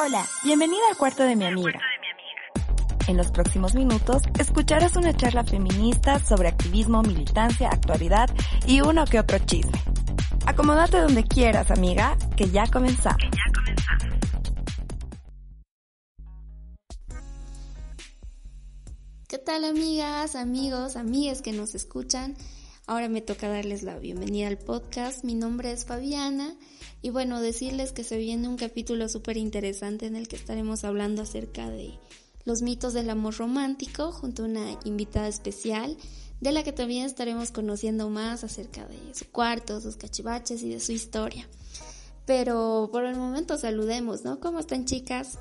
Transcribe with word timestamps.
Hola, 0.00 0.24
bienvenida 0.44 0.82
al 0.88 0.96
cuarto 0.96 1.24
de 1.24 1.34
mi 1.34 1.44
amiga. 1.44 1.80
En 3.08 3.16
los 3.16 3.32
próximos 3.32 3.74
minutos 3.74 4.22
escucharás 4.38 4.94
una 4.94 5.12
charla 5.12 5.42
feminista 5.42 6.20
sobre 6.20 6.46
activismo, 6.46 7.02
militancia, 7.02 7.68
actualidad 7.68 8.30
y 8.64 8.80
uno 8.80 9.06
que 9.06 9.18
otro 9.18 9.40
chisme. 9.40 9.76
Acomódate 10.46 11.00
donde 11.00 11.24
quieras, 11.24 11.72
amiga, 11.72 12.16
que 12.36 12.48
ya 12.48 12.68
comenzamos. 12.68 13.20
¿Qué 19.26 19.38
tal 19.38 19.64
amigas, 19.64 20.36
amigos, 20.36 20.94
amigas 20.94 21.42
que 21.42 21.50
nos 21.50 21.74
escuchan? 21.74 22.36
Ahora 22.86 23.08
me 23.08 23.20
toca 23.20 23.48
darles 23.48 23.82
la 23.82 23.98
bienvenida 23.98 24.46
al 24.46 24.58
podcast. 24.58 25.24
Mi 25.24 25.34
nombre 25.34 25.72
es 25.72 25.86
Fabiana 25.86 26.54
y 27.00 27.10
bueno, 27.10 27.40
decirles 27.40 27.92
que 27.92 28.04
se 28.04 28.16
viene 28.16 28.48
un 28.48 28.56
capítulo 28.56 29.08
súper 29.08 29.36
interesante 29.36 30.06
en 30.06 30.16
el 30.16 30.26
que 30.26 30.36
estaremos 30.36 30.84
hablando 30.84 31.22
acerca 31.22 31.70
de 31.70 31.98
los 32.44 32.62
mitos 32.62 32.92
del 32.92 33.10
amor 33.10 33.36
romántico 33.36 34.10
junto 34.10 34.42
a 34.42 34.46
una 34.46 34.78
invitada 34.84 35.28
especial 35.28 35.96
de 36.40 36.52
la 36.52 36.62
que 36.62 36.72
también 36.72 37.04
estaremos 37.04 37.50
conociendo 37.50 38.08
más 38.10 38.42
acerca 38.42 38.86
de 38.86 39.14
su 39.14 39.30
cuarto, 39.30 39.80
sus 39.80 39.96
cachivaches 39.96 40.62
y 40.62 40.70
de 40.70 40.80
su 40.80 40.92
historia. 40.92 41.48
Pero 42.26 42.88
por 42.92 43.04
el 43.04 43.16
momento 43.16 43.58
saludemos, 43.58 44.24
¿no? 44.24 44.40
¿Cómo 44.40 44.58
están 44.58 44.84
chicas? 44.84 45.38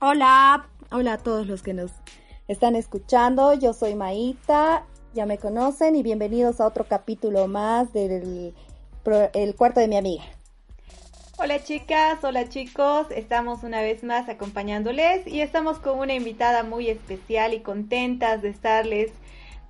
Hola, 0.00 0.68
hola 0.90 1.14
a 1.14 1.18
todos 1.18 1.46
los 1.46 1.62
que 1.62 1.74
nos 1.74 1.90
están 2.48 2.74
escuchando. 2.74 3.54
Yo 3.54 3.74
soy 3.74 3.94
Maíta, 3.94 4.86
ya 5.14 5.26
me 5.26 5.38
conocen 5.38 5.96
y 5.96 6.02
bienvenidos 6.02 6.60
a 6.60 6.66
otro 6.66 6.84
capítulo 6.86 7.48
más 7.48 7.92
del 7.92 8.54
el 9.04 9.54
cuarto 9.54 9.80
de 9.80 9.88
mi 9.88 9.96
amiga. 9.96 10.24
Hola 11.38 11.62
chicas, 11.64 12.22
hola 12.22 12.50
chicos, 12.50 13.06
estamos 13.10 13.62
una 13.62 13.80
vez 13.80 14.04
más 14.04 14.28
acompañándoles 14.28 15.26
y 15.26 15.40
estamos 15.40 15.78
con 15.78 15.98
una 15.98 16.12
invitada 16.12 16.64
muy 16.64 16.88
especial 16.88 17.54
y 17.54 17.60
contentas 17.60 18.42
de 18.42 18.50
estarles 18.50 19.10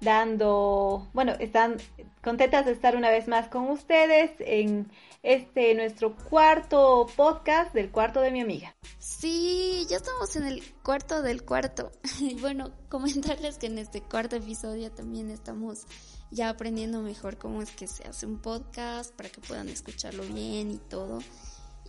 dando, 0.00 1.06
bueno, 1.12 1.32
están 1.38 1.76
contentas 2.22 2.66
de 2.66 2.72
estar 2.72 2.96
una 2.96 3.10
vez 3.10 3.28
más 3.28 3.46
con 3.46 3.70
ustedes 3.70 4.32
en 4.40 4.90
este 5.22 5.74
nuestro 5.74 6.16
cuarto 6.16 7.06
podcast 7.16 7.74
del 7.74 7.90
cuarto 7.90 8.20
de 8.20 8.30
mi 8.30 8.40
amiga. 8.40 8.74
Sí, 8.98 9.86
ya 9.88 9.98
estamos 9.98 10.34
en 10.36 10.44
el 10.44 10.62
cuarto 10.82 11.22
del 11.22 11.44
cuarto. 11.44 11.90
Y 12.20 12.34
bueno, 12.34 12.72
comentarles 12.88 13.58
que 13.58 13.66
en 13.66 13.78
este 13.78 14.02
cuarto 14.02 14.36
episodio 14.36 14.90
también 14.90 15.30
estamos 15.30 15.86
ya 16.30 16.48
aprendiendo 16.48 17.02
mejor 17.02 17.38
cómo 17.38 17.62
es 17.62 17.70
que 17.70 17.86
se 17.86 18.06
hace 18.06 18.26
un 18.26 18.38
podcast 18.38 19.14
para 19.14 19.28
que 19.30 19.40
puedan 19.40 19.68
escucharlo 19.68 20.22
bien 20.24 20.70
y 20.70 20.78
todo. 20.78 21.18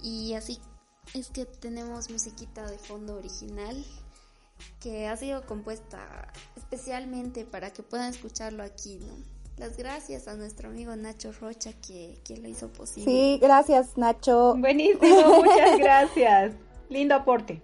Y 0.01 0.33
así 0.33 0.59
es 1.13 1.29
que 1.29 1.45
tenemos 1.45 2.09
musiquita 2.09 2.69
de 2.69 2.77
fondo 2.77 3.15
original 3.15 3.85
que 4.79 5.07
ha 5.07 5.17
sido 5.17 5.45
compuesta 5.45 6.31
especialmente 6.55 7.45
para 7.45 7.71
que 7.71 7.83
puedan 7.83 8.13
escucharlo 8.13 8.63
aquí, 8.63 8.99
¿no? 8.99 9.40
Las 9.57 9.77
gracias 9.77 10.27
a 10.27 10.35
nuestro 10.35 10.69
amigo 10.69 10.95
Nacho 10.95 11.31
Rocha 11.33 11.73
que, 11.73 12.19
que 12.23 12.37
lo 12.37 12.47
hizo 12.47 12.71
posible. 12.71 13.11
Sí, 13.11 13.39
gracias 13.39 13.97
Nacho. 13.97 14.55
Buenísimo, 14.57 15.43
muchas 15.43 15.77
gracias. 15.77 16.53
Lindo 16.89 17.15
aporte. 17.15 17.61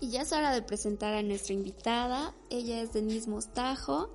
Y 0.00 0.10
ya 0.10 0.22
es 0.22 0.32
hora 0.32 0.52
de 0.52 0.62
presentar 0.62 1.14
a 1.14 1.22
nuestra 1.22 1.52
invitada. 1.52 2.34
Ella 2.48 2.80
es 2.80 2.92
Denise 2.92 3.28
Mostajo. 3.28 4.10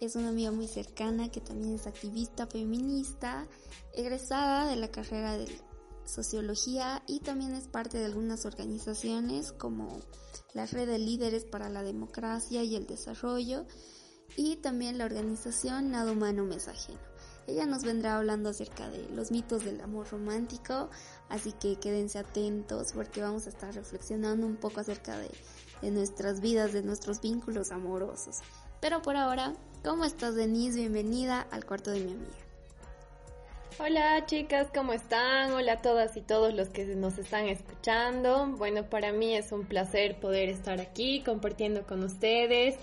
Es 0.00 0.14
una 0.14 0.28
amiga 0.28 0.50
muy 0.50 0.66
cercana 0.66 1.30
que 1.30 1.40
también 1.40 1.76
es 1.76 1.86
activista 1.86 2.46
feminista, 2.46 3.46
egresada 3.94 4.66
de 4.68 4.76
la 4.76 4.88
carrera 4.88 5.38
de 5.38 5.46
sociología 6.12 7.02
y 7.06 7.20
también 7.20 7.54
es 7.54 7.66
parte 7.66 7.98
de 7.98 8.04
algunas 8.04 8.44
organizaciones 8.44 9.52
como 9.52 9.98
la 10.54 10.66
Red 10.66 10.88
de 10.88 10.98
Líderes 10.98 11.44
para 11.44 11.70
la 11.70 11.82
Democracia 11.82 12.62
y 12.62 12.76
el 12.76 12.86
Desarrollo 12.86 13.66
y 14.36 14.56
también 14.56 14.98
la 14.98 15.06
organización 15.06 15.90
Nado 15.90 16.12
Humano 16.12 16.44
Mensajero. 16.44 17.00
Ella 17.46 17.66
nos 17.66 17.82
vendrá 17.82 18.18
hablando 18.18 18.50
acerca 18.50 18.88
de 18.88 19.08
los 19.10 19.32
mitos 19.32 19.64
del 19.64 19.80
amor 19.80 20.08
romántico, 20.10 20.90
así 21.28 21.52
que 21.52 21.76
quédense 21.76 22.18
atentos 22.18 22.92
porque 22.92 23.20
vamos 23.20 23.46
a 23.46 23.50
estar 23.50 23.74
reflexionando 23.74 24.46
un 24.46 24.56
poco 24.56 24.80
acerca 24.80 25.18
de, 25.18 25.30
de 25.80 25.90
nuestras 25.90 26.40
vidas, 26.40 26.72
de 26.72 26.82
nuestros 26.82 27.20
vínculos 27.20 27.72
amorosos. 27.72 28.38
Pero 28.80 29.02
por 29.02 29.16
ahora, 29.16 29.54
¿cómo 29.84 30.04
estás 30.04 30.34
Denise? 30.34 30.78
Bienvenida 30.78 31.40
al 31.50 31.64
cuarto 31.64 31.90
de 31.90 32.00
mi 32.00 32.12
amiga. 32.12 32.51
Hola 33.78 34.26
chicas, 34.26 34.68
¿cómo 34.74 34.92
están? 34.92 35.52
Hola 35.52 35.74
a 35.74 35.82
todas 35.82 36.16
y 36.16 36.20
todos 36.20 36.52
los 36.52 36.68
que 36.68 36.84
nos 36.84 37.16
están 37.16 37.48
escuchando. 37.48 38.46
Bueno, 38.46 38.84
para 38.84 39.12
mí 39.12 39.34
es 39.34 39.50
un 39.50 39.64
placer 39.64 40.16
poder 40.16 40.50
estar 40.50 40.78
aquí 40.80 41.22
compartiendo 41.24 41.84
con 41.86 42.04
ustedes. 42.04 42.76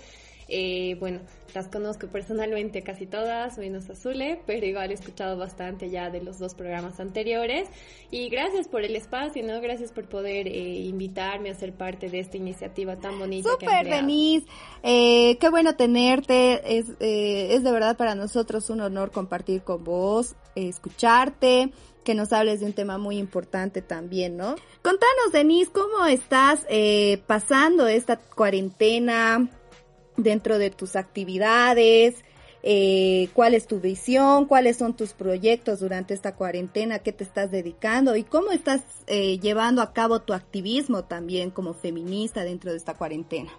Eh, 0.50 0.96
bueno, 0.98 1.20
las 1.54 1.68
conozco 1.68 2.06
personalmente 2.06 2.82
casi 2.82 3.06
todas, 3.06 3.58
menos 3.58 3.88
Azule, 3.90 4.40
pero 4.46 4.66
igual 4.66 4.90
he 4.90 4.94
escuchado 4.94 5.36
bastante 5.36 5.90
ya 5.90 6.10
de 6.10 6.22
los 6.22 6.38
dos 6.38 6.54
programas 6.54 7.00
anteriores. 7.00 7.68
Y 8.10 8.28
gracias 8.28 8.68
por 8.68 8.82
el 8.82 8.94
espacio, 8.94 9.44
¿no? 9.44 9.60
Gracias 9.60 9.92
por 9.92 10.08
poder 10.08 10.46
eh, 10.46 10.80
invitarme 10.80 11.50
a 11.50 11.54
ser 11.54 11.72
parte 11.72 12.08
de 12.08 12.20
esta 12.20 12.36
iniciativa 12.36 12.96
tan 12.96 13.18
bonita. 13.18 13.50
Súper, 13.50 13.88
Denise. 13.88 14.46
Eh, 14.82 15.38
qué 15.38 15.48
bueno 15.48 15.74
tenerte. 15.74 16.78
Es, 16.78 16.86
eh, 17.00 17.54
es 17.54 17.64
de 17.64 17.72
verdad 17.72 17.96
para 17.96 18.14
nosotros 18.14 18.70
un 18.70 18.80
honor 18.80 19.10
compartir 19.10 19.62
con 19.62 19.84
vos, 19.84 20.36
escucharte 20.54 21.72
que 22.04 22.14
nos 22.14 22.32
hables 22.32 22.60
de 22.60 22.66
un 22.66 22.72
tema 22.72 22.96
muy 22.96 23.18
importante 23.18 23.82
también, 23.82 24.36
¿no? 24.36 24.54
Contanos, 24.82 25.32
Denise, 25.32 25.70
¿cómo 25.70 26.06
estás 26.06 26.64
pasando 27.26 27.86
esta 27.86 28.16
cuarentena? 28.16 29.50
Dentro 30.22 30.58
de 30.58 30.70
tus 30.70 30.96
actividades, 30.96 32.24
eh, 32.62 33.28
cuál 33.32 33.54
es 33.54 33.66
tu 33.66 33.80
visión, 33.80 34.44
cuáles 34.44 34.76
son 34.76 34.94
tus 34.94 35.14
proyectos 35.14 35.80
durante 35.80 36.12
esta 36.12 36.34
cuarentena, 36.34 36.98
qué 36.98 37.12
te 37.12 37.24
estás 37.24 37.50
dedicando 37.50 38.16
y 38.16 38.22
cómo 38.22 38.50
estás 38.50 38.82
eh, 39.06 39.38
llevando 39.38 39.80
a 39.80 39.92
cabo 39.92 40.20
tu 40.20 40.34
activismo 40.34 41.04
también 41.04 41.50
como 41.50 41.72
feminista 41.72 42.44
dentro 42.44 42.70
de 42.70 42.76
esta 42.76 42.94
cuarentena. 42.94 43.50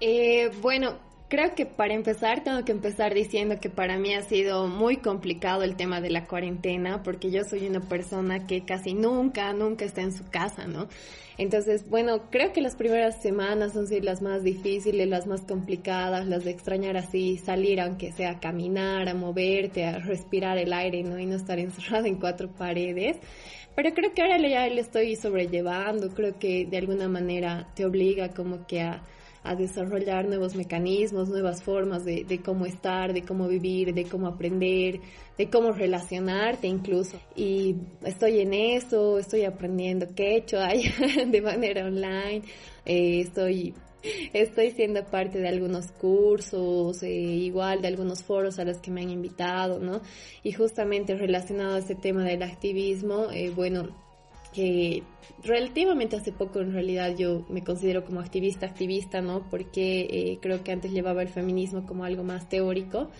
Eh, 0.00 0.50
bueno, 0.62 0.94
creo 1.32 1.54
que 1.54 1.64
para 1.64 1.94
empezar 1.94 2.44
tengo 2.44 2.62
que 2.62 2.72
empezar 2.72 3.14
diciendo 3.14 3.58
que 3.58 3.70
para 3.70 3.96
mí 3.96 4.12
ha 4.12 4.20
sido 4.20 4.66
muy 4.66 4.98
complicado 4.98 5.62
el 5.62 5.76
tema 5.76 6.02
de 6.02 6.10
la 6.10 6.26
cuarentena 6.26 7.02
porque 7.02 7.30
yo 7.30 7.42
soy 7.42 7.66
una 7.66 7.80
persona 7.80 8.46
que 8.46 8.66
casi 8.66 8.92
nunca, 8.92 9.50
nunca 9.54 9.86
está 9.86 10.02
en 10.02 10.12
su 10.12 10.28
casa, 10.28 10.66
¿no? 10.66 10.88
Entonces, 11.38 11.88
bueno, 11.88 12.28
creo 12.30 12.52
que 12.52 12.60
las 12.60 12.76
primeras 12.76 13.22
semanas 13.22 13.72
son 13.72 13.86
las 14.02 14.20
más 14.20 14.42
difíciles, 14.42 15.08
las 15.08 15.26
más 15.26 15.40
complicadas, 15.40 16.26
las 16.26 16.44
de 16.44 16.50
extrañar 16.50 16.98
así, 16.98 17.38
salir 17.38 17.80
aunque 17.80 18.12
sea 18.12 18.32
a 18.32 18.38
caminar, 18.38 19.08
a 19.08 19.14
moverte, 19.14 19.86
a 19.86 20.00
respirar 20.00 20.58
el 20.58 20.74
aire, 20.74 21.02
¿no? 21.02 21.18
Y 21.18 21.24
no 21.24 21.36
estar 21.36 21.58
encerrada 21.58 22.08
en 22.08 22.16
cuatro 22.16 22.52
paredes. 22.52 23.16
Pero 23.74 23.94
creo 23.94 24.12
que 24.12 24.20
ahora 24.20 24.36
ya 24.36 24.68
le 24.68 24.82
estoy 24.82 25.16
sobrellevando, 25.16 26.10
creo 26.10 26.38
que 26.38 26.66
de 26.66 26.76
alguna 26.76 27.08
manera 27.08 27.72
te 27.74 27.86
obliga 27.86 28.34
como 28.34 28.66
que 28.66 28.82
a 28.82 29.02
a 29.44 29.54
desarrollar 29.54 30.26
nuevos 30.26 30.54
mecanismos, 30.54 31.28
nuevas 31.28 31.62
formas 31.62 32.04
de, 32.04 32.24
de, 32.24 32.40
cómo 32.40 32.66
estar, 32.66 33.12
de 33.12 33.22
cómo 33.22 33.48
vivir, 33.48 33.92
de 33.92 34.04
cómo 34.04 34.28
aprender, 34.28 35.00
de 35.36 35.50
cómo 35.50 35.72
relacionarte 35.72 36.66
incluso. 36.66 37.18
Y 37.34 37.76
estoy 38.04 38.40
en 38.40 38.54
eso, 38.54 39.18
estoy 39.18 39.44
aprendiendo 39.44 40.06
ahí 40.60 40.84
de 41.26 41.42
manera 41.42 41.86
online, 41.86 42.42
eh, 42.84 43.20
estoy 43.20 43.74
estoy 44.32 44.70
siendo 44.72 45.04
parte 45.04 45.38
de 45.38 45.48
algunos 45.48 45.92
cursos, 45.92 47.02
eh, 47.02 47.10
igual 47.10 47.82
de 47.82 47.88
algunos 47.88 48.22
foros 48.22 48.58
a 48.58 48.64
los 48.64 48.78
que 48.78 48.90
me 48.90 49.02
han 49.02 49.10
invitado, 49.10 49.78
¿no? 49.78 50.00
Y 50.42 50.52
justamente 50.52 51.14
relacionado 51.14 51.76
a 51.76 51.78
este 51.78 51.94
tema 51.94 52.24
del 52.24 52.42
activismo, 52.42 53.26
eh, 53.32 53.50
bueno, 53.54 53.88
que 54.52 55.02
relativamente 55.42 56.16
hace 56.16 56.32
poco 56.32 56.60
en 56.60 56.72
realidad 56.72 57.14
yo 57.16 57.44
me 57.48 57.64
considero 57.64 58.04
como 58.04 58.20
activista, 58.20 58.66
activista, 58.66 59.20
¿no? 59.20 59.48
Porque 59.50 60.06
eh, 60.10 60.38
creo 60.40 60.62
que 60.62 60.72
antes 60.72 60.92
llevaba 60.92 61.22
el 61.22 61.28
feminismo 61.28 61.86
como 61.86 62.04
algo 62.04 62.22
más 62.22 62.48
teórico, 62.48 63.10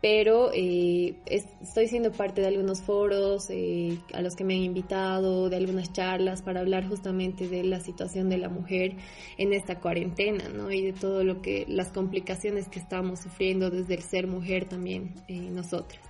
pero 0.00 0.50
eh, 0.52 1.16
estoy 1.26 1.88
siendo 1.88 2.12
parte 2.12 2.42
de 2.42 2.48
algunos 2.48 2.82
foros 2.82 3.48
eh, 3.48 3.98
a 4.12 4.20
los 4.20 4.36
que 4.36 4.44
me 4.44 4.54
han 4.54 4.60
invitado, 4.60 5.48
de 5.48 5.56
algunas 5.56 5.92
charlas 5.92 6.42
para 6.42 6.60
hablar 6.60 6.86
justamente 6.86 7.48
de 7.48 7.64
la 7.64 7.80
situación 7.80 8.28
de 8.28 8.38
la 8.38 8.50
mujer 8.50 8.96
en 9.38 9.54
esta 9.54 9.80
cuarentena, 9.80 10.48
¿no? 10.48 10.70
Y 10.70 10.82
de 10.82 10.92
todo 10.92 11.24
lo 11.24 11.40
que, 11.40 11.64
las 11.68 11.88
complicaciones 11.88 12.68
que 12.68 12.78
estamos 12.78 13.20
sufriendo 13.20 13.70
desde 13.70 13.94
el 13.94 14.02
ser 14.02 14.26
mujer 14.26 14.66
también 14.66 15.14
nosotras. 15.28 16.03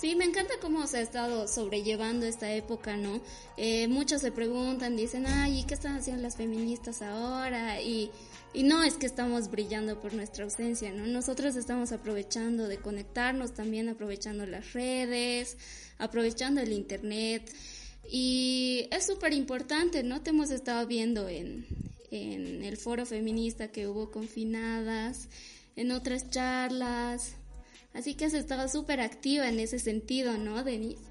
Sí, 0.00 0.16
me 0.16 0.24
encanta 0.24 0.54
cómo 0.62 0.86
se 0.86 0.96
ha 0.96 1.00
estado 1.02 1.46
sobrellevando 1.46 2.24
esta 2.24 2.50
época, 2.54 2.96
¿no? 2.96 3.20
Eh, 3.58 3.86
muchos 3.86 4.22
se 4.22 4.32
preguntan, 4.32 4.96
dicen, 4.96 5.26
ay, 5.26 5.58
¿y 5.60 5.64
qué 5.64 5.74
están 5.74 5.96
haciendo 5.96 6.22
las 6.22 6.36
feministas 6.36 7.02
ahora? 7.02 7.82
Y 7.82 8.10
Y 8.52 8.64
no 8.64 8.82
es 8.82 8.94
que 8.94 9.06
estamos 9.06 9.50
brillando 9.50 10.00
por 10.00 10.12
nuestra 10.14 10.44
ausencia, 10.44 10.90
¿no? 10.90 11.06
Nosotros 11.06 11.54
estamos 11.54 11.92
aprovechando 11.92 12.66
de 12.66 12.78
conectarnos, 12.78 13.54
también 13.54 13.88
aprovechando 13.88 14.44
las 14.46 14.72
redes, 14.72 15.56
aprovechando 15.98 16.60
el 16.60 16.72
internet. 16.72 17.52
Y 18.10 18.88
es 18.90 19.06
súper 19.06 19.34
importante, 19.34 20.02
¿no? 20.02 20.22
Te 20.22 20.30
hemos 20.30 20.50
estado 20.50 20.86
viendo 20.86 21.28
en, 21.28 21.66
en 22.10 22.64
el 22.64 22.76
foro 22.76 23.06
feminista 23.06 23.68
que 23.68 23.86
hubo 23.86 24.10
confinadas, 24.10 25.28
en 25.76 25.92
otras 25.92 26.30
charlas. 26.30 27.36
Así 27.92 28.14
que 28.14 28.24
has 28.24 28.34
estado 28.34 28.68
súper 28.68 29.00
activa 29.00 29.48
en 29.48 29.58
ese 29.58 29.78
sentido, 29.78 30.38
¿no, 30.38 30.62
Denise? 30.62 31.09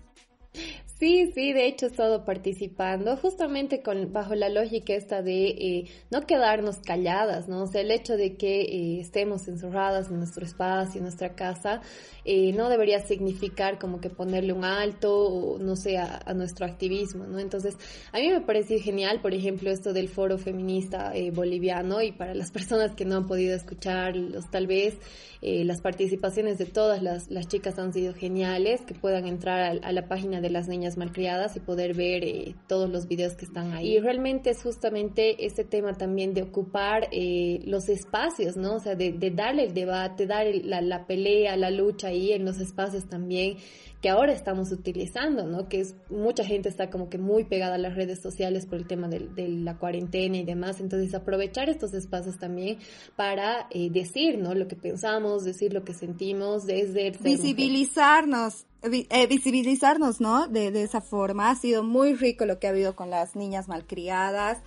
Sí, 1.00 1.32
sí, 1.34 1.54
de 1.54 1.66
hecho 1.66 1.86
he 1.86 1.90
estado 1.90 2.26
participando 2.26 3.16
justamente 3.16 3.82
con 3.82 4.12
bajo 4.12 4.36
la 4.36 4.50
lógica 4.50 4.94
esta 4.94 5.22
de 5.22 5.48
eh, 5.48 5.86
no 6.12 6.26
quedarnos 6.26 6.80
calladas, 6.80 7.48
¿no? 7.48 7.64
O 7.64 7.68
sea, 7.68 7.80
el 7.80 7.92
hecho 7.92 8.18
de 8.18 8.36
que 8.36 8.64
eh, 8.64 9.00
estemos 9.00 9.48
encerradas 9.48 10.10
en 10.10 10.18
nuestro 10.18 10.44
espacio, 10.44 10.98
en 10.98 11.04
nuestra 11.04 11.36
casa, 11.36 11.80
eh, 12.26 12.52
no 12.52 12.68
debería 12.68 13.00
significar 13.00 13.80
como 13.80 14.02
que 14.02 14.10
ponerle 14.10 14.52
un 14.52 14.66
alto 14.66 15.18
o 15.18 15.58
no 15.58 15.78
sé, 15.78 15.98
a, 15.98 16.22
nuestro 16.34 16.66
activismo, 16.66 17.26
¿no? 17.26 17.40
Entonces, 17.40 17.78
a 18.12 18.18
mí 18.18 18.28
me 18.28 18.42
pareció 18.42 18.78
genial, 18.82 19.22
por 19.22 19.34
ejemplo, 19.34 19.72
esto 19.72 19.94
del 19.94 20.10
foro 20.10 20.38
feminista 20.38 21.14
boliviano 21.32 22.02
y 22.02 22.12
para 22.12 22.34
las 22.36 22.52
personas 22.52 22.94
que 22.94 23.06
no 23.06 23.16
han 23.16 23.26
podido 23.26 23.56
escucharlos, 23.56 24.52
tal 24.52 24.68
vez 24.68 24.98
las 25.42 25.80
participaciones 25.80 26.58
de 26.58 26.66
todas 26.66 27.02
las, 27.02 27.30
las, 27.30 27.48
chicas 27.48 27.80
han 27.80 27.94
sido 27.94 28.14
geniales, 28.14 28.82
que 28.82 28.94
puedan 28.94 29.26
entrar 29.26 29.80
a 29.82 29.92
la 29.94 30.08
página 30.10 30.39
de 30.42 30.50
las 30.50 30.68
niñas 30.68 30.98
malcriadas 30.98 31.56
y 31.56 31.60
poder 31.60 31.94
ver 31.94 32.24
eh, 32.24 32.56
todos 32.68 32.90
los 32.90 33.08
videos 33.08 33.34
que 33.36 33.46
están 33.46 33.74
ahí. 33.74 33.96
Y 33.96 34.00
realmente 34.00 34.50
es 34.50 34.62
justamente 34.64 35.46
este 35.46 35.64
tema 35.64 35.94
también 35.94 36.34
de 36.34 36.44
ocupar 36.44 37.08
eh, 37.12 37.62
los 37.66 37.90
espacios, 37.90 38.58
¿no? 38.58 38.76
O 38.76 38.80
sea, 38.80 38.96
de, 38.96 39.12
darle 39.34 39.66
el 39.66 39.74
debate, 39.74 40.26
dar 40.26 40.46
la, 40.64 40.82
la 40.82 41.06
pelea, 41.06 41.56
la 41.58 41.72
lucha 41.72 42.08
ahí 42.08 42.32
en 42.34 42.46
los 42.46 42.60
espacios 42.60 43.08
también 43.08 43.58
que 44.02 44.10
ahora 44.10 44.32
estamos 44.32 44.72
utilizando, 44.72 45.46
¿no? 45.46 45.68
Que 45.68 45.82
es, 45.82 45.96
mucha 46.10 46.46
gente 46.46 46.70
está 46.70 46.90
como 46.90 47.10
que 47.10 47.18
muy 47.18 47.44
pegada 47.44 47.76
a 47.76 47.78
las 47.78 47.96
redes 47.96 48.22
sociales 48.22 48.66
por 48.66 48.78
el 48.78 48.88
tema 48.88 49.10
de, 49.10 49.30
la 49.50 49.78
cuarentena 49.78 50.38
y 50.38 50.44
demás, 50.44 50.80
entonces 50.80 51.14
aprovechar 51.14 51.70
estos 51.70 51.94
espacios 51.94 52.38
también 52.38 52.78
para 53.18 53.68
eh, 53.72 53.90
decir, 53.90 54.38
¿no? 54.38 54.56
Lo 54.56 54.68
que 54.68 54.78
pensamos, 54.78 55.44
decir 55.44 55.74
lo 55.74 55.84
que 55.84 55.94
sentimos 55.94 56.66
desde... 56.66 57.12
Visibilizarnos, 57.12 58.66
eh, 58.84 59.28
visibilizarnos, 59.28 60.22
¿no? 60.22 60.48
De, 60.48 60.72
de, 60.72 60.84
esa 60.84 61.02
forma. 61.02 61.50
Ha 61.50 61.56
sido 61.56 61.84
muy 61.84 62.14
rico 62.14 62.46
lo 62.46 62.58
que 62.58 62.68
ha 62.68 62.70
habido 62.70 62.96
con 62.96 63.10
las 63.10 63.36
niñas 63.36 63.68
malcriadas. 63.68 64.60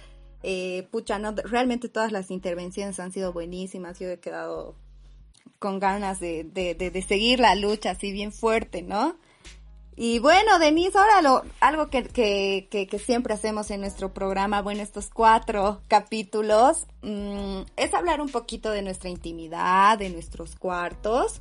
Eh, 0.43 0.89
pucha, 0.91 1.19
no, 1.19 1.33
realmente 1.33 1.89
todas 1.89 2.13
las 2.13 2.31
intervenciones 2.31 3.01
han 3.01 3.13
sido 3.13 3.33
buenísimas. 3.33 3.99
Yo 3.99 4.09
he 4.09 4.19
quedado 4.19 4.77
con 5.59 5.79
ganas 5.79 6.19
de, 6.19 6.45
de, 6.45 6.75
de, 6.75 7.03
seguir 7.03 7.39
la 7.39 7.55
lucha 7.55 7.93
así 7.93 8.11
bien 8.11 8.33
fuerte, 8.33 8.83
¿no? 8.83 9.17
Y 10.05 10.19
bueno, 10.19 10.59
Denise, 10.59 10.99
ahora 10.99 11.23
lo, 11.23 11.45
algo 11.61 11.87
que, 11.87 12.03
que, 12.03 12.67
que, 12.69 12.99
siempre 12.99 13.35
hacemos 13.35 13.71
en 13.71 13.81
nuestro 13.81 14.13
programa, 14.13 14.61
bueno, 14.61 14.83
estos 14.83 15.09
cuatro 15.09 15.81
capítulos, 15.87 16.89
mm, 17.03 17.61
es 17.77 17.95
hablar 17.95 18.21
un 18.21 18.29
poquito 18.29 18.73
de 18.73 18.83
nuestra 18.83 19.11
intimidad, 19.11 19.97
de 19.99 20.11
nuestros 20.11 20.57
cuartos. 20.57 21.41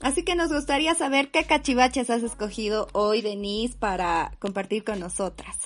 Así 0.00 0.24
que 0.24 0.34
nos 0.34 0.52
gustaría 0.52 0.96
saber 0.96 1.30
qué 1.30 1.44
cachivaches 1.44 2.10
has 2.10 2.24
escogido 2.24 2.88
hoy, 2.92 3.22
Denise, 3.22 3.76
para 3.78 4.32
compartir 4.40 4.82
con 4.82 4.98
nosotras. 4.98 5.56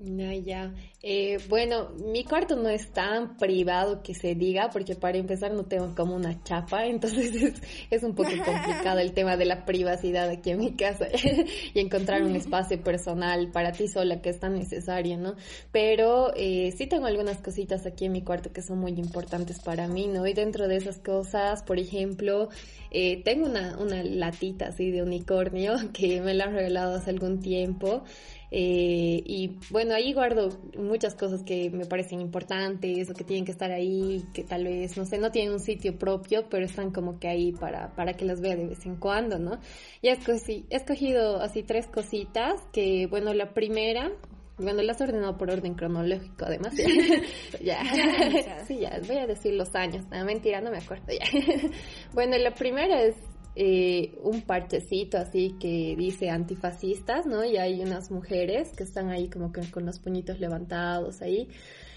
No, 0.00 0.32
ya. 0.32 0.72
Eh, 1.02 1.38
bueno, 1.48 1.90
mi 1.90 2.22
cuarto 2.22 2.54
no 2.54 2.68
es 2.68 2.92
tan 2.92 3.36
privado 3.36 4.00
que 4.00 4.14
se 4.14 4.36
diga, 4.36 4.70
porque 4.70 4.94
para 4.94 5.18
empezar 5.18 5.52
no 5.52 5.64
tengo 5.64 5.92
como 5.96 6.14
una 6.14 6.40
chapa, 6.44 6.86
entonces 6.86 7.60
es, 7.90 8.02
un 8.04 8.14
poco 8.14 8.30
complicado 8.30 9.00
el 9.00 9.12
tema 9.12 9.36
de 9.36 9.44
la 9.44 9.64
privacidad 9.64 10.28
aquí 10.28 10.50
en 10.50 10.58
mi 10.58 10.76
casa 10.76 11.08
y 11.74 11.80
encontrar 11.80 12.22
un 12.22 12.36
espacio 12.36 12.80
personal 12.80 13.50
para 13.50 13.72
ti 13.72 13.88
sola 13.88 14.22
que 14.22 14.30
es 14.30 14.38
tan 14.38 14.54
necesario, 14.54 15.18
¿no? 15.18 15.34
Pero 15.72 16.32
eh, 16.36 16.72
sí 16.76 16.86
tengo 16.86 17.06
algunas 17.06 17.38
cositas 17.38 17.84
aquí 17.84 18.04
en 18.04 18.12
mi 18.12 18.22
cuarto 18.22 18.52
que 18.52 18.62
son 18.62 18.78
muy 18.78 18.92
importantes 18.92 19.58
para 19.58 19.88
mí, 19.88 20.06
¿no? 20.06 20.24
Y 20.28 20.32
dentro 20.32 20.68
de 20.68 20.76
esas 20.76 21.00
cosas, 21.00 21.64
por 21.64 21.80
ejemplo, 21.80 22.50
eh, 22.92 23.20
tengo 23.24 23.46
una, 23.46 23.76
una 23.78 24.04
latita 24.04 24.68
así 24.68 24.92
de 24.92 25.02
unicornio 25.02 25.74
que 25.92 26.20
me 26.20 26.34
la 26.34 26.44
han 26.44 26.54
regalado 26.54 26.94
hace 26.94 27.10
algún 27.10 27.40
tiempo. 27.40 28.04
Eh, 28.50 29.22
y 29.24 29.58
bueno, 29.70 29.94
ahí 29.94 30.12
guardo 30.12 30.48
muchas 30.76 31.14
cosas 31.14 31.42
que 31.42 31.70
me 31.70 31.84
parecen 31.84 32.20
importantes 32.20 33.10
o 33.10 33.14
que 33.14 33.24
tienen 33.24 33.44
que 33.44 33.52
estar 33.52 33.70
ahí, 33.70 34.24
que 34.32 34.44
tal 34.44 34.64
vez, 34.64 34.96
no 34.96 35.04
sé, 35.04 35.18
no 35.18 35.30
tienen 35.30 35.52
un 35.52 35.60
sitio 35.60 35.98
propio, 35.98 36.48
pero 36.48 36.64
están 36.64 36.90
como 36.90 37.18
que 37.18 37.28
ahí 37.28 37.52
para, 37.52 37.94
para 37.94 38.14
que 38.14 38.24
las 38.24 38.40
vea 38.40 38.56
de 38.56 38.66
vez 38.66 38.86
en 38.86 38.96
cuando, 38.96 39.38
¿no? 39.38 39.58
Y 40.00 40.08
he, 40.08 40.12
he 40.12 40.76
escogido 40.76 41.40
así 41.40 41.62
tres 41.62 41.86
cositas, 41.86 42.60
que 42.72 43.06
bueno, 43.06 43.34
la 43.34 43.52
primera, 43.52 44.10
bueno, 44.56 44.82
las 44.82 45.00
he 45.00 45.04
ordenado 45.04 45.36
por 45.36 45.50
orden 45.50 45.74
cronológico, 45.74 46.46
además. 46.46 46.74
ya. 47.62 47.82
sí, 48.66 48.78
ya, 48.80 48.98
voy 49.06 49.16
a 49.16 49.26
decir 49.26 49.54
los 49.54 49.74
años. 49.74 50.04
No, 50.10 50.24
mentira, 50.24 50.60
no 50.60 50.70
me 50.70 50.78
acuerdo 50.78 51.06
ya. 51.12 51.26
bueno, 52.12 52.36
la 52.38 52.52
primera 52.52 53.02
es 53.02 53.16
eh, 53.60 54.16
un 54.22 54.42
parchecito 54.42 55.18
así 55.18 55.56
que 55.58 55.96
dice 55.98 56.30
antifascistas, 56.30 57.26
¿no? 57.26 57.44
Y 57.44 57.56
hay 57.56 57.80
unas 57.80 58.08
mujeres 58.12 58.68
que 58.68 58.84
están 58.84 59.08
ahí 59.10 59.28
como 59.28 59.50
que 59.50 59.68
con 59.68 59.84
los 59.84 59.98
puñitos 59.98 60.38
levantados 60.38 61.22
ahí. 61.22 61.48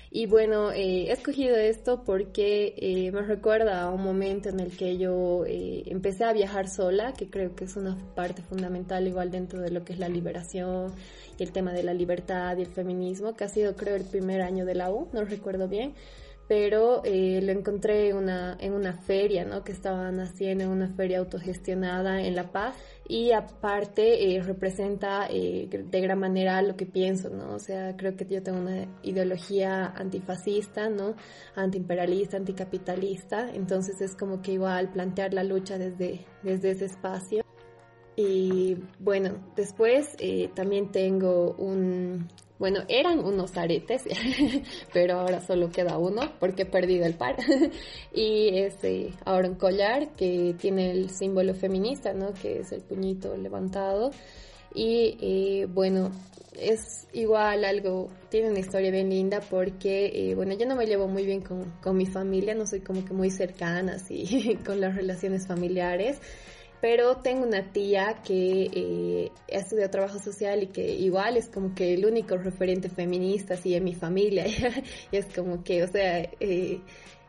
Y 0.10 0.26
bueno, 0.26 0.72
eh, 0.72 1.10
he 1.10 1.12
escogido 1.12 1.56
esto 1.56 2.04
porque 2.04 2.74
eh, 2.78 3.12
me 3.12 3.22
recuerda 3.22 3.84
a 3.84 3.92
un 3.92 4.02
momento 4.02 4.50
en 4.50 4.60
el 4.60 4.76
que 4.76 4.98
yo 4.98 5.44
empecé 5.46 6.24
a 6.24 6.34
viajar 6.34 6.68
sola, 6.68 7.14
que 7.14 7.30
creo 7.30 7.56
que 7.56 7.66
es 7.66 7.76
una 7.76 7.96
parte 8.16 8.42
fundamental 8.42 9.08
igual 9.08 9.30
dentro 9.30 9.62
de 9.62 9.70
lo 9.70 9.86
que 9.86 9.94
es 9.94 10.00
la 10.00 10.10
liberación 10.10 10.92
y 11.38 11.44
el 11.44 11.52
tema 11.52 11.74
de 11.74 11.84
la 11.84 11.94
libertad 11.94 12.58
y 12.58 12.62
el 12.62 12.70
feminismo, 12.70 13.36
que 13.36 13.44
ha 13.44 13.50
sido 13.50 13.76
creo 13.76 13.96
el 13.96 14.06
primer 14.06 14.42
año 14.42 14.66
de 14.66 14.74
la 14.74 14.90
U, 14.92 15.10
no 15.14 15.24
recuerdo 15.26 15.68
bien 15.68 15.94
pero 16.52 17.02
eh, 17.06 17.40
lo 17.42 17.54
encontré 17.54 18.10
en 18.10 18.18
una, 18.18 18.58
en 18.60 18.74
una 18.74 18.92
feria, 18.92 19.46
¿no? 19.46 19.64
Que 19.64 19.72
estaban 19.72 20.20
haciendo, 20.20 20.66
en 20.66 20.70
una 20.70 20.90
feria 20.90 21.20
autogestionada 21.20 22.22
en 22.22 22.36
La 22.36 22.52
Paz 22.52 22.76
y 23.08 23.32
aparte 23.32 24.36
eh, 24.36 24.44
representa 24.44 25.28
eh, 25.30 25.70
de 25.72 26.02
gran 26.02 26.20
manera 26.20 26.62
lo 26.62 26.76
que 26.76 26.86
pienso, 26.86 27.30
¿no? 27.30 27.56
O 27.56 27.60
sea, 27.60 27.96
creo 27.96 28.18
que 28.18 28.26
yo 28.26 28.44
tengo 28.44 28.60
una 28.60 28.86
ideología 29.02 29.94
antifascista, 29.96 30.90
¿no? 30.90 31.16
Antiimperialista, 31.56 32.36
anticapitalista, 32.36 33.50
entonces 33.50 34.02
es 34.02 34.18
como 34.18 34.42
que 34.42 34.52
igual 34.52 34.92
plantear 34.92 35.34
la 35.34 35.46
lucha 35.46 35.78
desde, 35.78 36.26
desde 36.44 36.72
ese 36.72 36.84
espacio. 36.84 37.46
Y 38.18 38.78
bueno, 39.00 39.54
después 39.56 40.18
también 40.54 40.92
tengo 40.92 41.54
un, 41.54 42.28
bueno, 42.62 42.82
eran 42.88 43.26
unos 43.26 43.58
aretes, 43.58 44.04
pero 44.94 45.22
ahora 45.22 45.42
solo 45.42 45.72
queda 45.72 45.98
uno 45.98 46.22
porque 46.40 46.62
he 46.62 46.66
perdido 46.68 47.08
el 47.08 47.16
par. 47.16 47.36
y 48.14 48.50
es 48.60 48.76
eh, 48.84 49.10
ahora 49.26 49.50
un 49.50 49.56
collar 49.56 50.10
que 50.16 50.54
tiene 50.60 50.92
el 50.92 51.10
símbolo 51.10 51.56
feminista, 51.56 52.14
¿no? 52.14 52.36
Que 52.36 52.60
es 52.60 52.72
el 52.72 52.82
puñito 52.82 53.36
levantado. 53.36 54.12
Y 54.76 55.18
eh, 55.20 55.66
bueno, 55.66 56.12
es 56.54 57.08
igual 57.14 57.66
algo, 57.66 58.10
tiene 58.30 58.52
una 58.52 58.60
historia 58.60 58.92
bien 58.92 59.10
linda 59.10 59.40
porque, 59.40 60.12
eh, 60.14 60.36
bueno, 60.36 60.54
yo 60.54 60.68
no 60.68 60.76
me 60.76 60.86
llevo 60.86 61.08
muy 61.08 61.26
bien 61.26 61.42
con, 61.42 61.66
con 61.82 61.98
mi 61.98 62.06
familia, 62.06 62.54
no 62.54 62.68
soy 62.68 62.82
como 62.82 63.04
que 63.04 63.14
muy 63.16 63.32
cercana 63.32 63.96
así 63.96 64.56
con 64.66 64.80
las 64.80 64.96
relaciones 64.96 65.48
familiares 65.48 66.22
pero 66.82 67.18
tengo 67.18 67.46
una 67.46 67.72
tía 67.72 68.22
que 68.26 68.70
eh, 68.74 69.32
ha 69.54 69.60
estudiado 69.60 69.92
trabajo 69.92 70.20
social 70.20 70.64
y 70.64 70.68
que 70.68 70.96
igual 70.96 71.38
es 71.38 71.48
como 71.48 71.76
que 71.76 71.94
el 71.94 72.06
único 72.06 72.36
referente 72.38 72.90
feminista 72.90 73.54
así 73.54 73.76
en 73.76 73.84
mi 73.84 73.94
familia 73.94 74.46
es 75.12 75.26
como 75.28 75.64
que, 75.64 75.84
o 75.84 75.88
sea, 75.88 76.20
eh, 76.40 76.82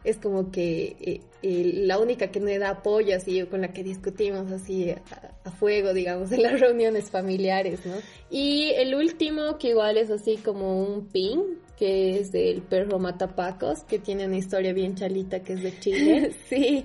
es 0.04 0.16
como 0.16 0.50
que 0.50 1.21
eh, 1.42 1.73
la 1.87 1.99
única 1.99 2.28
que 2.28 2.40
me 2.40 2.59
da 2.59 2.71
apoyo 2.71 3.14
así 3.14 3.42
con 3.44 3.61
la 3.61 3.73
que 3.73 3.85
discutimos 3.85 4.50
así 4.50 4.90
a, 4.90 5.50
fuego, 5.50 5.92
digamos, 5.92 6.32
en 6.32 6.42
las 6.42 6.59
reuniones 6.59 7.11
familiares, 7.11 7.85
¿no? 7.85 7.94
Y 8.30 8.71
el 8.76 8.94
último 8.94 9.59
que 9.59 9.68
igual 9.68 9.99
es 9.99 10.11
así 10.11 10.38
como 10.38 10.82
un 10.82 11.06
pin, 11.09 11.59
que 11.76 12.18
es 12.18 12.32
del 12.32 12.62
perro 12.62 12.99
Matapacos, 12.99 13.85
que 13.85 13.99
tiene 13.99 14.26
una 14.26 14.38
historia 14.38 14.73
bien 14.73 14.94
chalita 14.94 15.40
que 15.40 15.52
es 15.52 15.62
de 15.62 15.78
Chile. 15.78 16.32
sí, 16.49 16.85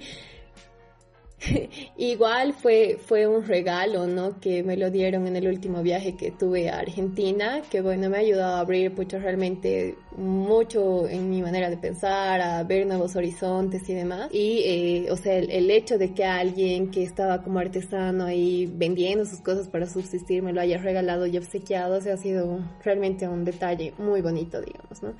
Igual 1.97 2.53
fue, 2.53 2.97
fue 3.03 3.27
un 3.27 3.45
regalo, 3.45 4.07
¿no? 4.07 4.39
Que 4.39 4.63
me 4.63 4.75
lo 4.75 4.89
dieron 4.89 5.27
en 5.27 5.35
el 5.35 5.47
último 5.47 5.83
viaje 5.83 6.15
que 6.15 6.31
tuve 6.31 6.69
a 6.69 6.79
Argentina, 6.79 7.61
que 7.69 7.81
bueno, 7.81 8.09
me 8.09 8.17
ha 8.17 8.19
ayudado 8.21 8.55
a 8.55 8.59
abrir 8.59 8.91
mucho, 8.91 9.19
realmente 9.19 9.95
mucho 10.15 11.07
en 11.07 11.29
mi 11.29 11.41
manera 11.43 11.69
de 11.69 11.77
pensar, 11.77 12.41
a 12.41 12.63
ver 12.63 12.87
nuevos 12.87 13.15
horizontes 13.15 13.87
y 13.87 13.93
demás. 13.93 14.29
Y, 14.31 14.61
eh, 14.65 15.11
o 15.11 15.17
sea, 15.17 15.37
el, 15.37 15.69
hecho 15.69 15.97
de 15.99 16.13
que 16.13 16.25
alguien 16.25 16.89
que 16.89 17.03
estaba 17.03 17.43
como 17.43 17.59
artesano 17.59 18.25
ahí 18.25 18.65
vendiendo 18.73 19.25
sus 19.25 19.41
cosas 19.41 19.67
para 19.67 19.85
subsistir 19.85 20.41
me 20.41 20.53
lo 20.53 20.61
haya 20.61 20.79
regalado 20.79 21.27
y 21.27 21.37
obsequiado, 21.37 21.97
o 21.97 22.01
sea, 22.01 22.15
ha 22.15 22.17
sido 22.17 22.59
realmente 22.83 23.27
un 23.27 23.45
detalle 23.45 23.93
muy 23.99 24.21
bonito, 24.21 24.59
digamos, 24.59 25.03
¿no? 25.03 25.13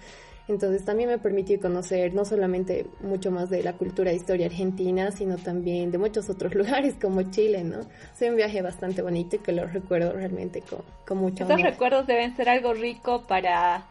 Entonces 0.48 0.86
también 0.86 1.10
me 1.10 1.18
permitió 1.18 1.60
conocer 1.60 2.14
no 2.14 2.24
solamente 2.24 2.86
mucho 3.02 3.32
más 3.32 3.50
de 3.50 3.64
la 3.64 3.74
cultura 3.74 4.12
e 4.12 4.16
historia 4.16 4.46
argentina, 4.46 5.12
sino 5.12 5.38
también 5.38 5.92
de 5.92 5.98
muchos 5.98 6.30
otros 6.30 6.56
lugares 6.56 6.96
como 7.02 7.24
Chile, 7.32 7.64
¿no? 7.64 7.82
Fue 8.14 8.30
un 8.30 8.38
viaje 8.38 8.62
bastante 8.62 9.02
bonito 9.02 9.36
y 9.36 9.40
que 9.40 9.52
lo 9.52 9.66
recuerdo 9.66 10.14
realmente 10.14 10.62
con, 10.62 10.84
con 11.06 11.18
mucho 11.18 11.44
Estos 11.44 11.62
recuerdos 11.62 12.08
deben 12.08 12.36
ser 12.38 12.48
algo 12.48 12.74
rico 12.74 13.28
para, 13.28 13.86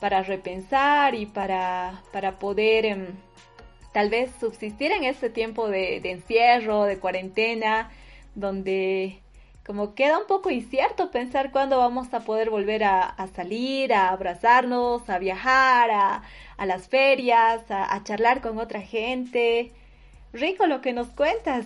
para 0.00 0.22
repensar 0.22 1.14
y 1.14 1.26
para, 1.26 2.02
para 2.12 2.38
poder 2.38 2.84
em, 2.84 3.06
tal 3.92 4.10
vez 4.10 4.30
subsistir 4.38 4.92
en 4.92 5.04
este 5.04 5.30
tiempo 5.30 5.68
de, 5.68 6.00
de 6.02 6.10
encierro, 6.10 6.84
de 6.84 6.98
cuarentena, 6.98 7.90
donde 8.34 9.21
como 9.64 9.94
queda 9.94 10.18
un 10.18 10.26
poco 10.26 10.50
incierto 10.50 11.10
pensar 11.10 11.52
cuándo 11.52 11.78
vamos 11.78 12.12
a 12.12 12.20
poder 12.20 12.50
volver 12.50 12.82
a, 12.84 13.14
salir, 13.34 13.92
a 13.92 14.08
abrazarnos, 14.08 15.08
a 15.08 15.18
viajar, 15.18 15.90
a, 15.90 16.22
a 16.56 16.66
las 16.66 16.88
ferias, 16.88 17.62
a, 17.68 18.02
charlar 18.02 18.40
con 18.40 18.58
otra 18.58 18.80
gente. 18.80 19.72
Rico 20.32 20.66
lo 20.66 20.80
que 20.80 20.92
nos 20.92 21.08
cuentas. 21.08 21.64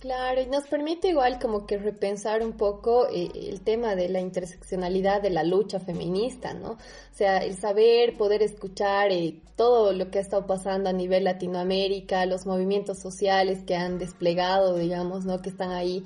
Claro, 0.00 0.40
y 0.40 0.46
nos 0.46 0.64
permite 0.68 1.08
igual 1.08 1.40
como 1.40 1.66
que 1.66 1.76
repensar 1.76 2.44
un 2.44 2.52
poco 2.52 3.08
eh, 3.08 3.30
el 3.34 3.62
tema 3.62 3.96
de 3.96 4.08
la 4.08 4.20
interseccionalidad 4.20 5.20
de 5.20 5.30
la 5.30 5.42
lucha 5.42 5.80
feminista, 5.80 6.54
¿no? 6.54 6.72
O 6.72 6.78
sea, 7.10 7.38
el 7.38 7.56
saber, 7.56 8.16
poder 8.16 8.42
escuchar 8.42 9.10
eh, 9.10 9.40
todo 9.56 9.92
lo 9.92 10.08
que 10.08 10.18
ha 10.18 10.20
estado 10.20 10.46
pasando 10.46 10.88
a 10.88 10.92
nivel 10.92 11.24
Latinoamérica, 11.24 12.26
los 12.26 12.46
movimientos 12.46 13.00
sociales 13.00 13.64
que 13.66 13.74
han 13.74 13.98
desplegado, 13.98 14.76
digamos, 14.76 15.24
¿no? 15.24 15.42
Que 15.42 15.48
están 15.48 15.72
ahí 15.72 16.04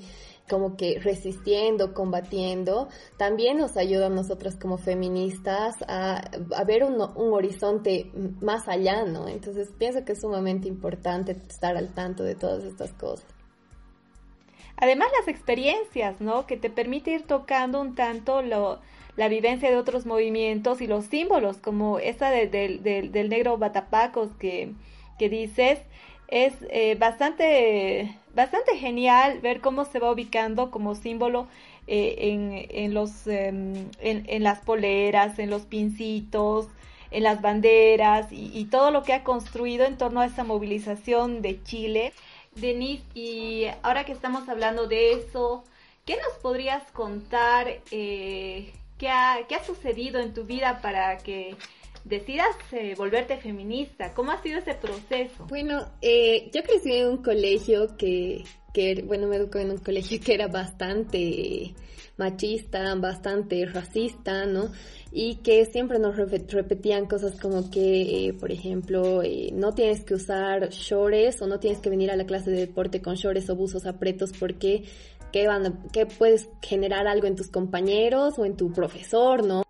como 0.53 0.77
que 0.77 0.99
resistiendo, 0.99 1.95
combatiendo, 1.95 2.87
también 3.17 3.57
nos 3.57 3.75
ayuda 3.75 4.05
a 4.05 4.09
nosotras 4.09 4.55
como 4.55 4.77
feministas 4.77 5.73
a, 5.87 6.21
a 6.55 6.63
ver 6.63 6.83
un, 6.83 7.01
un, 7.01 7.33
horizonte 7.33 8.11
más 8.39 8.67
allá, 8.67 9.03
¿no? 9.03 9.27
Entonces 9.27 9.71
pienso 9.79 10.05
que 10.05 10.11
es 10.11 10.21
sumamente 10.21 10.67
importante 10.67 11.31
estar 11.31 11.75
al 11.75 11.91
tanto 11.95 12.23
de 12.23 12.35
todas 12.35 12.65
estas 12.65 12.93
cosas. 12.93 13.25
Además 14.77 15.07
las 15.17 15.27
experiencias, 15.27 16.21
¿no? 16.21 16.45
Que 16.45 16.55
te 16.55 16.69
permite 16.69 17.09
ir 17.09 17.23
tocando 17.23 17.81
un 17.81 17.95
tanto 17.95 18.43
la 18.43 19.27
vivencia 19.27 19.71
de 19.71 19.77
otros 19.77 20.05
movimientos 20.05 20.81
y 20.81 20.85
los 20.85 21.05
símbolos, 21.05 21.57
como 21.57 21.97
esa 21.97 22.29
de, 22.29 22.47
del 22.47 23.29
negro 23.29 23.57
batapacos 23.57 24.29
que, 24.35 24.75
que 25.17 25.29
dices, 25.29 25.79
es 26.27 26.53
eh, 26.69 26.95
bastante, 26.95 28.17
bastante 28.35 28.77
genial 28.77 29.39
ver 29.41 29.61
cómo 29.61 29.85
se 29.85 29.99
va 29.99 30.11
ubicando 30.11 30.71
como 30.71 30.95
símbolo 30.95 31.47
eh, 31.87 32.15
en, 32.19 32.65
en, 32.69 32.93
los, 32.93 33.27
em, 33.27 33.89
en, 33.99 34.23
en, 34.27 34.43
las 34.43 34.59
poleras, 34.59 35.37
en 35.39 35.49
los 35.49 35.63
pincitos, 35.63 36.67
en 37.11 37.23
las 37.23 37.41
banderas 37.41 38.27
y, 38.31 38.65
todo 38.65 38.89
lo 38.91 39.03
que 39.03 39.13
ha 39.13 39.23
construido 39.23 39.85
en 39.85 39.97
torno 39.97 40.21
a 40.21 40.25
esa 40.25 40.43
movilización 40.43 41.41
de 41.41 41.61
Chile. 41.63 42.13
Denise, 42.55 43.03
y 43.13 43.65
ahora 43.83 44.05
que 44.05 44.11
estamos 44.11 44.49
hablando 44.49 44.87
de 44.87 45.13
eso, 45.13 45.63
¿qué 46.05 46.15
nos 46.17 46.39
podrías 46.41 46.83
contar? 46.91 47.67
Eh, 47.91 48.73
¿qué, 48.97 49.09
ha, 49.09 49.39
¿Qué 49.47 49.55
ha 49.55 49.63
sucedido 49.63 50.19
en 50.19 50.33
tu 50.33 50.45
vida 50.45 50.79
para 50.81 51.17
que 51.17 51.55
decidas 52.03 52.55
eh, 52.71 52.95
volverte 52.97 53.37
feminista? 53.37 54.13
¿Cómo 54.13 54.31
ha 54.31 54.41
sido 54.41 54.59
ese 54.59 54.73
proceso? 54.75 55.45
Bueno, 55.47 55.85
eh, 56.01 56.49
yo 56.53 56.63
crecí 56.63 56.93
en 56.93 57.07
un 57.07 57.23
colegio 57.23 57.95
que, 57.97 58.43
que, 58.73 59.03
bueno, 59.05 59.27
me 59.27 59.37
educó 59.37 59.59
en 59.59 59.71
un 59.71 59.77
colegio 59.77 60.19
que 60.19 60.33
era 60.33 60.47
bastante 60.47 61.73
machista, 62.17 62.93
bastante 62.95 63.65
racista, 63.65 64.45
¿no? 64.45 64.71
Y 65.11 65.35
que 65.37 65.65
siempre 65.65 65.99
nos 65.99 66.15
repetían 66.15 67.05
cosas 67.05 67.39
como 67.39 67.69
que, 67.69 68.27
eh, 68.27 68.33
por 68.33 68.51
ejemplo, 68.51 69.21
eh, 69.23 69.51
no 69.53 69.73
tienes 69.73 70.03
que 70.03 70.15
usar 70.15 70.69
shorts 70.69 71.41
o 71.41 71.47
no 71.47 71.59
tienes 71.59 71.79
que 71.79 71.89
venir 71.89 72.11
a 72.11 72.15
la 72.15 72.25
clase 72.25 72.51
de 72.51 72.61
deporte 72.61 73.01
con 73.01 73.15
shorts 73.15 73.49
o 73.49 73.55
buzos 73.55 73.85
apretos 73.85 74.31
porque 74.39 74.83
que, 75.31 75.47
van 75.47 75.83
que 75.91 76.05
puedes 76.05 76.49
generar 76.61 77.07
algo 77.07 77.27
en 77.27 77.35
tus 77.35 77.49
compañeros 77.49 78.37
o 78.37 78.45
en 78.45 78.55
tu 78.55 78.71
profesor, 78.71 79.45
¿no? 79.45 79.63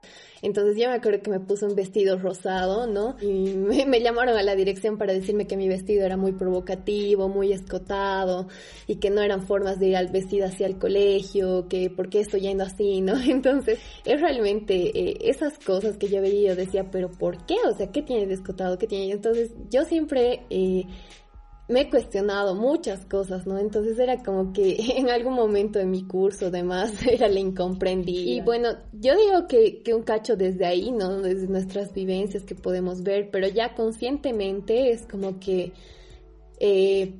Entonces 0.43 0.75
yo 0.77 0.89
me 0.89 0.95
acuerdo 0.95 1.21
que 1.21 1.31
me 1.31 1.39
puse 1.39 1.65
un 1.65 1.73
vestido 1.73 2.17
rosado, 2.17 2.85
¿no? 2.85 3.15
Y 3.21 3.53
me, 3.55 4.01
llamaron 4.01 4.35
a 4.37 4.43
la 4.43 4.55
dirección 4.55 4.97
para 4.97 5.13
decirme 5.13 5.47
que 5.47 5.55
mi 5.55 5.69
vestido 5.69 6.05
era 6.05 6.17
muy 6.17 6.33
provocativo, 6.33 7.29
muy 7.29 7.53
escotado 7.53 8.49
y 8.85 8.97
que 8.97 9.09
no 9.09 9.21
eran 9.21 9.47
formas 9.47 9.79
de 9.79 9.87
ir 9.87 9.95
al 9.95 10.09
vestido 10.09 10.45
hacia 10.45 10.67
el 10.67 10.77
colegio, 10.77 11.69
que 11.69 11.89
por 11.89 12.09
qué 12.09 12.19
estoy 12.19 12.41
yendo 12.41 12.65
así, 12.65 12.99
¿no? 12.99 13.13
Entonces 13.25 13.79
es 14.03 14.19
realmente 14.19 14.75
eh, 14.75 15.17
esas 15.21 15.57
cosas 15.57 15.95
que 15.95 16.09
yo 16.09 16.21
veía, 16.21 16.49
yo 16.49 16.55
decía, 16.57 16.91
pero 16.91 17.09
¿por 17.09 17.45
qué? 17.45 17.55
O 17.65 17.73
sea, 17.77 17.87
¿qué 17.87 18.01
tiene 18.01 18.27
de 18.27 18.33
escotado? 18.33 18.77
¿Qué 18.77 18.87
tiene? 18.87 19.13
Entonces 19.13 19.51
yo 19.69 19.85
siempre... 19.85 20.41
Eh, 20.49 20.83
me 21.73 21.81
he 21.81 21.89
cuestionado 21.89 22.53
muchas 22.53 23.03
cosas, 23.05 23.47
¿no? 23.47 23.57
Entonces 23.57 23.97
era 23.97 24.21
como 24.23 24.53
que 24.53 24.77
en 24.97 25.09
algún 25.09 25.33
momento 25.33 25.79
de 25.79 25.85
mi 25.85 26.05
curso, 26.05 26.47
además, 26.47 26.93
era 27.07 27.27
la 27.27 27.39
incomprendida. 27.39 28.31
Y 28.31 28.41
bueno, 28.41 28.69
yo 28.93 29.17
digo 29.17 29.47
que, 29.47 29.81
que 29.81 29.93
un 29.93 30.03
cacho 30.03 30.37
desde 30.37 30.65
ahí, 30.65 30.91
¿no? 30.91 31.21
Desde 31.21 31.47
nuestras 31.47 31.93
vivencias 31.93 32.43
que 32.43 32.55
podemos 32.55 33.01
ver, 33.03 33.29
pero 33.31 33.47
ya 33.47 33.73
conscientemente 33.73 34.91
es 34.91 35.07
como 35.07 35.39
que 35.39 35.73
eh, 36.59 37.13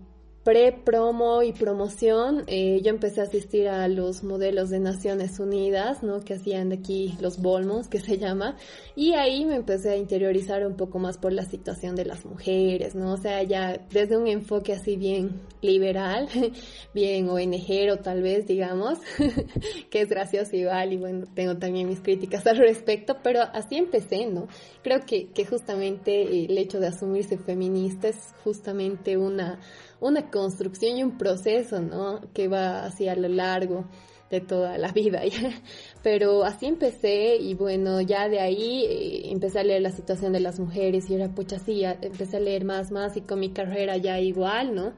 pre-promo 0.44 1.42
y 1.42 1.54
promoción, 1.54 2.44
eh, 2.48 2.82
yo 2.84 2.90
empecé 2.90 3.22
a 3.22 3.24
asistir 3.24 3.70
a 3.70 3.88
los 3.88 4.24
modelos 4.24 4.70
de 4.70 4.80
Naciones 4.80 5.40
Unidas, 5.40 6.04
¿no? 6.04 6.20
Que 6.20 6.34
hacían 6.34 6.70
de 6.70 6.76
aquí 6.76 7.16
los 7.22 7.42
Bolmos, 7.42 7.88
que 7.88 8.02
se 8.02 8.18
llama, 8.18 8.58
y 8.94 9.14
ahí 9.14 9.46
me 9.46 9.56
empecé 9.56 9.92
a 9.92 9.96
interiorizar 9.96 10.68
un 10.68 10.76
poco 10.76 11.00
más 11.00 11.18
por 11.18 11.32
la 11.32 11.46
situación 11.46 11.96
de 11.96 12.06
las 12.06 12.26
mujeres, 12.26 12.94
¿no? 12.94 13.14
O 13.14 13.18
sea, 13.18 13.42
ya 13.44 13.80
desde 13.90 14.18
un 14.18 14.28
enfoque 14.28 14.74
así 14.74 14.98
bien 14.98 15.42
liberal, 15.62 16.28
bien 16.94 17.30
ONG 17.30 17.92
o 17.94 17.98
tal 17.98 18.22
vez, 18.22 18.46
digamos, 18.46 19.00
que 19.90 20.02
es 20.02 20.10
gracioso 20.10 20.58
igual, 20.58 20.92
y 20.92 20.98
bueno, 20.98 21.26
tengo 21.34 21.56
también 21.56 21.88
mis 21.88 22.02
críticas 22.02 22.46
al 22.48 22.58
respecto, 22.58 23.16
pero 23.24 23.42
así 23.42 23.78
empecé, 23.78 24.26
¿no? 24.26 24.50
Creo 24.84 25.00
que, 25.06 25.28
que 25.28 25.46
justamente 25.46 26.46
el 26.46 26.58
hecho 26.58 26.82
de 26.82 26.88
asumirse 26.88 27.38
feminista 27.38 28.10
es 28.10 28.18
justamente 28.44 29.16
una 29.16 29.62
una 30.04 30.30
construcción 30.30 30.98
y 30.98 31.04
un 31.04 31.18
proceso, 31.18 31.80
¿no? 31.80 32.20
Que 32.34 32.48
va 32.48 32.86
hacia 32.86 33.16
lo 33.16 33.30
largo 33.30 33.86
de 34.30 34.42
toda 34.42 34.78
la 34.78 34.92
vida. 34.92 35.22
Pero 36.04 36.44
así 36.44 36.66
empecé 36.66 37.38
y 37.38 37.54
bueno, 37.54 38.02
ya 38.02 38.28
de 38.28 38.40
ahí 38.40 38.84
eh, 38.86 39.32
empecé 39.32 39.60
a 39.60 39.64
leer 39.64 39.82
la 39.82 39.92
situación 39.92 40.34
de 40.34 40.42
las 40.42 40.60
mujeres 40.60 41.10
y 41.10 41.16
era 41.16 41.30
pucha, 41.30 41.60
sí, 41.60 41.84
empecé 41.84 42.38
a 42.38 42.40
leer 42.40 42.66
más, 42.66 42.92
más 42.92 43.16
y 43.16 43.22
con 43.22 43.40
mi 43.40 43.52
carrera 43.52 43.96
ya 43.98 44.20
igual, 44.20 44.76
¿no? 44.76 44.94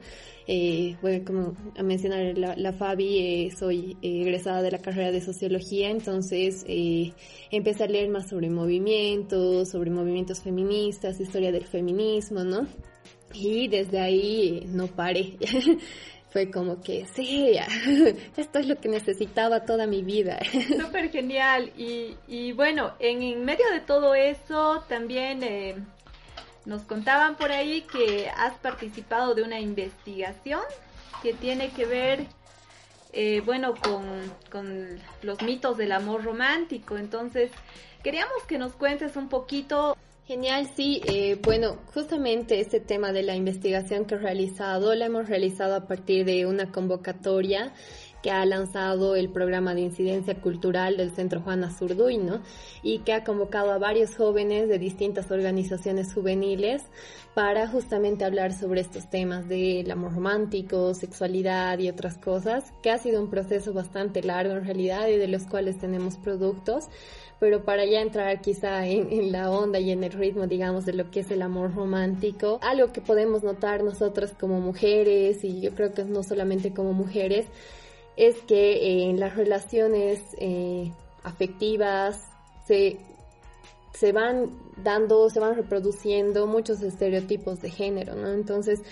Eh, 0.48 0.96
bueno, 1.02 1.24
como 1.24 1.56
a 1.76 1.82
mencionar 1.82 2.36
la, 2.38 2.72
Fabi, 2.72 3.18
eh, 3.18 3.50
soy 3.56 3.96
egresada 4.00 4.62
de 4.62 4.70
la 4.70 4.78
carrera 4.78 5.10
de 5.10 5.20
sociología, 5.20 5.90
entonces 5.90 6.64
empecé 7.50 7.84
a 7.84 7.88
leer 7.88 8.08
más 8.08 8.28
sobre 8.28 8.48
movimientos, 8.48 9.68
sobre 9.68 9.90
movimientos 9.90 10.40
feministas, 10.40 11.20
historia 11.20 11.52
del 11.52 11.64
feminismo, 11.64 12.44
¿no? 12.44 12.66
Y 13.32 13.68
desde 13.68 14.00
ahí 14.00 14.64
no 14.66 14.86
paré. 14.86 15.36
Fue 16.30 16.50
como 16.50 16.82
que, 16.82 17.06
sí, 17.14 17.56
esto 18.36 18.58
es 18.58 18.66
lo 18.66 18.76
que 18.76 18.88
necesitaba 18.88 19.64
toda 19.64 19.86
mi 19.86 20.02
vida. 20.02 20.38
Súper 20.80 21.10
genial. 21.10 21.72
Y, 21.78 22.16
y, 22.28 22.52
bueno, 22.52 22.92
en, 22.98 23.44
medio 23.44 23.70
de 23.70 23.80
todo 23.80 24.14
eso, 24.14 24.84
también 24.88 25.42
eh, 25.42 25.76
nos 26.66 26.82
contaban 26.82 27.36
por 27.36 27.52
ahí 27.52 27.82
que 27.82 28.28
has 28.28 28.54
participado 28.58 29.34
de 29.34 29.44
una 29.44 29.60
investigación 29.60 30.60
que 31.22 31.32
tiene 31.32 31.70
que 31.70 31.86
ver, 31.86 32.26
eh, 33.12 33.40
bueno, 33.40 33.74
con, 33.74 34.04
con 34.50 34.98
los 35.22 35.40
mitos 35.40 35.78
del 35.78 35.92
amor 35.92 36.22
romántico. 36.22 36.98
Entonces, 36.98 37.50
queríamos 38.02 38.42
que 38.46 38.58
nos 38.58 38.74
cuentes 38.74 39.16
un 39.16 39.28
poquito 39.28 39.96
Genial, 40.26 40.68
sí. 40.74 41.00
Eh, 41.06 41.38
bueno, 41.40 41.78
justamente 41.94 42.58
este 42.58 42.80
tema 42.80 43.12
de 43.12 43.22
la 43.22 43.36
investigación 43.36 44.06
que 44.06 44.16
he 44.16 44.18
realizado, 44.18 44.92
la 44.96 45.06
hemos 45.06 45.28
realizado 45.28 45.76
a 45.76 45.86
partir 45.86 46.24
de 46.24 46.46
una 46.46 46.72
convocatoria 46.72 47.72
que 48.24 48.32
ha 48.32 48.44
lanzado 48.44 49.14
el 49.14 49.28
programa 49.28 49.72
de 49.72 49.82
incidencia 49.82 50.40
cultural 50.40 50.96
del 50.96 51.12
Centro 51.12 51.42
Juana 51.42 51.70
Zurduy, 51.70 52.18
¿no? 52.18 52.40
Y 52.82 53.00
que 53.00 53.12
ha 53.12 53.22
convocado 53.22 53.70
a 53.70 53.78
varios 53.78 54.16
jóvenes 54.16 54.68
de 54.68 54.80
distintas 54.80 55.30
organizaciones 55.30 56.12
juveniles 56.12 56.82
para 57.36 57.68
justamente 57.68 58.24
hablar 58.24 58.54
sobre 58.54 58.80
estos 58.80 59.10
temas 59.10 59.46
del 59.46 59.90
amor 59.90 60.14
romántico, 60.14 60.94
sexualidad 60.94 61.78
y 61.78 61.90
otras 61.90 62.16
cosas, 62.16 62.72
que 62.82 62.90
ha 62.90 62.96
sido 62.96 63.20
un 63.20 63.28
proceso 63.28 63.74
bastante 63.74 64.22
largo 64.22 64.54
en 64.54 64.64
realidad 64.64 65.06
y 65.08 65.18
de 65.18 65.28
los 65.28 65.42
cuales 65.42 65.78
tenemos 65.78 66.16
productos 66.16 66.88
pero 67.38 67.62
para 67.62 67.84
ya 67.84 68.00
entrar 68.00 68.40
quizá 68.40 68.86
en, 68.86 69.30
la 69.30 69.50
onda 69.50 69.78
y 69.78 69.90
en 69.90 70.02
el 70.02 70.12
ritmo, 70.12 70.46
digamos, 70.46 70.86
de 70.86 70.94
lo 70.94 71.10
que 71.10 71.20
es 71.20 71.30
el 71.30 71.42
amor 71.42 71.74
romántico, 71.74 72.58
algo 72.62 72.90
que 72.90 73.02
podemos 73.02 73.42
notar 73.42 73.84
nosotras 73.84 74.32
como 74.40 74.58
mujeres, 74.58 75.44
y 75.44 75.60
yo 75.60 75.74
creo 75.74 75.92
que 75.92 76.04
no 76.04 76.22
solamente 76.22 76.72
como 76.72 76.94
mujeres, 76.94 77.44
es 78.16 78.36
que 78.44 78.76
eh, 78.76 79.10
en 79.10 79.20
las 79.20 79.36
relaciones 79.36 80.22
eh, 80.38 80.90
afectivas 81.24 82.26
se 82.66 82.96
se 83.98 84.12
van 84.12 84.50
dando, 84.76 85.30
se 85.30 85.40
van 85.40 85.56
reproduciendo 85.56 86.46
muchos 86.46 86.82
estereotipos 86.82 87.62
de 87.62 87.70
género, 87.70 88.14
¿no? 88.14 88.28
Entonces, 88.28 88.82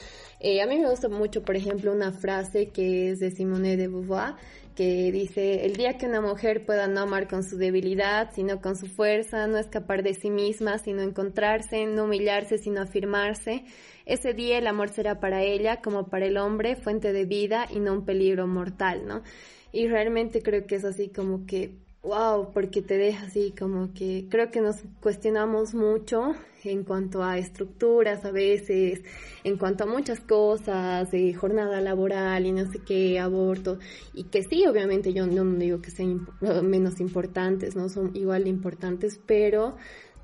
eh, 0.41 0.63
a 0.63 0.67
mí 0.67 0.79
me 0.79 0.89
gusta 0.89 1.09
mucho, 1.09 1.43
por 1.43 1.57
ejemplo, 1.57 1.93
una 1.93 2.11
frase 2.13 2.71
que 2.71 3.11
es 3.11 3.21
de 3.21 3.31
Simone 3.31 3.77
de 3.77 3.89
Beauvoir, 3.89 4.35
que 4.75 5.13
dice, 5.13 5.67
el 5.67 5.77
día 5.77 5.99
que 5.99 6.07
una 6.07 6.21
mujer 6.21 6.65
pueda 6.65 6.89
no 6.89 7.03
amar 7.03 7.29
con 7.29 7.45
su 7.45 7.59
debilidad, 7.59 8.31
sino 8.35 8.61
con 8.61 8.77
su 8.77 8.87
fuerza, 8.87 9.47
no 9.47 9.59
escapar 9.59 10.03
de 10.03 10.15
sí 10.15 10.31
misma, 10.31 10.79
sino 10.79 11.03
encontrarse, 11.03 11.85
no 11.87 12.05
humillarse, 12.05 12.57
sino 12.57 12.81
afirmarse, 12.81 13.65
ese 14.07 14.33
día 14.33 14.59
el 14.59 14.67
amor 14.67 14.89
será 14.89 15.21
para 15.21 15.43
ella, 15.43 15.81
como 15.83 16.09
para 16.09 16.27
el 16.27 16.39
hombre, 16.39 16.77
fuente 16.77 17.13
de 17.13 17.27
vida 17.27 17.67
y 17.71 17.79
no 17.79 17.93
un 17.93 18.05
peligro 18.05 18.47
mortal, 18.47 19.07
¿no? 19.07 19.23
Y 19.71 19.87
realmente 19.87 20.43
creo 20.43 20.67
que 20.67 20.77
es 20.77 20.85
así 20.85 21.09
como 21.09 21.47
que 21.47 21.84
wow, 22.05 22.53
porque 22.53 22.83
te 22.83 22.99
deja 22.99 23.27
así 23.27 23.53
como 23.59 23.93
que 23.95 24.27
creo 24.29 24.51
que 24.51 24.61
nos 24.61 24.77
cuestionamos 25.01 25.75
mucho 25.75 26.35
en 26.65 26.85
cuanto 26.85 27.23
a 27.23 27.39
estructuras 27.39 28.25
a 28.25 28.31
veces, 28.31 29.03
en 29.43 29.57
cuanto 29.57 29.85
a 29.85 29.87
muchas 29.87 30.21
cosas, 30.21 31.11
de 31.11 31.35
jornada 31.35 31.81
laboral 31.81 32.47
y 32.47 32.53
no 32.53 32.71
sé 32.71 32.81
qué, 32.87 33.19
aborto, 33.19 33.79
y 34.13 34.25
que 34.25 34.43
sí, 34.43 34.67
obviamente 34.67 35.13
yo 35.13 35.27
no 35.27 35.45
digo 35.59 35.81
que 35.81 35.91
sean 35.91 36.27
menos 36.63 37.01
importantes, 37.01 37.77
no 37.77 37.89
son 37.89 38.13
igual 38.15 38.45
de 38.45 38.51
importantes, 38.51 39.21
pero 39.27 39.77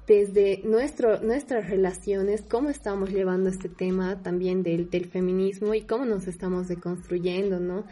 desde 0.06 0.62
nuestro, 0.64 1.20
nuestras 1.20 1.68
relaciones, 1.68 2.42
cómo 2.42 2.70
estamos 2.70 3.10
llevando 3.10 3.49
este 3.50 3.68
tema 3.68 4.22
también 4.22 4.62
del, 4.62 4.90
del 4.90 5.06
feminismo 5.06 5.75
y 5.75 5.82
cómo 5.82 6.04
nos 6.04 6.26
estamos 6.26 6.68
deconstruyendo, 6.68 7.60
¿no? 7.60 7.84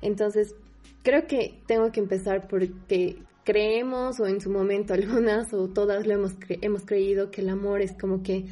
Entonces, 0.00 0.54
creo 1.02 1.26
que 1.26 1.60
tengo 1.66 1.92
que 1.92 2.00
empezar 2.00 2.48
porque 2.48 3.16
creemos 3.46 4.20
o 4.20 4.26
en 4.26 4.40
su 4.42 4.50
momento 4.50 4.92
algunas 4.94 5.54
o 5.54 5.68
todas 5.68 6.06
lo 6.06 6.12
hemos, 6.12 6.34
hemos 6.60 6.84
creído 6.84 7.30
que 7.30 7.40
el 7.40 7.48
amor 7.48 7.80
es 7.80 7.92
como 7.98 8.22
que 8.22 8.44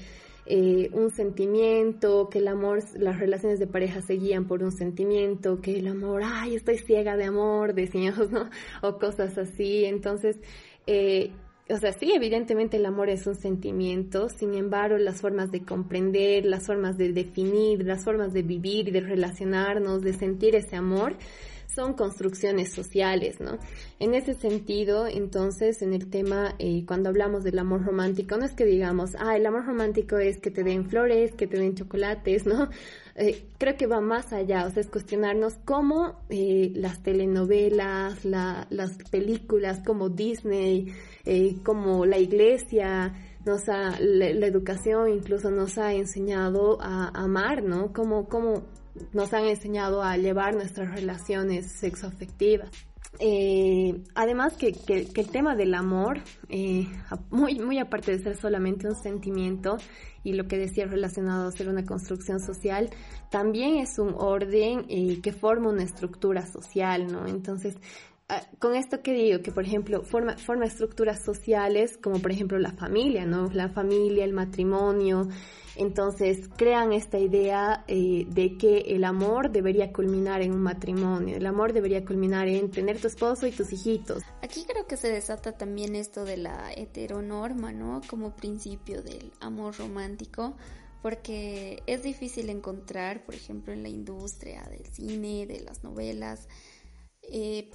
eh, 0.46 0.90
un 0.92 1.10
sentimiento, 1.10 2.28
que 2.30 2.38
el 2.38 2.48
amor, 2.48 2.82
las 2.96 3.18
relaciones 3.18 3.58
de 3.58 3.66
pareja 3.66 4.02
se 4.02 4.14
guían 4.14 4.46
por 4.46 4.62
un 4.62 4.72
sentimiento, 4.72 5.60
que 5.60 5.78
el 5.78 5.88
amor, 5.88 6.22
ay, 6.24 6.54
estoy 6.54 6.78
ciega 6.78 7.16
de 7.16 7.24
amor, 7.24 7.74
decíamos, 7.74 8.30
¿no? 8.32 8.48
O 8.82 8.98
cosas 8.98 9.36
así. 9.38 9.84
Entonces, 9.86 10.38
eh, 10.86 11.32
o 11.70 11.78
sea, 11.78 11.94
sí, 11.94 12.12
evidentemente 12.12 12.76
el 12.76 12.84
amor 12.84 13.08
es 13.08 13.26
un 13.26 13.36
sentimiento, 13.36 14.28
sin 14.28 14.52
embargo, 14.52 14.98
las 14.98 15.22
formas 15.22 15.50
de 15.50 15.64
comprender, 15.64 16.44
las 16.44 16.66
formas 16.66 16.98
de 16.98 17.14
definir, 17.14 17.82
las 17.84 18.04
formas 18.04 18.34
de 18.34 18.42
vivir, 18.42 18.92
de 18.92 19.00
relacionarnos, 19.00 20.02
de 20.02 20.12
sentir 20.12 20.54
ese 20.56 20.76
amor, 20.76 21.16
son 21.66 21.94
construcciones 21.94 22.72
sociales, 22.72 23.40
¿no? 23.40 23.58
En 23.98 24.14
ese 24.14 24.34
sentido, 24.34 25.06
entonces, 25.06 25.82
en 25.82 25.92
el 25.92 26.10
tema, 26.10 26.54
eh, 26.58 26.84
cuando 26.86 27.08
hablamos 27.08 27.44
del 27.44 27.58
amor 27.58 27.84
romántico, 27.84 28.36
no 28.36 28.44
es 28.44 28.52
que 28.52 28.64
digamos, 28.64 29.16
ah, 29.18 29.36
el 29.36 29.46
amor 29.46 29.66
romántico 29.66 30.18
es 30.18 30.38
que 30.38 30.50
te 30.50 30.62
den 30.64 30.88
flores, 30.88 31.32
que 31.34 31.46
te 31.46 31.58
den 31.58 31.74
chocolates, 31.74 32.46
¿no? 32.46 32.68
Eh, 33.16 33.46
creo 33.58 33.76
que 33.76 33.86
va 33.86 34.00
más 34.00 34.32
allá, 34.32 34.66
o 34.66 34.70
sea, 34.70 34.80
es 34.80 34.90
cuestionarnos 34.90 35.54
cómo 35.64 36.18
eh, 36.30 36.72
las 36.74 37.00
telenovelas, 37.00 38.24
las 38.24 38.98
películas 39.08 39.80
como 39.86 40.08
Disney, 40.08 40.92
como 41.62 42.06
la 42.06 42.18
iglesia, 42.18 43.14
nos 43.44 43.68
ha, 43.68 43.98
la, 44.00 44.46
educación 44.46 45.10
incluso 45.10 45.50
nos 45.50 45.78
ha 45.78 45.92
enseñado 45.92 46.78
a 46.80 47.08
amar, 47.08 47.62
¿no? 47.62 47.92
Como, 47.92 48.28
como 48.28 48.62
nos 49.12 49.32
han 49.32 49.44
enseñado 49.44 50.02
a 50.02 50.16
llevar 50.16 50.54
nuestras 50.54 50.94
relaciones 50.94 51.72
sexoafectivas. 51.72 52.70
Eh, 53.20 54.02
además 54.14 54.54
que, 54.56 54.72
que, 54.72 55.08
el 55.14 55.28
tema 55.28 55.54
del 55.54 55.74
amor, 55.74 56.18
eh, 56.48 56.88
muy, 57.30 57.60
muy 57.60 57.78
aparte 57.78 58.12
de 58.12 58.22
ser 58.22 58.36
solamente 58.36 58.88
un 58.88 58.96
sentimiento 58.96 59.76
y 60.24 60.32
lo 60.32 60.48
que 60.48 60.58
decía 60.58 60.86
relacionado 60.86 61.46
a 61.46 61.52
ser 61.52 61.68
una 61.68 61.84
construcción 61.84 62.40
social, 62.40 62.90
también 63.30 63.76
es 63.76 63.98
un 63.98 64.14
orden 64.16 64.86
eh, 64.88 65.20
que 65.22 65.32
forma 65.32 65.70
una 65.70 65.84
estructura 65.84 66.46
social, 66.46 67.06
¿no? 67.06 67.26
Entonces, 67.26 67.76
con 68.58 68.74
esto 68.74 69.02
que 69.02 69.12
digo, 69.12 69.42
que 69.42 69.52
por 69.52 69.64
ejemplo 69.64 70.02
forma, 70.02 70.36
forma 70.38 70.64
estructuras 70.64 71.22
sociales 71.22 71.98
como 71.98 72.20
por 72.20 72.30
ejemplo 72.30 72.58
la 72.58 72.72
familia, 72.72 73.26
¿no? 73.26 73.50
La 73.52 73.68
familia, 73.68 74.24
el 74.24 74.32
matrimonio, 74.32 75.28
entonces 75.76 76.48
crean 76.56 76.92
esta 76.92 77.18
idea 77.18 77.84
eh, 77.86 78.26
de 78.28 78.56
que 78.56 78.78
el 78.78 79.04
amor 79.04 79.50
debería 79.50 79.92
culminar 79.92 80.40
en 80.40 80.52
un 80.52 80.62
matrimonio, 80.62 81.36
el 81.36 81.46
amor 81.46 81.72
debería 81.72 82.04
culminar 82.04 82.48
en 82.48 82.70
tener 82.70 82.98
tu 82.98 83.08
esposo 83.08 83.46
y 83.46 83.50
tus 83.50 83.72
hijitos. 83.72 84.22
Aquí 84.40 84.64
creo 84.64 84.86
que 84.86 84.96
se 84.96 85.08
desata 85.08 85.52
también 85.52 85.94
esto 85.94 86.24
de 86.24 86.38
la 86.38 86.72
heteronorma, 86.74 87.72
¿no? 87.72 88.00
Como 88.08 88.34
principio 88.34 89.02
del 89.02 89.32
amor 89.40 89.76
romántico, 89.76 90.56
porque 91.02 91.82
es 91.86 92.02
difícil 92.02 92.48
encontrar, 92.48 93.24
por 93.26 93.34
ejemplo, 93.34 93.74
en 93.74 93.82
la 93.82 93.90
industria 93.90 94.62
del 94.70 94.86
cine, 94.86 95.46
de 95.46 95.60
las 95.60 95.84
novelas, 95.84 96.48
eh, 97.22 97.70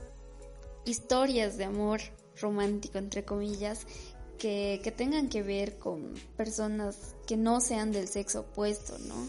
historias 0.86 1.58
de 1.58 1.65
amor 1.65 2.02
romántico, 2.39 2.98
entre 2.98 3.24
comillas, 3.24 3.86
que, 4.38 4.94
tengan 4.96 5.30
que 5.30 5.44
ver 5.44 5.78
con 5.78 6.13
personas 6.38 7.15
que 7.28 7.38
no 7.38 7.60
sean 7.60 7.92
del 7.92 8.08
sexo 8.08 8.42
opuesto, 8.42 8.98
¿no? 9.00 9.28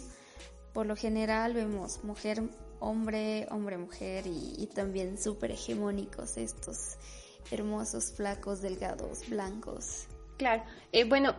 Por 0.72 0.86
lo 0.86 0.96
general 0.96 1.52
vemos 1.52 2.04
mujer, 2.04 2.42
hombre, 2.78 3.46
hombre, 3.50 3.76
mujer 3.76 4.24
y, 4.26 4.66
también 4.74 5.18
súper 5.18 5.50
hegemónicos 5.50 6.36
estos 6.36 6.96
hermosos, 7.50 8.12
flacos, 8.12 8.62
delgados, 8.62 9.28
blancos. 9.28 10.06
Claro, 10.38 10.62
eh, 10.92 11.04
bueno, 11.04 11.34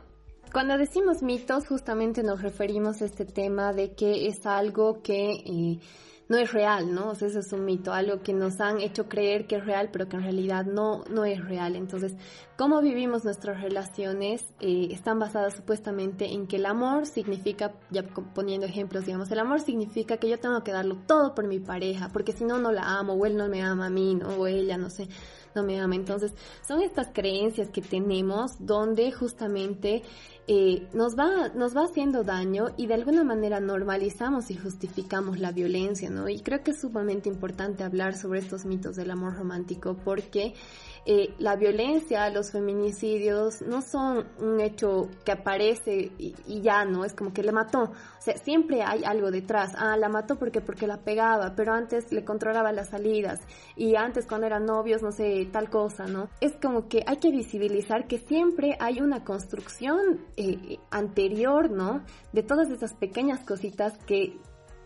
cuando 0.52 0.78
decimos 0.78 1.24
mitos 1.24 1.66
justamente 1.66 2.24
nos 2.24 2.42
referimos 2.42 3.02
a 3.02 3.06
este 3.06 3.26
tema 3.26 3.74
de 3.74 3.96
que 3.96 4.28
es 4.28 4.46
algo 4.46 5.02
que... 5.02 5.32
Eh, 5.46 5.80
no 6.30 6.38
es 6.38 6.54
real, 6.54 6.94
¿no? 6.94 7.10
O 7.10 7.16
sea, 7.16 7.28
eso 7.28 7.40
es 7.40 7.52
un 7.52 7.66
mito, 7.66 7.94
algo 7.94 8.22
que 8.22 8.34
nos 8.34 8.62
han 8.62 8.80
hecho 8.80 9.10
creer 9.10 9.48
que 9.48 9.58
es 9.58 9.66
real, 9.66 9.90
pero 9.92 10.08
que 10.08 10.16
en 10.16 10.24
realidad 10.24 10.66
no, 10.66 11.04
no 11.10 11.26
es 11.26 11.44
real. 11.44 11.76
Entonces, 11.76 12.16
cómo 12.58 12.82
vivimos 12.82 13.26
nuestras 13.26 13.62
relaciones 13.62 14.46
eh, 14.60 14.88
están 14.92 15.20
basadas 15.20 15.56
supuestamente 15.56 16.32
en 16.32 16.48
que 16.48 16.56
el 16.56 16.66
amor 16.66 17.06
significa, 17.06 17.74
ya 17.90 18.04
poniendo 18.04 18.66
ejemplos, 18.66 19.06
digamos, 19.06 19.30
el 19.32 19.40
amor 19.40 19.60
significa 19.60 20.18
que 20.18 20.30
yo 20.30 20.40
tengo 20.40 20.64
que 20.64 20.72
darlo 20.72 20.98
todo 21.06 21.36
por 21.36 21.48
mi 21.48 21.60
pareja, 21.60 22.10
porque 22.14 22.32
si 22.32 22.46
no, 22.46 22.60
no 22.60 22.72
la 22.72 22.84
amo, 22.98 23.14
o 23.14 23.26
él 23.26 23.36
no 23.36 23.48
me 23.48 23.62
ama 23.62 23.88
a 23.88 23.90
mí, 23.90 24.16
¿no? 24.16 24.30
O 24.30 24.48
ella, 24.48 24.78
no 24.78 24.90
sé 24.90 25.08
no 25.56 25.64
me 25.64 25.80
ama. 25.80 25.96
Entonces, 25.96 26.34
son 26.66 26.82
estas 26.82 27.10
creencias 27.14 27.70
que 27.70 27.82
tenemos 27.82 28.54
donde 28.60 29.12
justamente 29.12 30.04
eh, 30.48 30.88
nos, 30.94 31.18
va, 31.18 31.50
nos 31.50 31.76
va 31.76 31.86
haciendo 31.86 32.24
daño 32.24 32.70
y 32.76 32.88
de 32.88 32.96
alguna 32.96 33.24
manera 33.24 33.60
normalizamos 33.60 34.50
y 34.50 34.56
justificamos 34.56 35.40
la 35.40 35.52
violencia, 35.52 36.10
¿no? 36.10 36.28
Y 36.30 36.40
creo 36.40 36.64
que 36.64 36.72
es 36.72 36.82
sumamente 36.82 37.30
importante 37.30 37.84
hablar 37.84 38.18
sobre 38.18 38.40
estos 38.40 38.66
mitos 38.66 38.96
del 38.96 39.12
amor 39.12 39.36
romántico 39.36 39.96
porque 40.04 40.56
eh, 41.04 41.34
la 41.40 41.56
violencia, 41.56 42.30
los 42.30 42.52
feminicidios 42.52 43.64
no 43.64 43.82
son 43.82 44.28
un 44.40 44.60
hecho 44.60 45.10
que 45.26 45.32
aparece 45.32 46.12
y, 46.20 46.62
ya, 46.62 46.86
¿no? 46.86 47.04
Es 47.06 47.14
como 47.14 47.34
que 47.34 47.42
le 47.42 47.52
mató. 47.52 47.84
O 47.86 48.22
sea, 48.22 48.38
siempre 48.38 48.84
hay 48.84 49.04
algo 49.04 49.32
detrás. 49.32 49.74
Ah, 49.76 49.98
la 49.98 50.10
mató 50.10 50.38
porque, 50.38 50.62
porque 50.62 50.86
la 50.86 50.98
pegaba, 50.98 51.56
pero 51.56 51.74
antes 51.74 52.12
le 52.12 52.24
controlaba 52.24 52.72
las 52.72 52.90
salidas 52.90 53.40
y 53.76 53.96
antes 53.96 54.28
cuando 54.28 54.46
eran 54.46 54.66
novios, 54.66 55.02
no 55.02 55.12
sé, 55.12 55.50
tal 55.52 55.72
cosa, 55.72 56.06
¿no? 56.06 56.30
Es 56.40 56.54
como 56.62 56.88
que 56.88 57.04
hay 57.08 57.18
que 57.18 57.32
visibilizar 57.32 58.08
que 58.08 58.20
siempre 58.20 58.78
hay 58.80 59.02
una 59.02 59.24
construcción 59.24 60.22
eh, 60.38 60.78
anterior, 60.92 61.72
¿no? 61.72 62.04
De 62.32 62.44
todas 62.44 62.70
esas 62.70 62.94
pequeñas 62.94 63.40
cositas 63.44 63.98
que 64.06 64.38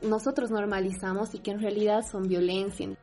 nosotros 0.01 0.49
normalizamos 0.49 1.35
y 1.35 1.39
que 1.39 1.51
en 1.51 1.59
realidad 1.59 2.03
son 2.09 2.27
violencia 2.27 2.95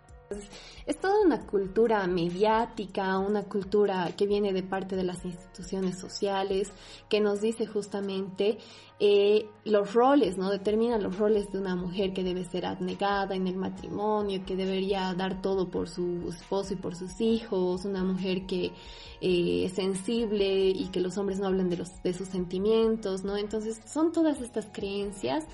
es 0.86 1.00
toda 1.00 1.20
una 1.24 1.46
cultura 1.46 2.06
mediática, 2.06 3.18
una 3.18 3.44
cultura 3.44 4.10
que 4.16 4.26
viene 4.26 4.52
de 4.52 4.62
parte 4.62 4.96
de 4.96 5.04
las 5.04 5.24
instituciones 5.24 5.98
sociales, 5.98 6.72
que 7.08 7.20
nos 7.20 7.40
dice 7.40 7.66
justamente 7.66 8.58
eh, 8.98 9.46
los 9.64 9.94
roles, 9.94 10.38
¿no? 10.38 10.50
Determina 10.50 10.98
los 10.98 11.18
roles 11.18 11.50
de 11.50 11.58
una 11.58 11.74
mujer 11.74 12.12
que 12.12 12.22
debe 12.22 12.44
ser 12.44 12.66
abnegada 12.66 13.34
en 13.34 13.46
el 13.46 13.56
matrimonio, 13.56 14.44
que 14.46 14.54
debería 14.54 15.12
dar 15.14 15.42
todo 15.42 15.70
por 15.70 15.88
su 15.88 16.28
esposo 16.28 16.74
y 16.74 16.76
por 16.76 16.94
sus 16.94 17.20
hijos, 17.20 17.84
una 17.84 18.04
mujer 18.04 18.46
que 18.46 18.72
eh, 19.20 19.64
es 19.64 19.72
sensible 19.72 20.68
y 20.68 20.88
que 20.92 21.00
los 21.00 21.18
hombres 21.18 21.40
no 21.40 21.48
hablan 21.48 21.68
de, 21.68 21.78
los, 21.78 22.02
de 22.02 22.12
sus 22.12 22.28
sentimientos, 22.28 23.24
¿no? 23.24 23.36
Entonces 23.36 23.80
son 23.86 24.12
todas 24.12 24.40
estas 24.40 24.66
creencias 24.72 25.46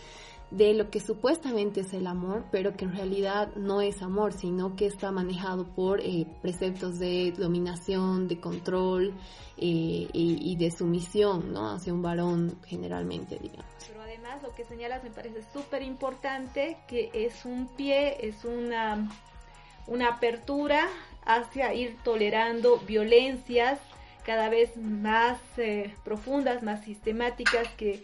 de 0.51 0.73
lo 0.73 0.91
que 0.91 1.01
supuestamente 1.01 1.81
es 1.81 1.93
el 1.93 2.07
amor, 2.07 2.45
pero 2.51 2.75
que 2.75 2.87
en 2.87 2.97
realidad 2.97 3.55
no 3.57 3.83
es 3.83 4.01
amor, 4.03 4.33
sino 4.33 4.77
que 4.77 4.87
está 4.87 5.13
manejado 5.13 5.67
por 5.67 6.01
eh, 6.01 6.27
preceptos 6.41 6.99
de 6.99 7.33
dominación, 7.33 8.29
de 8.29 8.41
control 8.41 9.13
eh, 9.59 10.09
y, 10.13 10.57
de 10.57 10.71
sumisión, 10.71 11.53
¿no? 11.53 11.73
Hacia 11.73 11.93
un 11.93 12.01
varón 12.01 12.59
generalmente, 12.67 13.39
digamos. 13.39 13.67
Pero 13.87 14.01
además 14.01 14.43
lo 14.43 14.55
que 14.55 14.65
señalas 14.65 15.05
me 15.05 15.11
parece 15.11 15.43
súper 15.53 15.83
importante, 15.83 16.79
que 16.87 17.11
es 17.13 17.45
un 17.45 17.67
pie, 17.77 18.27
es 18.27 18.45
una, 18.45 19.07
una 19.87 20.09
apertura 20.09 20.89
hacia 21.27 21.75
ir 21.75 21.97
tolerando 22.03 22.79
violencias 22.79 23.79
cada 24.25 24.49
vez 24.49 24.77
más 24.77 25.39
eh, 25.59 25.95
profundas, 26.05 26.63
más 26.63 26.85
sistemáticas 26.85 27.69
que 27.77 28.03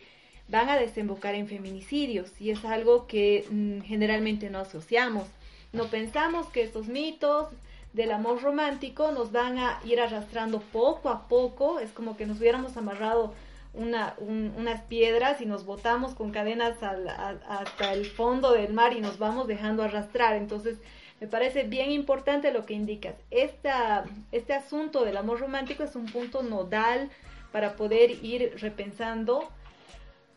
van 0.49 0.69
a 0.69 0.77
desembocar 0.77 1.35
en 1.35 1.49
feminicidios 1.49 2.31
y 2.41 2.51
es 2.51 2.65
algo 2.65 3.07
que 3.07 3.47
mm, 3.51 3.81
generalmente 3.81 4.51
no 4.51 4.59
asociamos. 4.59 5.27
No 5.73 5.87
pensamos 5.87 6.47
que 6.49 6.63
estos 6.63 6.87
mitos 6.87 7.49
del 7.93 8.11
amor 8.11 8.43
romántico 8.43 9.13
nos 9.13 9.33
van 9.33 9.59
a 9.59 9.81
ir 9.85 10.01
arrastrando 10.01 10.61
poco 10.61 11.09
a 11.09 11.29
poco, 11.29 11.79
es 11.79 11.91
como 11.93 12.17
que 12.17 12.27
nos 12.27 12.41
hubiéramos 12.41 12.77
amarrado 12.77 13.33
una, 13.73 14.15
unas 14.19 14.83
piedras 14.83 15.41
y 15.41 15.47
nos 15.47 15.65
botamos 15.65 16.15
con 16.15 16.31
cadenas 16.31 16.77
hasta 16.83 17.93
el 17.93 18.07
fondo 18.07 18.53
del 18.53 18.73
mar 18.73 18.93
y 18.93 19.01
nos 19.01 19.19
vamos 19.19 19.49
dejando 19.49 19.83
arrastrar. 19.83 20.37
Entonces, 20.37 20.79
me 21.21 21.27
parece 21.27 21.65
bien 21.65 21.91
importante 21.91 22.53
lo 22.53 22.67
que 22.67 22.75
indicas. 22.75 23.15
Este 23.31 24.53
asunto 24.53 25.05
del 25.05 25.17
amor 25.17 25.41
romántico 25.41 25.83
es 25.83 25.97
un 25.97 26.07
punto 26.07 26.43
nodal 26.43 27.11
para 27.51 27.77
poder 27.77 28.25
ir 28.25 28.55
repensando 28.59 29.49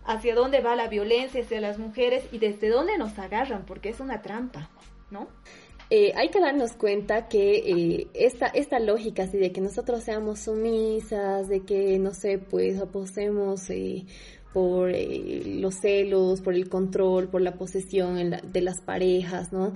hacia 0.07 0.33
dónde 0.33 0.61
va 0.61 0.75
la 0.75 0.87
violencia 0.87 1.41
hacia 1.41 1.61
las 1.61 1.77
mujeres 1.77 2.23
y 2.31 2.39
desde 2.39 2.69
dónde 2.69 2.97
nos 2.97 3.19
agarran, 3.19 3.65
porque 3.65 3.89
es 3.89 3.99
una 3.99 4.21
trampa, 4.21 4.69
¿no? 5.11 5.27
Eh, 5.89 6.11
hay 6.15 6.29
que 6.29 6.41
darnos 6.41 6.73
cuenta 6.73 7.29
que 7.29 7.57
eh, 7.57 8.07
esta, 8.13 8.47
esta 8.47 8.79
lógica 8.79 9.23
así 9.23 9.37
de 9.37 9.53
que 9.53 9.61
nosotros 9.61 10.03
seamos 10.03 10.39
sumisas, 10.39 11.47
de 11.47 11.63
que, 11.63 11.97
no 11.99 12.13
sé, 12.13 12.39
pues 12.39 12.79
apostemos 12.81 13.69
eh, 13.69 14.05
por 14.53 14.91
los 14.91 15.75
celos, 15.75 16.41
por 16.41 16.55
el 16.55 16.67
control, 16.67 17.29
por 17.29 17.41
la 17.41 17.53
posesión 17.53 18.17
de 18.51 18.61
las 18.61 18.81
parejas, 18.81 19.53
¿no? 19.53 19.73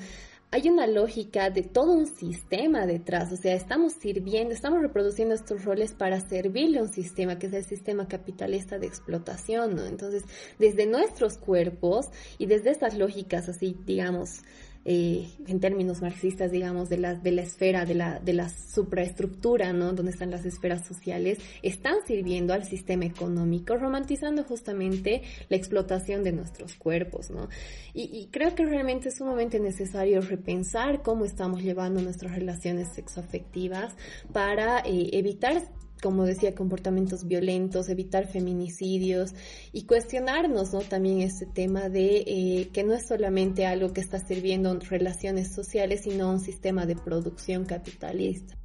Hay 0.53 0.67
una 0.67 0.85
lógica 0.85 1.49
de 1.49 1.63
todo 1.63 1.93
un 1.93 2.07
sistema 2.07 2.85
detrás, 2.85 3.31
o 3.31 3.37
sea, 3.37 3.55
estamos 3.55 3.93
sirviendo, 3.93 4.53
estamos 4.53 4.81
reproduciendo 4.81 5.33
estos 5.33 5.63
roles 5.63 5.93
para 5.93 6.19
servirle 6.19 6.79
a 6.79 6.83
un 6.83 6.91
sistema 6.91 7.39
que 7.39 7.47
es 7.47 7.53
el 7.53 7.63
sistema 7.63 8.09
capitalista 8.09 8.77
de 8.77 8.85
explotación, 8.85 9.75
¿no? 9.75 9.85
Entonces, 9.85 10.23
desde 10.59 10.85
nuestros 10.85 11.37
cuerpos 11.37 12.07
y 12.37 12.47
desde 12.47 12.71
estas 12.71 12.97
lógicas 12.97 13.47
así, 13.47 13.77
digamos, 13.85 14.41
eh, 14.83 15.27
en 15.47 15.59
términos 15.59 16.01
marxistas, 16.01 16.51
digamos, 16.51 16.89
de 16.89 16.97
la, 16.97 17.13
de 17.13 17.31
la 17.31 17.43
esfera, 17.43 17.85
de 17.85 17.93
la, 17.93 18.19
de 18.19 18.33
la 18.33 18.49
supraestructura, 18.49 19.73
¿no? 19.73 19.93
Donde 19.93 20.11
están 20.11 20.31
las 20.31 20.45
esferas 20.45 20.85
sociales, 20.87 21.37
están 21.61 21.95
sirviendo 22.05 22.53
al 22.53 22.65
sistema 22.65 23.05
económico, 23.05 23.75
romantizando 23.75 24.43
justamente 24.43 25.21
la 25.49 25.57
explotación 25.57 26.23
de 26.23 26.31
nuestros 26.31 26.75
cuerpos, 26.75 27.29
¿no? 27.29 27.47
Y, 27.93 28.29
creo 28.31 28.55
que 28.55 28.65
realmente 28.65 29.09
es 29.09 29.17
sumamente 29.17 29.59
necesario 29.59 30.21
repensar 30.21 31.01
cómo 31.01 31.25
estamos 31.25 31.61
llevando 31.61 32.01
nuestras 32.01 32.33
relaciones 32.33 32.87
sexoafectivas 32.93 33.93
para 34.31 34.79
eh, 34.79 35.09
evitar 35.13 35.61
como 36.01 36.25
decía, 36.25 36.55
comportamientos 36.55 37.27
violentos, 37.27 37.89
evitar 37.89 38.27
feminicidios 38.27 39.33
y 39.71 39.85
cuestionarnos, 39.85 40.73
¿no? 40.73 40.79
También 40.79 41.21
este 41.21 41.45
tema 41.45 41.89
de 41.89 42.23
eh, 42.25 42.69
que 42.73 42.83
no 42.83 42.93
es 42.93 43.07
solamente 43.07 43.65
algo 43.65 43.93
que 43.93 44.01
está 44.01 44.19
sirviendo 44.19 44.71
en 44.71 44.81
relaciones 44.81 45.53
sociales, 45.53 46.01
sino 46.03 46.29
un 46.29 46.39
sistema 46.39 46.85
de 46.85 46.95
producción 46.95 47.65
capitalista. 47.65 48.55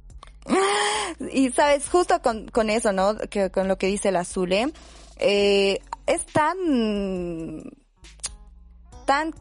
Y 1.31 1.51
sabes, 1.51 1.89
justo 1.89 2.21
con, 2.21 2.47
con 2.47 2.69
eso, 2.69 2.91
¿no? 2.93 3.17
Que, 3.17 3.49
con 3.49 3.67
lo 3.67 3.77
que 3.77 3.87
dice 3.87 4.11
la 4.11 4.23
Zule, 4.23 4.71
eh, 5.17 5.79
es 6.05 6.25
tan, 6.27 7.63
tan 9.05 9.33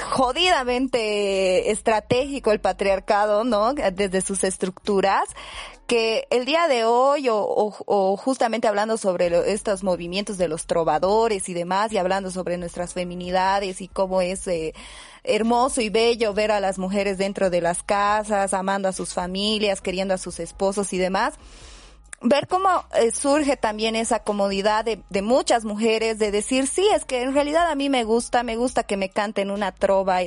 jodidamente 0.00 1.70
estratégico 1.70 2.52
el 2.52 2.60
patriarcado, 2.60 3.44
¿no? 3.44 3.74
Desde 3.74 4.22
sus 4.22 4.42
estructuras, 4.44 5.24
que 5.86 6.26
el 6.30 6.46
día 6.46 6.68
de 6.68 6.84
hoy 6.84 7.26
o, 7.30 8.16
justamente 8.16 8.68
hablando 8.68 8.96
sobre 8.96 9.52
estos 9.52 9.82
movimientos 9.82 10.38
de 10.38 10.48
los 10.48 10.66
trovadores 10.66 11.48
y 11.48 11.54
demás 11.54 11.92
y 11.92 11.98
hablando 11.98 12.30
sobre 12.30 12.56
nuestras 12.56 12.94
feminidades 12.94 13.82
y 13.82 13.88
cómo 13.88 14.22
es 14.22 14.46
eh, 14.46 14.72
hermoso 15.24 15.82
y 15.82 15.90
bello 15.90 16.32
ver 16.32 16.50
a 16.50 16.60
las 16.60 16.78
mujeres 16.78 17.18
dentro 17.18 17.50
de 17.50 17.60
las 17.60 17.82
casas, 17.82 18.54
amando 18.54 18.88
a 18.88 18.92
sus 18.92 19.12
familias, 19.12 19.82
queriendo 19.82 20.14
a 20.14 20.18
sus 20.18 20.40
esposos 20.40 20.92
y 20.94 20.98
demás, 20.98 21.34
ver 22.22 22.46
cómo 22.46 22.68
eh, 22.94 23.10
surge 23.10 23.56
también 23.56 23.96
esa 23.96 24.20
comodidad 24.20 24.84
de, 24.84 25.02
de, 25.10 25.22
muchas 25.22 25.64
mujeres 25.64 26.18
de 26.18 26.30
decir, 26.30 26.66
sí, 26.66 26.86
es 26.94 27.04
que 27.04 27.22
en 27.22 27.34
realidad 27.34 27.70
a 27.70 27.74
mí 27.74 27.88
me 27.88 28.04
gusta, 28.04 28.42
me 28.42 28.56
gusta 28.56 28.84
que 28.84 28.96
me 28.96 29.10
canten 29.10 29.50
una 29.50 29.72
trova 29.72 30.20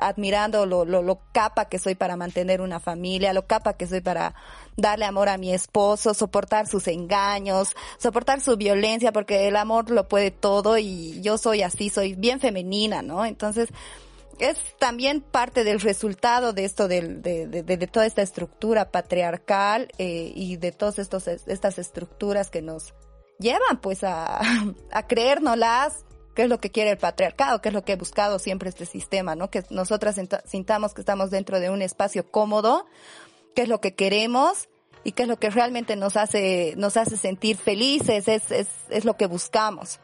admirando 0.00 0.66
lo, 0.66 0.84
lo, 0.84 1.02
lo 1.02 1.20
capa 1.32 1.66
que 1.66 1.78
soy 1.78 1.94
para 1.94 2.16
mantener 2.16 2.60
una 2.60 2.80
familia, 2.80 3.32
lo 3.32 3.46
capa 3.46 3.74
que 3.74 3.86
soy 3.86 4.00
para 4.00 4.34
darle 4.76 5.04
amor 5.04 5.28
a 5.28 5.38
mi 5.38 5.52
esposo, 5.52 6.14
soportar 6.14 6.66
sus 6.66 6.86
engaños, 6.88 7.74
soportar 7.98 8.40
su 8.40 8.56
violencia, 8.56 9.12
porque 9.12 9.48
el 9.48 9.56
amor 9.56 9.90
lo 9.90 10.08
puede 10.08 10.30
todo 10.30 10.78
y 10.78 11.20
yo 11.22 11.38
soy 11.38 11.62
así, 11.62 11.90
soy 11.90 12.14
bien 12.14 12.40
femenina, 12.40 13.02
¿no? 13.02 13.24
Entonces, 13.24 13.68
es 14.42 14.58
también 14.78 15.20
parte 15.20 15.62
del 15.62 15.80
resultado 15.80 16.52
de 16.52 16.64
esto, 16.64 16.88
de, 16.88 17.00
de, 17.00 17.46
de, 17.46 17.86
toda 17.86 18.06
esta 18.06 18.22
estructura 18.22 18.90
patriarcal 18.90 19.88
eh, 19.98 20.32
y 20.34 20.56
de 20.56 20.72
todas 20.72 20.98
estas 20.98 21.78
estructuras 21.78 22.50
que 22.50 22.60
nos 22.60 22.92
llevan 23.38 23.80
pues 23.80 24.02
a, 24.02 24.40
a 24.92 25.06
creérnoslas, 25.06 26.04
qué 26.34 26.42
es 26.42 26.48
lo 26.48 26.58
que 26.58 26.70
quiere 26.70 26.90
el 26.90 26.98
patriarcado, 26.98 27.60
qué 27.60 27.68
es 27.68 27.74
lo 27.74 27.84
que 27.84 27.92
ha 27.92 27.96
buscado 27.96 28.38
siempre 28.38 28.68
este 28.68 28.84
sistema, 28.86 29.36
¿no? 29.36 29.48
Que 29.48 29.64
nosotras 29.70 30.20
sintamos 30.44 30.92
que 30.92 31.02
estamos 31.02 31.30
dentro 31.30 31.60
de 31.60 31.70
un 31.70 31.80
espacio 31.80 32.30
cómodo, 32.30 32.86
qué 33.54 33.62
es 33.62 33.68
lo 33.68 33.80
que 33.80 33.94
queremos 33.94 34.68
y 35.04 35.12
qué 35.12 35.22
es 35.22 35.28
lo 35.28 35.38
que 35.38 35.50
realmente 35.50 35.94
nos 35.94 36.16
hace, 36.16 36.74
nos 36.76 36.96
hace 36.96 37.16
sentir 37.16 37.56
felices, 37.56 38.26
es, 38.26 38.50
es, 38.50 38.68
es 38.88 39.04
lo 39.04 39.16
que 39.16 39.26
buscamos. 39.26 40.00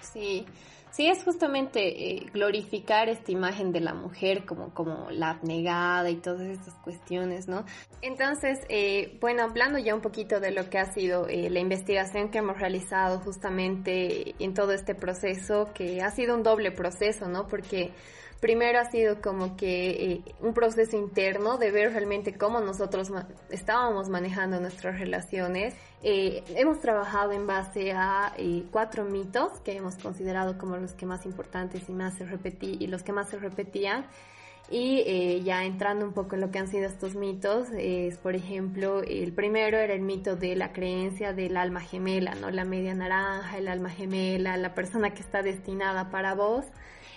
Sí, 0.00 0.46
Sí, 0.92 1.06
es 1.06 1.22
justamente 1.22 2.14
eh, 2.14 2.26
glorificar 2.32 3.08
esta 3.08 3.30
imagen 3.30 3.70
de 3.70 3.80
la 3.80 3.94
mujer 3.94 4.44
como, 4.44 4.74
como 4.74 5.08
la 5.10 5.30
abnegada 5.30 6.10
y 6.10 6.16
todas 6.16 6.48
estas 6.48 6.74
cuestiones, 6.82 7.46
¿no? 7.46 7.64
Entonces, 8.02 8.58
eh, 8.68 9.16
bueno, 9.20 9.44
hablando 9.44 9.78
ya 9.78 9.94
un 9.94 10.00
poquito 10.00 10.40
de 10.40 10.50
lo 10.50 10.68
que 10.68 10.78
ha 10.78 10.92
sido 10.92 11.28
eh, 11.28 11.48
la 11.48 11.60
investigación 11.60 12.30
que 12.30 12.38
hemos 12.38 12.58
realizado 12.58 13.20
justamente 13.20 14.34
en 14.42 14.52
todo 14.52 14.72
este 14.72 14.96
proceso, 14.96 15.70
que 15.74 16.02
ha 16.02 16.10
sido 16.10 16.34
un 16.34 16.42
doble 16.42 16.72
proceso, 16.72 17.28
¿no? 17.28 17.46
Porque 17.46 17.92
primero 18.40 18.80
ha 18.80 18.90
sido 18.90 19.20
como 19.20 19.56
que 19.56 19.90
eh, 19.90 20.24
un 20.40 20.54
proceso 20.54 20.96
interno 20.96 21.58
de 21.58 21.70
ver 21.70 21.92
realmente 21.92 22.36
cómo 22.36 22.60
nosotros 22.60 23.10
estábamos 23.50 24.08
manejando 24.08 24.58
nuestras 24.60 24.98
relaciones. 24.98 25.74
Eh, 26.02 26.42
hemos 26.56 26.80
trabajado 26.80 27.32
en 27.32 27.46
base 27.46 27.92
a 27.92 28.32
eh, 28.38 28.64
cuatro 28.70 29.04
mitos 29.04 29.60
que 29.60 29.76
hemos 29.76 29.96
considerado 29.96 30.56
como 30.56 30.76
los 30.80 30.92
que 30.92 31.06
más 31.06 31.26
importantes 31.26 31.88
y 31.88 31.92
más 31.92 32.14
se 32.14 32.24
repetí 32.24 32.76
y 32.80 32.86
los 32.86 33.02
que 33.02 33.12
más 33.12 33.28
se 33.28 33.38
repetían. 33.38 34.06
Y 34.72 35.42
ya 35.42 35.64
entrando 35.64 36.06
un 36.06 36.12
poco 36.12 36.36
en 36.36 36.42
lo 36.42 36.52
que 36.52 36.60
han 36.60 36.68
sido 36.68 36.86
estos 36.86 37.16
mitos, 37.16 37.66
es 37.76 38.18
por 38.18 38.36
ejemplo, 38.36 39.02
el 39.02 39.32
primero 39.32 39.76
era 39.78 39.94
el 39.94 40.02
mito 40.02 40.36
de 40.36 40.54
la 40.54 40.72
creencia 40.72 41.32
del 41.32 41.56
alma 41.56 41.80
gemela, 41.80 42.36
¿no? 42.36 42.50
La 42.50 42.64
media 42.64 42.94
naranja, 42.94 43.58
el 43.58 43.66
alma 43.66 43.90
gemela, 43.90 44.56
la 44.56 44.72
persona 44.72 45.10
que 45.10 45.22
está 45.22 45.42
destinada 45.42 46.10
para 46.10 46.34
vos 46.34 46.66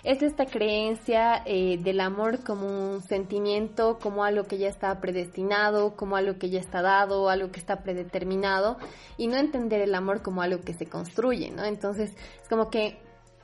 es 0.04 0.22
esta 0.22 0.44
creencia 0.44 1.42
eh, 1.46 1.78
del 1.78 1.98
amor 2.00 2.44
como 2.44 2.66
un 2.66 3.02
sentimiento, 3.02 3.98
como 3.98 4.22
algo 4.22 4.44
que 4.44 4.58
ya 4.58 4.68
está 4.68 5.00
predestinado, 5.00 5.96
como 5.96 6.16
algo 6.16 6.38
que 6.38 6.50
ya 6.50 6.60
está 6.60 6.82
dado, 6.82 7.30
algo 7.30 7.50
que 7.50 7.58
está 7.58 7.82
predeterminado, 7.82 8.76
y 9.16 9.28
no 9.28 9.38
entender 9.38 9.80
el 9.80 9.94
amor 9.94 10.20
como 10.20 10.42
algo 10.42 10.60
que 10.60 10.74
se 10.74 10.86
construye, 10.86 11.50
¿no? 11.50 11.64
Entonces, 11.64 12.10
es 12.42 12.48
como 12.50 12.68
que 12.68 12.98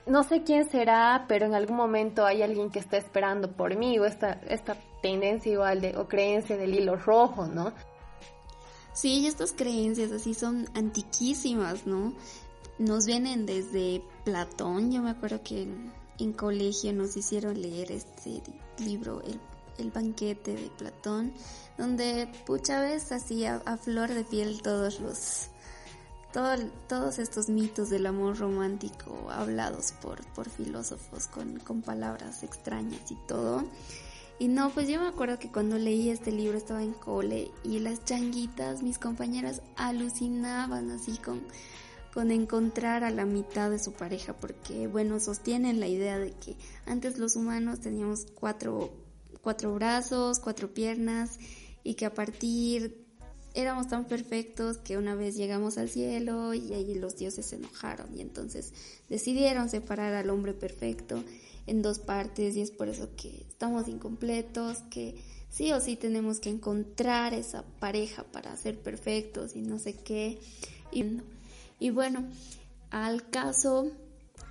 no 0.07 0.25
sé 0.25 0.43
quién 0.43 0.69
será, 0.69 1.25
pero 1.29 1.47
en 1.47 1.55
algún 1.55 1.77
momento 1.77 2.25
hay 2.25 2.43
alguien 2.43 2.71
que 2.71 2.79
está 2.79 2.97
esperando 2.97 3.53
por 3.53 3.77
mí, 3.77 3.99
o 3.99 4.05
esta, 4.05 4.41
esta 4.49 4.77
tendencia 5.03 5.53
igual 5.53 5.81
de, 5.81 5.97
o 5.97 6.09
creencia 6.09 6.57
del 6.57 6.75
hilo 6.75 6.97
rojo, 6.97 7.47
¿no? 7.47 7.73
Sí, 8.93 9.27
estas 9.27 9.53
creencias 9.53 10.11
así 10.13 10.35
son 10.35 10.69
antiquísimas, 10.75 11.87
¿no? 11.87 12.15
Nos 12.79 13.07
vienen 13.07 13.47
desde 13.47 14.03
Platón, 14.25 14.91
yo 14.91 15.03
me 15.03 15.11
acuerdo 15.11 15.43
que 15.43 15.69
en 16.19 16.33
colegio 16.33 16.93
nos 16.93 17.17
hicieron 17.17 17.61
leer 17.61 17.93
este 17.93 18.43
libro, 18.79 19.23
El, 19.23 19.41
el 19.79 19.91
banquete 19.91 20.55
de 20.55 20.71
Platón, 20.71 21.33
donde 21.79 22.29
pucha 22.47 22.81
vez 22.81 23.13
hacía 23.13 23.63
a 23.65 23.77
flor 23.77 24.13
de 24.13 24.25
piel 24.25 24.61
todos 24.63 25.01
los 25.01 25.50
todos 26.33 27.19
estos 27.19 27.49
mitos 27.49 27.91
del 27.91 28.07
amor 28.07 28.39
romántico 28.39 29.29
hablados 29.31 29.93
por, 30.01 30.49
filósofos 30.49 31.27
con, 31.27 31.83
palabras 31.83 32.43
extrañas 32.43 33.11
y 33.11 33.17
todo. 33.27 33.65
Y 34.39 34.49
no, 34.49 34.71
pues 34.71 34.89
yo 34.89 35.01
me 35.01 35.09
acuerdo 35.09 35.39
que 35.39 35.53
cuando 35.53 35.77
leí 35.77 36.09
este 36.09 36.33
libro 36.33 36.57
estaba 36.57 36.83
en 36.83 36.95
cole 36.95 37.51
y 37.63 37.79
las 37.81 38.05
changuitas, 38.05 38.83
mis 38.83 38.99
compañeras, 38.99 39.61
alucinaban 39.77 40.91
así 40.91 41.19
con 41.19 41.43
con 42.13 42.31
encontrar 42.33 43.05
a 43.05 43.11
la 43.11 43.25
mitad 43.25 43.71
de 43.71 43.79
su 43.79 43.93
pareja, 43.93 44.35
porque 44.35 44.89
bueno, 44.89 45.21
sostienen 45.21 45.79
la 45.79 45.87
idea 45.87 46.19
de 46.19 46.33
que 46.33 46.57
antes 46.87 47.19
los 47.19 47.37
humanos 47.37 47.81
teníamos 47.81 48.27
cuatro, 48.35 48.91
cuatro 49.43 49.75
brazos, 49.75 50.41
cuatro 50.41 50.75
piernas, 50.75 51.39
y 51.83 51.95
que 51.95 52.07
a 52.07 52.13
partir 52.13 53.00
éramos 53.55 53.89
tan 53.89 54.05
perfectos 54.05 54.79
que 54.79 54.97
una 54.97 55.15
vez 55.15 55.37
llegamos 55.37 55.79
al 55.79 55.89
cielo 55.89 56.55
y 56.55 56.73
ahí 56.73 56.95
los 56.95 57.17
dioses 57.17 57.47
se 57.47 57.57
enojaron 57.57 58.17
y 58.17 58.21
entonces 58.21 58.73
decidieron 59.09 59.69
separar 59.69 60.15
al 60.15 60.31
hombre 60.31 60.53
perfecto 60.53 61.23
en 61.67 61.83
dos 61.83 61.99
partes 61.99 62.57
y 62.57 62.63
es 62.63 62.71
por 62.71 62.89
eso 62.89 63.11
que 63.17 63.45
estamos 63.49 63.89
incompletos, 63.89 64.79
que 64.91 65.15
sí 65.49 65.73
o 65.73 65.81
sí 65.81 65.97
tenemos 65.97 66.41
que 66.41 66.51
encontrar 66.51 67.35
esa 67.35 67.65
pareja 67.79 68.25
para 68.25 68.57
ser 68.57 68.79
perfectos 68.79 69.57
y 69.57 69.63
no 69.63 69.79
sé 69.79 69.95
qué. 69.95 70.41
Y, 71.79 71.91
bueno, 71.91 72.29
al 72.91 73.29
caso, 73.31 73.93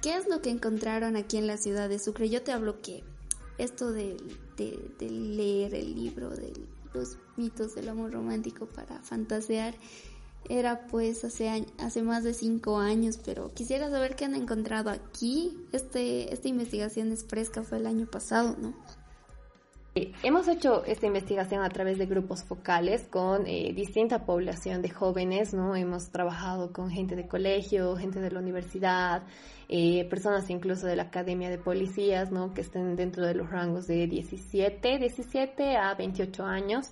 ¿qué 0.02 0.16
es 0.16 0.28
lo 0.28 0.42
que 0.42 0.50
encontraron 0.50 1.16
aquí 1.16 1.38
en 1.38 1.48
la 1.48 1.58
ciudad 1.58 1.90
de 1.90 2.00
Sucre? 2.00 2.30
Yo 2.30 2.42
te 2.42 2.52
hablo 2.52 2.82
que 2.82 3.04
esto 3.58 3.92
de, 3.92 4.18
de 4.58 5.10
leer 5.10 5.76
el 5.76 5.96
libro 5.96 6.30
de 6.30 6.54
los 6.94 7.18
mitos 7.40 7.74
del 7.74 7.88
amor 7.88 8.12
romántico 8.12 8.66
para 8.68 9.00
fantasear 9.00 9.74
era 10.48 10.88
pues 10.88 11.24
hace, 11.24 11.66
hace 11.78 12.02
más 12.02 12.24
de 12.24 12.34
cinco 12.34 12.78
años, 12.78 13.20
pero 13.24 13.54
quisiera 13.54 13.90
saber 13.90 14.16
qué 14.16 14.26
han 14.26 14.36
encontrado 14.36 14.90
aquí. 14.90 15.58
Este, 15.72 16.34
esta 16.34 16.48
investigación 16.48 17.12
es 17.12 17.24
fresca, 17.26 17.64
fue 17.64 17.78
el 17.78 17.88
año 17.88 18.08
pasado, 18.08 18.56
¿no? 18.60 18.74
Hemos 20.24 20.48
hecho 20.48 20.86
esta 20.86 21.08
investigación 21.08 21.64
a 21.64 21.70
través 21.70 21.98
de 21.98 22.06
grupos 22.06 22.44
focales 22.44 23.08
con 23.10 23.46
eh, 23.48 23.74
distinta 23.74 24.26
población 24.26 24.82
de 24.82 24.90
jóvenes, 24.90 25.54
¿no? 25.54 25.76
Hemos 25.76 26.10
trabajado 26.10 26.72
con 26.72 26.90
gente 26.90 27.16
de 27.16 27.28
colegio, 27.28 27.98
gente 27.98 28.22
de 28.22 28.32
la 28.32 28.40
universidad, 28.40 29.24
eh, 29.68 30.06
personas 30.10 30.50
incluso 30.50 30.86
de 30.86 30.96
la 30.96 31.04
Academia 31.04 31.50
de 31.50 31.58
Policías, 31.58 32.32
¿no? 32.32 32.54
Que 32.54 32.62
estén 32.62 32.96
dentro 32.96 33.26
de 33.26 33.34
los 33.34 33.50
rangos 33.50 33.88
de 33.88 34.08
17, 34.08 35.00
17 35.00 35.76
a 35.76 35.96
28 35.96 36.46
años. 36.46 36.92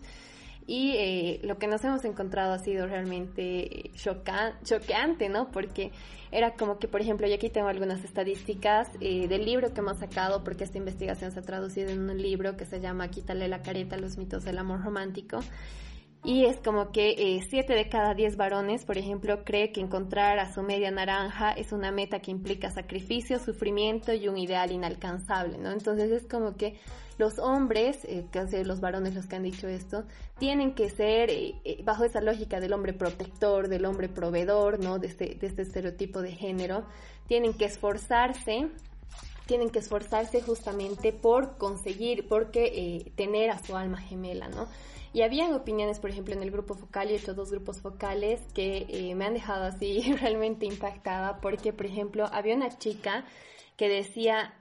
Y 0.68 0.96
eh, 0.98 1.40
lo 1.44 1.58
que 1.58 1.68
nos 1.68 1.82
hemos 1.86 2.04
encontrado 2.04 2.54
ha 2.54 2.60
sido 2.60 2.88
realmente 2.88 3.90
choqueante, 3.96 5.30
¿no? 5.30 5.50
Porque 5.50 5.92
era 6.30 6.56
como 6.56 6.78
que, 6.78 6.90
por 6.90 7.00
ejemplo, 7.00 7.26
yo 7.26 7.36
aquí 7.36 7.50
tengo 7.50 7.70
algunas 7.70 8.04
estadísticas 8.04 8.90
eh, 9.00 9.30
del 9.30 9.46
libro 9.46 9.74
que 9.74 9.80
hemos 9.80 9.98
sacado, 10.00 10.44
porque 10.44 10.66
esta 10.66 10.78
investigación 10.78 11.32
se 11.32 11.40
ha 11.40 11.44
traducido 11.44 11.90
en 11.90 12.10
un 12.10 12.22
libro 12.22 12.58
que 12.58 12.66
se 12.66 12.82
llama 12.82 13.08
Quítale 13.08 13.48
la 13.48 13.62
careta, 13.62 13.96
los 13.96 14.18
mitos 14.18 14.44
del 14.44 14.58
amor 14.58 14.84
romántico. 14.84 15.40
Y 16.26 16.44
es 16.44 16.58
como 16.58 16.92
que 16.92 17.12
eh, 17.12 17.46
siete 17.50 17.74
de 17.74 17.88
cada 17.88 18.14
diez 18.14 18.36
varones, 18.36 18.84
por 18.84 18.98
ejemplo, 18.98 19.46
cree 19.46 19.72
que 19.72 19.80
encontrar 19.80 20.40
a 20.40 20.52
su 20.52 20.64
media 20.64 20.92
naranja 20.92 21.52
es 21.52 21.72
una 21.72 21.92
meta 21.92 22.20
que 22.20 22.32
implica 22.32 22.70
sacrificio, 22.72 23.40
sufrimiento 23.40 24.12
y 24.12 24.28
un 24.28 24.38
ideal 24.38 24.72
inalcanzable, 24.74 25.58
¿no? 25.58 25.72
Entonces 25.72 26.12
es 26.12 26.28
como 26.28 26.58
que 26.58 26.78
los 27.18 27.40
hombres, 27.40 28.06
eh, 28.06 28.26
casi 28.32 28.64
los 28.64 28.80
varones 28.80 29.16
los 29.16 29.26
que 29.26 29.36
han 29.36 29.44
dicho 29.44 29.68
esto, 29.68 30.04
tienen 30.38 30.74
que 30.74 30.90
ser 30.90 31.30
eh, 31.30 31.56
eh, 31.64 31.82
bajo 31.84 32.04
esa 32.04 32.22
lógica 32.22 32.60
del 32.60 32.74
hombre 32.74 32.94
protector, 32.94 33.68
del 33.68 33.86
hombre 33.86 34.08
proveedor, 34.08 34.80
¿no? 34.80 35.00
De 35.00 35.08
este, 35.08 35.36
de 35.36 35.48
este 35.48 35.64
estereotipo 35.64 36.22
de 36.22 36.32
género, 36.32 36.86
tienen 37.28 37.54
que 37.54 37.66
esforzarse 37.66 38.70
tienen 39.48 39.70
que 39.70 39.80
esforzarse 39.80 40.42
justamente 40.42 41.14
por 41.14 41.58
conseguir, 41.58 42.28
porque 42.28 43.14
tener 43.16 43.50
a 43.50 43.64
su 43.64 43.78
alma 43.78 43.98
gemela, 43.98 44.50
¿no? 44.50 44.68
Y 45.14 45.22
habían 45.22 45.54
opiniones, 45.54 46.02
por 46.02 46.10
ejemplo, 46.10 46.34
en 46.34 46.44
el 46.44 46.52
grupo 46.52 46.76
focal 46.76 47.12
y 47.12 47.14
estos 47.14 47.38
dos 47.38 47.50
grupos 47.50 47.80
focales 47.80 48.42
que 48.54 49.14
me 49.16 49.24
han 49.24 49.34
dejado 49.34 49.64
así 49.64 50.02
realmente 50.22 50.66
impactada, 50.66 51.40
porque, 51.40 51.72
por 51.72 51.86
ejemplo, 51.86 52.26
había 52.34 52.56
una 52.56 52.78
chica 52.78 53.24
que 53.78 53.88
decía, 53.88 54.54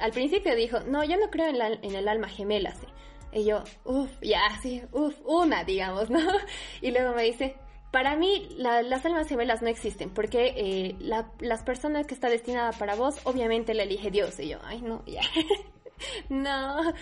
al 0.00 0.12
principio 0.12 0.54
dijo, 0.54 0.80
no, 0.80 1.04
yo 1.04 1.16
no 1.16 1.30
creo 1.30 1.48
en, 1.48 1.94
el 1.94 2.08
alma 2.08 2.28
gemela, 2.28 2.72
sí. 2.74 2.86
Y 3.32 3.44
yo, 3.44 3.62
uff, 3.84 4.10
ya, 4.22 4.40
sí, 4.60 4.82
uff, 4.92 5.14
una, 5.24 5.64
digamos, 5.64 6.10
¿no? 6.10 6.18
Y 6.82 6.90
luego 6.90 7.14
me 7.14 7.22
dice, 7.22 7.56
para 7.90 8.16
mí 8.16 8.48
las 8.56 9.04
almas 9.04 9.28
gemelas 9.28 9.62
no 9.62 9.68
existen, 9.68 10.10
porque 10.10 10.54
eh, 10.56 10.96
la, 10.98 11.30
las 11.38 11.62
personas 11.62 12.06
que 12.06 12.14
está 12.14 12.28
destinada 12.28 12.72
para 12.72 12.94
vos, 12.94 13.16
obviamente 13.24 13.74
la 13.74 13.84
elige 13.84 14.10
Dios. 14.10 14.38
Y 14.40 14.48
yo, 14.48 14.58
ay, 14.64 14.80
no, 14.80 15.04
ya. 15.06 15.22
no, 16.28 16.92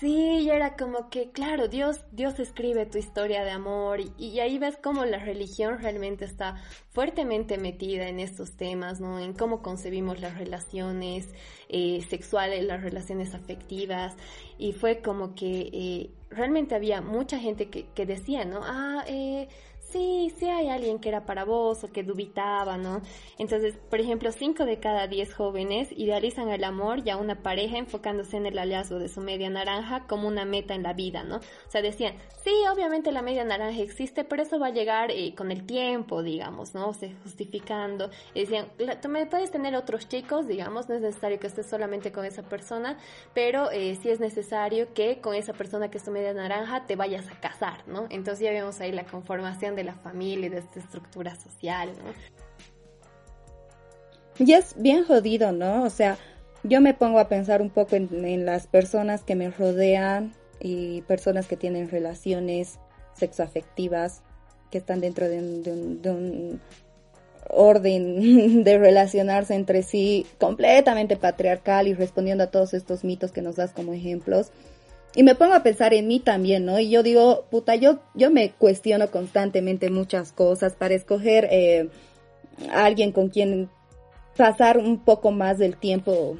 Sí, 0.00 0.40
y 0.42 0.50
era 0.50 0.76
como 0.76 1.10
que, 1.10 1.30
claro, 1.30 1.68
Dios, 1.68 2.00
Dios 2.12 2.38
escribe 2.40 2.86
tu 2.86 2.98
historia 2.98 3.44
de 3.44 3.50
amor 3.50 4.00
y, 4.16 4.40
ahí 4.40 4.58
ves 4.58 4.78
cómo 4.82 5.04
la 5.04 5.18
religión 5.18 5.78
realmente 5.80 6.24
está 6.24 6.56
fuertemente 6.90 7.58
metida 7.58 8.08
en 8.08 8.18
estos 8.20 8.56
temas, 8.56 9.00
¿no? 9.00 9.18
En 9.18 9.34
cómo 9.34 9.62
concebimos 9.62 10.20
las 10.20 10.38
relaciones 10.38 11.28
eh, 11.68 12.00
sexuales, 12.08 12.64
las 12.64 12.82
relaciones 12.82 13.34
afectivas 13.34 14.16
y 14.56 14.72
fue 14.72 15.02
como 15.02 15.34
que 15.34 15.68
eh, 15.72 16.10
realmente 16.30 16.74
había 16.74 17.00
mucha 17.00 17.38
gente 17.38 17.68
que, 17.68 17.86
que 17.94 18.06
decía, 18.06 18.44
¿no? 18.44 18.60
Ah, 18.62 19.04
eh, 19.06 19.48
sí, 19.90 20.32
sí 20.38 20.46
hay 20.46 20.68
alguien 20.68 20.98
que 20.98 21.08
era 21.08 21.24
para 21.24 21.44
vos 21.44 21.84
o 21.84 21.88
que 21.88 22.02
dubitaba, 22.02 22.76
¿no? 22.76 23.00
Entonces, 23.38 23.74
por 23.90 24.00
ejemplo, 24.00 24.32
cinco 24.32 24.64
de 24.64 24.78
cada 24.78 25.06
diez 25.06 25.34
jóvenes 25.34 25.88
idealizan 25.96 26.50
el 26.50 26.64
amor 26.64 27.00
y 27.04 27.10
a 27.10 27.16
una 27.16 27.42
pareja 27.42 27.78
enfocándose 27.78 28.36
en 28.36 28.46
el 28.46 28.58
hallazgo 28.58 28.98
de 28.98 29.08
su 29.08 29.20
media 29.20 29.50
naranja 29.50 30.06
como 30.06 30.28
una 30.28 30.44
meta 30.44 30.74
en 30.74 30.82
la 30.82 30.92
vida, 30.92 31.24
¿no? 31.24 31.36
O 31.36 31.70
sea, 31.70 31.82
decían, 31.82 32.14
sí, 32.44 32.52
obviamente 32.72 33.12
la 33.12 33.22
media 33.22 33.44
naranja 33.44 33.80
existe, 33.80 34.24
pero 34.24 34.42
eso 34.42 34.58
va 34.58 34.68
a 34.68 34.72
llegar 34.72 35.10
eh, 35.10 35.34
con 35.34 35.50
el 35.50 35.64
tiempo, 35.64 36.22
digamos, 36.22 36.74
¿no? 36.74 36.88
O 36.88 36.94
sea, 36.94 37.10
justificando. 37.22 38.10
Y 38.34 38.40
decían, 38.40 38.68
tú 39.00 39.08
me 39.08 39.26
puedes 39.26 39.50
tener 39.50 39.74
otros 39.74 40.08
chicos, 40.08 40.46
digamos, 40.46 40.88
no 40.88 40.94
es 40.94 41.00
necesario 41.00 41.38
que 41.38 41.46
estés 41.46 41.66
solamente 41.66 42.12
con 42.12 42.24
esa 42.24 42.42
persona, 42.42 42.98
pero 43.34 43.70
eh, 43.70 43.96
sí 44.02 44.10
es 44.10 44.20
necesario 44.20 44.92
que 44.92 45.20
con 45.20 45.34
esa 45.34 45.52
persona 45.52 45.90
que 45.90 45.98
es 45.98 46.04
tu 46.04 46.10
media 46.10 46.32
naranja 46.34 46.86
te 46.86 46.96
vayas 46.96 47.28
a 47.30 47.40
casar, 47.40 47.86
¿no? 47.86 48.06
Entonces 48.10 48.44
ya 48.44 48.50
vemos 48.50 48.80
ahí 48.80 48.92
la 48.92 49.04
conformación 49.04 49.77
de 49.78 49.84
la 49.84 49.94
familia 49.94 50.46
y 50.46 50.50
de 50.50 50.58
esta 50.58 50.80
estructura 50.80 51.34
social. 51.36 51.90
Y 54.38 54.52
es 54.52 54.74
bien 54.76 55.04
jodido, 55.04 55.52
¿no? 55.52 55.84
O 55.84 55.90
sea, 55.90 56.18
yo 56.62 56.80
me 56.80 56.94
pongo 56.94 57.18
a 57.18 57.28
pensar 57.28 57.62
un 57.62 57.70
poco 57.70 57.96
en, 57.96 58.44
las 58.44 58.66
personas 58.66 59.22
que 59.22 59.34
me 59.34 59.50
rodean 59.50 60.34
y 60.60 61.02
personas 61.02 61.46
que 61.46 61.56
tienen 61.56 61.88
relaciones 61.88 62.78
sexoafectivas, 63.14 64.22
que 64.70 64.78
están 64.78 65.00
dentro 65.00 65.28
de 65.28 65.38
un 65.38 66.60
orden 67.50 68.62
de 68.64 68.78
relacionarse 68.78 69.54
entre 69.54 69.82
sí 69.82 70.26
completamente 70.38 71.16
patriarcal 71.16 71.88
y 71.88 71.94
respondiendo 71.94 72.44
a 72.44 72.50
todos 72.50 72.74
estos 72.74 73.04
mitos 73.04 73.32
que 73.32 73.42
nos 73.42 73.56
das 73.56 73.72
como 73.72 73.92
ejemplos. 73.92 74.50
Y 75.14 75.22
me 75.22 75.34
pongo 75.34 75.54
a 75.54 75.62
pensar 75.62 75.94
en 75.94 76.06
mí 76.06 76.20
también, 76.20 76.64
¿no? 76.64 76.78
Y 76.78 76.90
yo 76.90 77.02
digo, 77.02 77.46
puta, 77.50 77.74
yo, 77.74 77.98
yo 78.14 78.30
me 78.30 78.52
cuestiono 78.52 79.10
constantemente 79.10 79.90
muchas 79.90 80.32
cosas 80.32 80.74
para 80.74 80.94
escoger 80.94 81.48
eh, 81.50 81.88
a 82.70 82.84
alguien 82.84 83.12
con 83.12 83.28
quien 83.28 83.70
pasar 84.36 84.78
un 84.78 84.98
poco 84.98 85.30
más 85.32 85.58
del 85.58 85.76
tiempo 85.76 86.36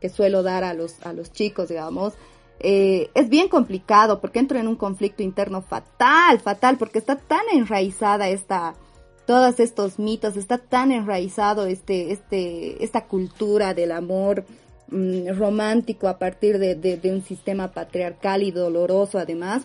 que 0.00 0.08
suelo 0.08 0.42
dar 0.42 0.64
a 0.64 0.74
los, 0.74 1.04
a 1.04 1.12
los 1.12 1.32
chicos, 1.32 1.68
digamos. 1.68 2.14
Eh, 2.60 3.10
es 3.14 3.28
bien 3.30 3.48
complicado 3.48 4.20
porque 4.20 4.38
entro 4.38 4.58
en 4.58 4.68
un 4.68 4.76
conflicto 4.76 5.22
interno 5.22 5.62
fatal, 5.62 6.40
fatal, 6.40 6.76
porque 6.76 6.98
está 6.98 7.16
tan 7.16 7.42
enraizada 7.52 8.28
esta, 8.28 8.74
todos 9.26 9.60
estos 9.60 9.98
mitos, 9.98 10.36
está 10.36 10.58
tan 10.58 10.92
enraizado 10.92 11.66
este, 11.66 12.12
este, 12.12 12.82
esta 12.84 13.06
cultura 13.06 13.72
del 13.72 13.92
amor 13.92 14.44
Mm, 14.92 15.38
romántico 15.38 16.08
a 16.08 16.18
partir 16.18 16.58
de, 16.58 17.00
un 17.04 17.22
sistema 17.22 17.70
patriarcal 17.70 18.42
y 18.42 18.50
doloroso 18.50 19.20
además, 19.20 19.62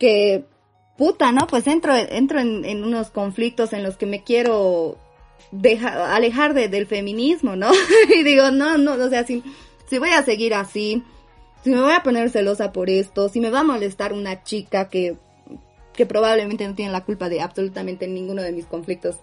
que 0.00 0.46
puta, 0.96 1.30
¿no? 1.30 1.46
Pues 1.46 1.68
entro, 1.68 1.94
entro 1.94 2.40
en, 2.40 2.82
unos 2.82 3.10
conflictos 3.10 3.72
en 3.72 3.84
los 3.84 3.96
que 3.96 4.06
me 4.06 4.24
quiero 4.24 4.96
alejar 5.72 6.54
del 6.54 6.86
feminismo, 6.88 7.54
¿no? 7.54 7.70
y 8.16 8.24
digo, 8.24 8.50
no, 8.50 8.78
no, 8.78 8.94
o 8.94 9.08
sea, 9.08 9.24
si, 9.24 9.44
si 9.86 9.98
voy 9.98 10.10
a 10.10 10.24
seguir 10.24 10.54
así, 10.54 11.04
si 11.62 11.70
me 11.70 11.80
voy 11.80 11.92
a 11.92 12.02
poner 12.02 12.28
celosa 12.28 12.72
por 12.72 12.90
esto, 12.90 13.28
si 13.28 13.38
me 13.38 13.50
va 13.50 13.60
a 13.60 13.64
molestar 13.64 14.12
una 14.12 14.42
chica 14.42 14.88
que, 14.88 15.18
que 15.92 16.04
probablemente 16.04 16.66
no 16.66 16.74
tiene 16.74 16.90
la 16.90 17.04
culpa 17.04 17.28
de 17.28 17.42
absolutamente 17.42 18.08
ninguno 18.08 18.42
de 18.42 18.50
mis 18.50 18.66
conflictos 18.66 19.18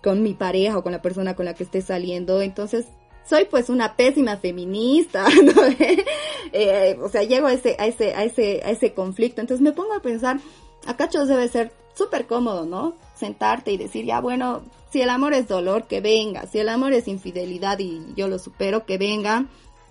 con 0.00 0.22
mi 0.22 0.34
pareja 0.34 0.78
o 0.78 0.84
con 0.84 0.92
la 0.92 1.02
persona 1.02 1.34
con 1.34 1.46
la 1.46 1.54
que 1.54 1.64
esté 1.64 1.82
saliendo, 1.82 2.40
entonces 2.40 2.86
soy 3.28 3.46
pues 3.46 3.68
una 3.68 3.96
pésima 3.96 4.36
feminista, 4.36 5.26
¿no? 5.42 5.52
Eh, 6.52 6.96
o 7.02 7.08
sea, 7.08 7.24
llego 7.24 7.48
a 7.48 7.52
ese, 7.52 7.74
a 7.78 7.86
ese, 7.88 8.14
a 8.14 8.22
ese, 8.22 8.62
a 8.64 8.70
ese 8.70 8.94
conflicto. 8.94 9.40
Entonces 9.40 9.62
me 9.62 9.72
pongo 9.72 9.92
a 9.94 10.00
pensar, 10.00 10.38
acá 10.86 11.08
debe 11.12 11.48
ser 11.48 11.72
súper 11.92 12.26
cómodo, 12.26 12.64
¿no? 12.64 12.94
Sentarte 13.16 13.72
y 13.72 13.76
decir, 13.76 14.06
ya 14.06 14.20
bueno, 14.20 14.62
si 14.90 15.02
el 15.02 15.10
amor 15.10 15.34
es 15.34 15.48
dolor, 15.48 15.86
que 15.88 16.00
venga, 16.00 16.46
si 16.46 16.60
el 16.60 16.68
amor 16.68 16.92
es 16.92 17.08
infidelidad 17.08 17.80
y 17.80 18.00
yo 18.14 18.28
lo 18.28 18.38
supero, 18.38 18.86
que 18.86 18.96
venga. 18.96 19.46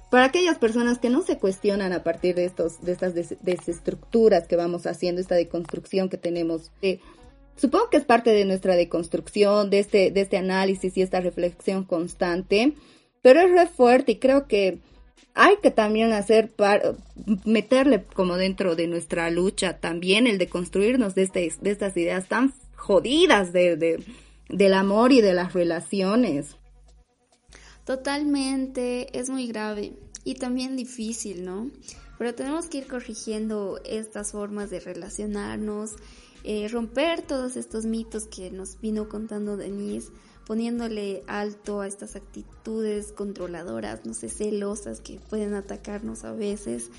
Para 0.09 0.25
aquellas 0.25 0.57
personas 0.57 0.97
que 0.97 1.09
no 1.09 1.23
se 1.23 1.37
cuestionan 1.37 1.91
a 1.91 2.03
partir 2.03 2.35
de 2.35 2.45
estos, 2.45 2.81
de 2.81 2.93
estas 2.93 3.13
desestructuras 3.13 4.47
que 4.47 4.55
vamos 4.55 4.87
haciendo, 4.87 5.19
esta 5.19 5.35
deconstrucción 5.35 6.07
que 6.07 6.17
tenemos, 6.17 6.71
eh, 6.81 6.99
supongo 7.57 7.89
que 7.89 7.97
es 7.97 8.05
parte 8.05 8.31
de 8.31 8.45
nuestra 8.45 8.75
deconstrucción, 8.75 9.69
de 9.69 9.79
este, 9.79 10.09
de 10.09 10.21
este 10.21 10.37
análisis 10.37 10.95
y 10.95 11.01
esta 11.01 11.19
reflexión 11.19 11.83
constante 11.83 12.73
pero 13.25 13.39
es 13.39 13.49
re 13.49 13.65
fuerte 13.65 14.11
y 14.11 14.19
creo 14.19 14.47
que 14.47 14.77
hay 15.33 15.55
que 15.63 15.71
también 15.71 16.13
hacer, 16.13 16.53
meterle 17.43 18.03
como 18.13 18.37
dentro 18.37 18.75
de 18.75 18.85
nuestra 18.85 19.31
lucha 19.31 19.79
también 19.79 20.27
el 20.27 20.37
de 20.37 20.47
construirnos 20.47 21.15
de, 21.15 21.23
este, 21.23 21.51
de 21.59 21.71
estas 21.71 21.97
ideas 21.97 22.27
tan 22.27 22.53
jodidas 22.75 23.51
de, 23.51 23.77
de, 23.77 24.03
del 24.49 24.75
amor 24.75 25.11
y 25.11 25.21
de 25.21 25.33
las 25.33 25.53
relaciones. 25.53 26.55
Totalmente, 27.83 29.17
es 29.17 29.31
muy 29.31 29.47
grave 29.47 29.93
y 30.23 30.35
también 30.35 30.75
difícil, 30.75 31.45
¿no? 31.45 31.71
Pero 32.19 32.35
tenemos 32.35 32.67
que 32.67 32.77
ir 32.77 32.87
corrigiendo 32.87 33.79
estas 33.85 34.33
formas 34.33 34.69
de 34.69 34.81
relacionarnos, 34.81 35.95
eh, 36.43 36.67
romper 36.67 37.23
todos 37.23 37.57
estos 37.57 37.87
mitos 37.87 38.27
que 38.27 38.51
nos 38.51 38.79
vino 38.81 39.09
contando 39.09 39.57
Denise, 39.57 40.11
poniéndole 40.45 41.23
alto 41.27 41.81
a 41.81 41.87
estas 41.87 42.15
actitudes 42.15 43.11
controladoras, 43.11 44.05
no 44.05 44.13
sé, 44.13 44.29
celosas 44.29 45.01
que 45.01 45.19
pueden 45.19 45.53
atacarnos 45.53 46.23
a 46.23 46.33
veces. 46.33 46.91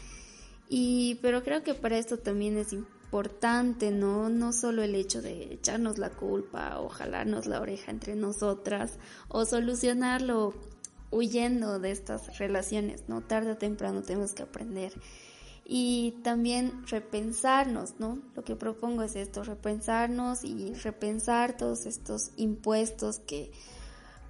Y, 0.69 1.19
pero 1.23 1.43
creo 1.43 1.63
que 1.63 1.75
para 1.75 1.99
esto 1.99 2.19
también 2.19 2.57
es 2.57 2.73
importante, 2.73 3.93
¿no? 3.93 4.29
No 4.29 4.53
solo 4.53 4.83
el 4.83 4.95
hecho 4.95 5.23
de 5.23 5.55
echarnos 5.55 5.99
la 5.99 6.11
culpa 6.11 6.81
o 6.81 6.89
jalarnos 6.89 7.47
la 7.47 7.61
oreja 7.61 7.93
entre 7.93 8.17
nosotras 8.17 8.99
o 9.29 9.45
solucionarlo 9.45 10.55
huyendo 11.13 11.79
de 11.79 11.93
estas 11.93 12.39
relaciones, 12.39 13.05
¿no? 13.09 13.23
Tarde 13.23 13.53
o 13.53 13.57
temprano 13.57 14.03
tenemos 14.03 14.33
que 14.33 14.43
aprender 14.43 14.93
y 15.69 16.13
también 16.23 16.87
repensarnos, 16.87 17.95
¿no? 17.99 18.21
Lo 18.37 18.45
que 18.45 18.55
propongo 18.55 19.03
es 19.03 19.17
esto, 19.17 19.43
repensarnos 19.43 20.45
y 20.45 20.73
repensar 20.75 21.57
todos 21.57 21.87
estos 21.87 22.31
impuestos 22.37 23.19
que, 23.19 23.51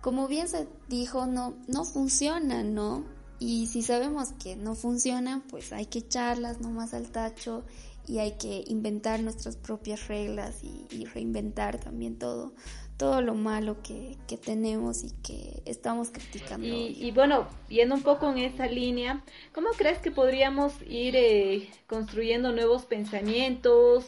como 0.01 0.29
bien 0.29 0.49
se 0.49 0.66
dijo, 0.88 1.27
no, 1.27 1.55
no 1.68 1.85
funcionan, 1.85 2.75
¿no? 2.75 3.05
Y 3.38 3.66
si 3.66 3.83
sabemos 3.83 4.33
que 4.42 4.57
no 4.57 4.75
funcionan, 4.75 5.42
pues 5.42 5.75
hay 5.75 5.87
que 5.87 5.99
echarlas 5.99 6.62
nomás 6.62 6.94
al 6.94 7.11
tacho 7.11 7.64
y 8.07 8.18
hay 8.18 8.38
que 8.38 8.64
inventar 8.68 9.20
nuestras 9.20 9.57
propias 9.57 10.09
reglas 10.09 10.64
y, 10.64 10.87
y 10.90 11.05
reinventar 11.05 11.79
también 11.79 12.18
todo, 12.18 12.55
todo 12.96 13.20
lo 13.20 13.35
malo 13.35 13.76
que, 13.82 14.16
que 14.26 14.37
tenemos 14.37 15.04
y 15.04 15.11
que 15.22 15.62
estamos 15.66 16.11
criticando. 16.11 16.66
Y, 16.66 17.11
bueno, 17.12 17.46
yendo 17.68 17.94
un 17.94 18.02
poco 18.02 18.30
en 18.30 18.38
esa 18.38 18.66
línea, 18.66 19.22
¿cómo 19.52 19.70
crees 19.76 19.98
que 19.98 20.11
podríamos 20.11 20.72
ir 20.88 21.14
eh, 21.16 21.68
construyendo 21.87 22.52
nuevos 22.52 22.87
pensamientos? 22.87 24.06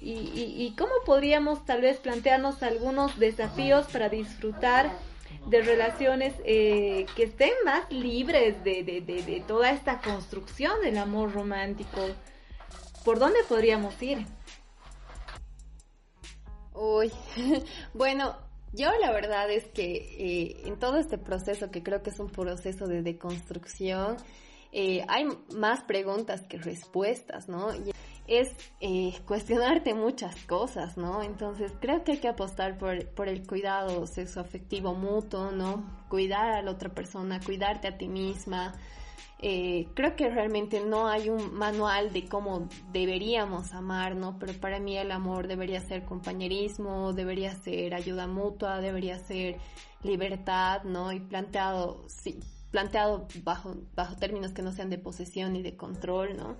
Y, 0.00 0.12
y, 0.12 0.74
cómo 0.78 0.92
podríamos 1.04 1.66
tal 1.66 1.82
vez 1.82 1.98
plantearnos 1.98 2.62
algunos 2.62 3.18
desafíos 3.18 3.86
para 3.92 4.08
disfrutar 4.08 4.90
de 5.46 5.60
relaciones 5.60 6.32
eh, 6.44 7.04
que 7.16 7.24
estén 7.24 7.52
más 7.66 7.90
libres 7.90 8.62
de, 8.64 8.82
de, 8.82 9.02
de, 9.02 9.22
de 9.22 9.40
toda 9.46 9.70
esta 9.70 10.00
construcción 10.00 10.80
del 10.82 10.96
amor 10.96 11.32
romántico? 11.32 12.00
¿Por 13.04 13.18
dónde 13.18 13.40
podríamos 13.48 14.00
ir? 14.02 14.24
Uy, 16.74 17.10
bueno, 17.94 18.36
yo 18.72 18.90
la 19.00 19.12
verdad 19.12 19.50
es 19.50 19.64
que 19.66 19.96
eh, 20.18 20.62
en 20.66 20.78
todo 20.78 20.98
este 20.98 21.18
proceso, 21.18 21.70
que 21.70 21.82
creo 21.82 22.02
que 22.02 22.10
es 22.10 22.20
un 22.20 22.30
proceso 22.30 22.86
de 22.86 23.02
deconstrucción, 23.02 24.16
eh, 24.72 25.04
hay 25.08 25.26
más 25.52 25.82
preguntas 25.82 26.42
que 26.42 26.58
respuestas, 26.58 27.48
¿no? 27.48 27.74
Y 27.74 27.92
es 28.28 28.54
eh, 28.80 29.12
cuestionarte 29.26 29.94
muchas 29.94 30.36
cosas, 30.44 30.96
¿no? 30.96 31.22
Entonces 31.22 31.72
creo 31.80 32.04
que 32.04 32.12
hay 32.12 32.18
que 32.18 32.28
apostar 32.28 32.78
por, 32.78 33.04
por 33.08 33.28
el 33.28 33.44
cuidado 33.44 34.06
sexoafectivo 34.06 34.94
mutuo, 34.94 35.50
¿no? 35.50 35.84
Cuidar 36.08 36.52
a 36.52 36.62
la 36.62 36.70
otra 36.70 36.90
persona, 36.90 37.40
cuidarte 37.44 37.88
a 37.88 37.98
ti 37.98 38.06
misma, 38.06 38.72
eh, 39.42 39.88
creo 39.94 40.16
que 40.16 40.28
realmente 40.28 40.80
no 40.84 41.08
hay 41.08 41.30
un 41.30 41.54
manual 41.54 42.12
de 42.12 42.28
cómo 42.28 42.68
deberíamos 42.92 43.72
amar, 43.72 44.14
¿no? 44.14 44.38
Pero 44.38 44.52
para 44.54 44.80
mí 44.80 44.98
el 44.98 45.10
amor 45.10 45.48
debería 45.48 45.80
ser 45.80 46.04
compañerismo, 46.04 47.14
debería 47.14 47.54
ser 47.54 47.94
ayuda 47.94 48.26
mutua, 48.26 48.80
debería 48.80 49.18
ser 49.18 49.56
libertad, 50.02 50.82
¿no? 50.84 51.10
Y 51.12 51.20
planteado, 51.20 52.04
sí, 52.08 52.38
planteado 52.70 53.26
bajo, 53.42 53.76
bajo 53.94 54.16
términos 54.16 54.52
que 54.52 54.60
no 54.60 54.72
sean 54.72 54.90
de 54.90 54.98
posesión 54.98 55.56
y 55.56 55.62
de 55.62 55.74
control, 55.74 56.36
¿no? 56.36 56.56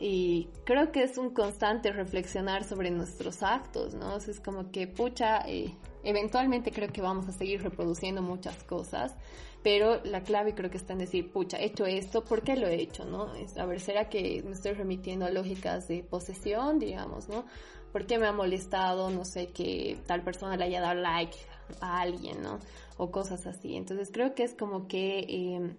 Y 0.00 0.48
creo 0.64 0.92
que 0.92 1.02
es 1.02 1.18
un 1.18 1.30
constante 1.30 1.92
reflexionar 1.92 2.64
sobre 2.64 2.90
nuestros 2.90 3.42
actos, 3.42 3.94
¿no? 3.94 4.16
es 4.16 4.40
como 4.40 4.70
que, 4.70 4.86
pucha, 4.88 5.42
eh, 5.46 5.74
eventualmente 6.04 6.70
creo 6.70 6.92
que 6.92 7.02
vamos 7.02 7.28
a 7.28 7.32
seguir 7.32 7.62
reproduciendo 7.62 8.22
muchas 8.22 8.62
cosas, 8.64 9.14
pero 9.62 10.04
la 10.04 10.22
clave 10.22 10.54
creo 10.54 10.70
que 10.70 10.76
está 10.76 10.92
en 10.92 11.00
decir, 11.00 11.32
pucha, 11.32 11.58
he 11.58 11.66
hecho 11.66 11.86
esto, 11.86 12.24
¿por 12.24 12.42
qué 12.42 12.56
lo 12.56 12.68
he 12.68 12.80
hecho, 12.80 13.04
no? 13.04 13.32
A 13.56 13.64
ver, 13.64 13.80
¿será 13.80 14.08
que 14.08 14.42
me 14.44 14.52
estoy 14.52 14.72
remitiendo 14.72 15.24
a 15.24 15.30
lógicas 15.30 15.88
de 15.88 16.02
posesión, 16.02 16.78
digamos, 16.78 17.28
no? 17.28 17.46
¿Por 17.90 18.06
qué 18.06 18.18
me 18.18 18.26
ha 18.26 18.32
molestado, 18.32 19.08
no 19.10 19.24
sé, 19.24 19.46
que 19.48 19.96
tal 20.06 20.22
persona 20.22 20.56
le 20.56 20.64
haya 20.64 20.80
dado 20.80 21.00
like 21.00 21.36
a 21.80 22.00
alguien, 22.00 22.42
no? 22.42 22.58
O 22.98 23.10
cosas 23.10 23.46
así. 23.46 23.76
Entonces 23.76 24.10
creo 24.12 24.34
que 24.34 24.42
es 24.42 24.54
como 24.54 24.86
que 24.86 25.20
eh, 25.20 25.76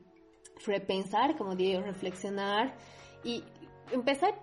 repensar, 0.66 1.38
como 1.38 1.56
digo, 1.56 1.82
reflexionar 1.82 2.74
y 3.24 3.44
empezar 3.92 4.34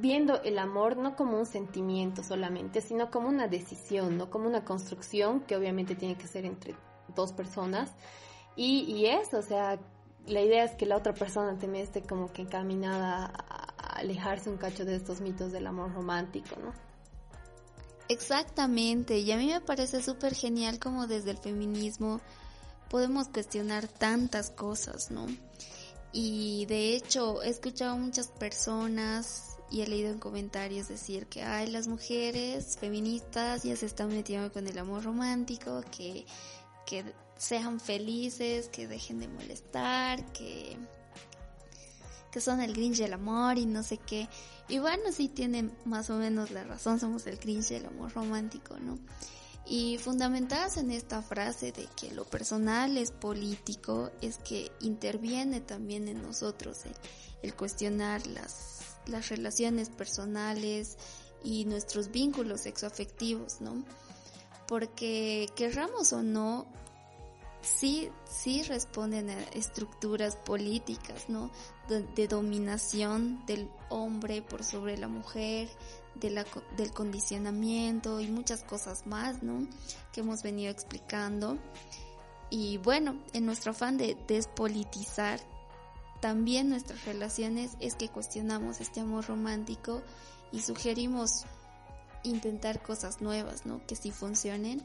viendo 0.00 0.42
el 0.42 0.58
amor 0.58 0.96
no 0.96 1.16
como 1.16 1.38
un 1.38 1.46
sentimiento 1.46 2.22
solamente, 2.22 2.80
sino 2.80 3.10
como 3.10 3.28
una 3.28 3.48
decisión, 3.48 4.16
no 4.16 4.30
como 4.30 4.46
una 4.46 4.64
construcción 4.64 5.40
que 5.40 5.56
obviamente 5.56 5.94
tiene 5.94 6.16
que 6.16 6.26
ser 6.26 6.44
entre 6.44 6.74
dos 7.14 7.32
personas 7.32 7.92
y, 8.60 9.06
eso, 9.06 9.38
o 9.38 9.42
sea, 9.42 9.78
la 10.26 10.40
idea 10.40 10.64
es 10.64 10.72
que 10.72 10.84
la 10.84 10.96
otra 10.96 11.14
persona 11.14 11.56
también 11.56 11.84
esté 11.84 12.02
como 12.02 12.32
que 12.32 12.42
encaminada 12.42 13.26
a, 13.26 13.98
alejarse 14.00 14.50
un 14.50 14.56
cacho 14.56 14.84
de 14.84 14.96
estos 14.96 15.20
mitos 15.20 15.52
del 15.52 15.66
amor 15.68 15.92
romántico, 15.94 16.56
¿no? 16.60 16.72
Exactamente, 18.08 19.18
y 19.18 19.30
a 19.30 19.36
mí 19.36 19.46
me 19.46 19.60
parece 19.60 20.02
súper 20.02 20.34
genial 20.34 20.80
como 20.80 21.06
desde 21.06 21.30
el 21.30 21.38
feminismo 21.38 22.20
podemos 22.90 23.28
cuestionar 23.28 23.86
tantas 23.86 24.50
cosas, 24.50 25.12
¿no? 25.12 25.26
Y 26.12 26.66
de 26.66 26.96
hecho 26.96 27.42
he 27.44 27.50
escuchado 27.50 27.96
muchas 27.96 28.28
personas 28.28 29.57
y 29.70 29.82
he 29.82 29.86
leído 29.86 30.10
en 30.10 30.18
comentarios 30.18 30.88
decir 30.88 31.26
que 31.26 31.42
ay 31.42 31.70
las 31.70 31.88
mujeres 31.88 32.78
feministas 32.78 33.62
ya 33.62 33.76
se 33.76 33.86
están 33.86 34.08
metiendo 34.08 34.52
con 34.52 34.66
el 34.66 34.78
amor 34.78 35.04
romántico, 35.04 35.82
que, 35.90 36.26
que 36.86 37.04
sean 37.36 37.80
felices, 37.80 38.68
que 38.68 38.88
dejen 38.88 39.20
de 39.20 39.28
molestar, 39.28 40.24
que, 40.32 40.76
que 42.32 42.40
son 42.40 42.60
el 42.60 42.72
Grinch 42.72 42.98
del 42.98 43.12
amor 43.12 43.58
y 43.58 43.66
no 43.66 43.82
sé 43.82 43.98
qué. 43.98 44.28
Y 44.68 44.78
bueno, 44.80 45.12
sí 45.12 45.28
tienen 45.28 45.72
más 45.84 46.10
o 46.10 46.16
menos 46.16 46.50
la 46.50 46.64
razón, 46.64 46.98
somos 47.00 47.26
el 47.26 47.38
Grinch 47.38 47.68
del 47.68 47.86
amor 47.86 48.12
romántico, 48.12 48.78
¿no? 48.78 48.98
Y 49.70 49.98
fundamentadas 49.98 50.78
en 50.78 50.90
esta 50.90 51.20
frase 51.20 51.72
de 51.72 51.86
que 51.94 52.10
lo 52.12 52.24
personal 52.24 52.96
es 52.96 53.10
político, 53.10 54.10
es 54.22 54.38
que 54.38 54.72
interviene 54.80 55.60
también 55.60 56.08
en 56.08 56.22
nosotros 56.22 56.86
el, 56.86 56.94
el 57.42 57.54
cuestionar 57.54 58.26
las, 58.26 58.97
las 59.08 59.28
relaciones 59.28 59.90
personales 59.90 60.96
y 61.42 61.64
nuestros 61.64 62.10
vínculos 62.10 62.62
sexoafectivos, 62.62 63.60
¿no? 63.60 63.84
Porque 64.66 65.48
querramos 65.56 66.12
o 66.12 66.22
no, 66.22 66.66
sí, 67.62 68.10
sí 68.24 68.62
responden 68.62 69.30
a 69.30 69.40
estructuras 69.54 70.36
políticas, 70.36 71.28
¿no? 71.28 71.50
De, 71.88 72.28
dominación 72.28 73.44
del 73.46 73.70
hombre 73.88 74.42
por 74.42 74.62
sobre 74.62 74.98
la 74.98 75.08
mujer, 75.08 75.68
de 76.14 76.44
del 76.76 76.92
condicionamiento 76.92 78.20
y 78.20 78.28
muchas 78.28 78.62
cosas 78.62 79.06
más, 79.06 79.42
¿no? 79.42 79.66
Que 80.12 80.20
hemos 80.20 80.42
venido 80.42 80.70
explicando. 80.70 81.58
Y 82.50 82.78
bueno, 82.78 83.18
en 83.32 83.46
nuestro 83.46 83.72
afán 83.72 83.96
de 83.96 84.16
despolitizar 84.26 85.40
también 86.20 86.68
nuestras 86.68 87.04
relaciones 87.04 87.72
es 87.80 87.94
que 87.94 88.08
cuestionamos 88.08 88.80
este 88.80 89.00
amor 89.00 89.26
romántico 89.26 90.02
y 90.52 90.60
sugerimos 90.60 91.44
intentar 92.22 92.82
cosas 92.82 93.20
nuevas, 93.20 93.66
¿no? 93.66 93.80
Que 93.86 93.96
sí 93.96 94.10
funcionen 94.10 94.82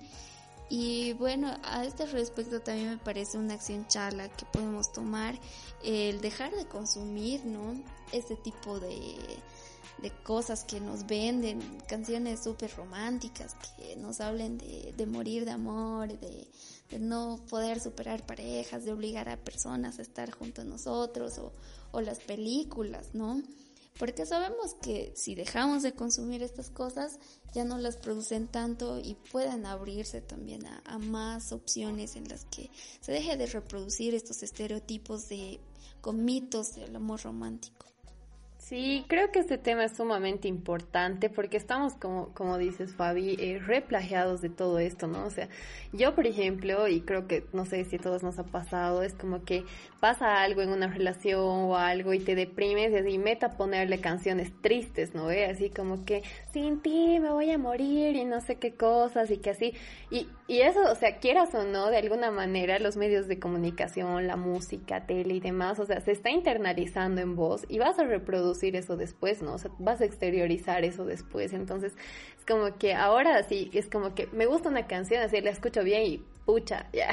y 0.70 1.14
bueno, 1.14 1.56
a 1.64 1.86
este 1.86 2.06
respecto 2.08 2.62
también 2.62 2.90
me 2.90 2.98
parece 2.98 3.38
una 3.38 3.54
acción 3.54 3.88
charla 3.88 4.30
que 4.30 4.46
podemos 4.46 4.92
tomar 4.92 5.38
el 5.84 6.22
dejar 6.22 6.52
de 6.56 6.66
consumir, 6.66 7.46
¿no? 7.46 7.76
Este 8.12 8.36
tipo 8.36 8.80
de, 8.80 9.16
de 10.02 10.12
cosas 10.24 10.64
que 10.64 10.80
nos 10.80 11.06
venden, 11.06 11.60
canciones 11.88 12.44
súper 12.44 12.72
románticas 12.76 13.56
que 13.78 13.96
nos 13.96 14.20
hablen 14.20 14.58
de, 14.58 14.94
de 14.96 15.06
morir 15.06 15.46
de 15.46 15.52
amor, 15.52 16.20
de, 16.20 16.48
no 17.00 17.40
poder 17.50 17.80
superar 17.80 18.24
parejas, 18.26 18.86
de 18.86 18.92
obligar 18.92 19.28
a 19.28 19.38
personas 19.38 19.98
a 19.98 20.04
estar 20.04 20.30
junto 20.32 20.62
a 20.62 20.66
nosotros 20.66 21.40
o, 21.40 21.52
o 21.92 22.02
las 22.02 22.20
películas, 22.20 23.14
¿no? 23.14 23.42
porque 23.98 24.26
sabemos 24.26 24.76
que 24.82 25.14
si 25.16 25.36
dejamos 25.36 25.84
de 25.84 25.94
consumir 25.94 26.42
estas 26.42 26.70
cosas 26.70 27.20
ya 27.54 27.64
no 27.64 27.78
las 27.78 27.98
producen 27.98 28.48
tanto 28.48 29.00
y 29.00 29.16
pueden 29.32 29.66
abrirse 29.66 30.22
también 30.22 30.66
a, 30.66 30.98
más 30.98 31.52
opciones 31.52 32.16
en 32.16 32.28
las 32.28 32.46
que 32.46 32.72
se 33.02 33.12
deje 33.12 33.38
de 33.38 33.46
reproducir 33.46 34.16
estos 34.16 34.42
estereotipos 34.42 35.30
de 35.30 35.60
con 36.02 36.26
mitos 36.26 36.76
del 36.76 36.96
amor 36.96 37.22
romántico. 37.22 37.86
Sí, 38.64 39.04
creo 39.10 39.30
que 39.30 39.40
este 39.40 39.58
tema 39.58 39.84
es 39.84 39.98
sumamente 39.98 40.48
importante 40.48 41.30
porque 41.30 41.58
estamos, 41.58 41.96
como, 41.96 42.30
como 42.30 42.58
dices 42.58 42.96
Fabi, 42.96 43.36
eh, 43.38 43.60
replagiados 43.60 44.40
de 44.40 44.48
todo 44.48 44.80
esto, 44.80 45.06
¿no? 45.06 45.26
O 45.26 45.30
sea, 45.30 45.50
yo, 45.92 46.16
por 46.16 46.28
ejemplo, 46.28 46.88
y 46.88 47.02
creo 47.02 47.28
que, 47.28 47.44
no 47.52 47.66
sé 47.66 47.84
si 47.84 47.98
a 47.98 48.00
todos 48.00 48.24
nos 48.24 48.40
ha 48.40 48.46
pasado, 48.46 49.04
es 49.04 49.16
como 49.16 49.44
que 49.44 49.66
pasa 50.00 50.42
algo 50.42 50.62
en 50.62 50.70
una 50.70 50.88
relación 50.88 51.42
o 51.42 51.76
algo 51.76 52.14
y 52.14 52.20
te 52.20 52.36
deprimes 52.36 52.94
y 52.94 52.96
así 52.96 53.18
meta 53.18 53.58
ponerle 53.58 54.00
canciones 54.00 54.54
tristes, 54.62 55.14
¿no? 55.14 55.26
ve? 55.26 55.46
Así 55.46 55.70
como 55.70 56.06
que, 56.06 56.24
sin 56.54 56.82
ti 56.82 57.20
me 57.20 57.32
voy 57.32 57.52
a 57.52 57.58
morir 57.58 58.16
y 58.16 58.24
no 58.24 58.40
sé 58.40 58.56
qué 58.56 58.76
cosas 58.76 59.30
y 59.30 59.40
que 59.40 59.50
así. 59.50 59.74
Y, 60.10 60.30
y 60.48 60.62
eso, 60.62 60.80
o 60.90 60.96
sea, 60.96 61.18
quieras 61.18 61.54
o 61.54 61.66
no, 61.66 61.90
de 61.90 61.98
alguna 61.98 62.32
manera, 62.32 62.80
los 62.80 62.96
medios 62.96 63.28
de 63.28 63.40
comunicación, 63.40 64.26
la 64.26 64.38
música, 64.38 65.06
tele 65.06 65.34
y 65.34 65.40
demás, 65.42 65.80
o 65.80 65.86
sea, 65.86 66.00
se 66.00 66.14
está 66.14 66.30
internalizando 66.30 67.20
en 67.20 67.36
vos 67.36 67.66
y 67.68 67.78
vas 67.78 68.00
a 68.00 68.06
reproducir 68.06 68.53
eso 68.62 68.98
después, 68.98 69.42
¿no? 69.42 69.54
O 69.54 69.58
sea, 69.58 69.72
vas 69.80 70.02
a 70.02 70.06
exteriorizar 70.06 70.84
eso 70.84 71.06
después. 71.06 71.54
Entonces, 71.54 71.94
es 72.38 72.46
como 72.46 72.78
que 72.78 72.94
ahora 72.94 73.42
sí, 73.44 73.70
es 73.74 73.88
como 73.88 74.14
que 74.16 74.28
me 74.28 74.46
gusta 74.46 74.70
una 74.70 74.88
canción, 74.88 75.22
así 75.24 75.42
la 75.42 75.52
escucho 75.52 75.84
bien 75.84 76.04
y 76.04 76.26
pucha, 76.46 76.88
ya, 76.94 77.10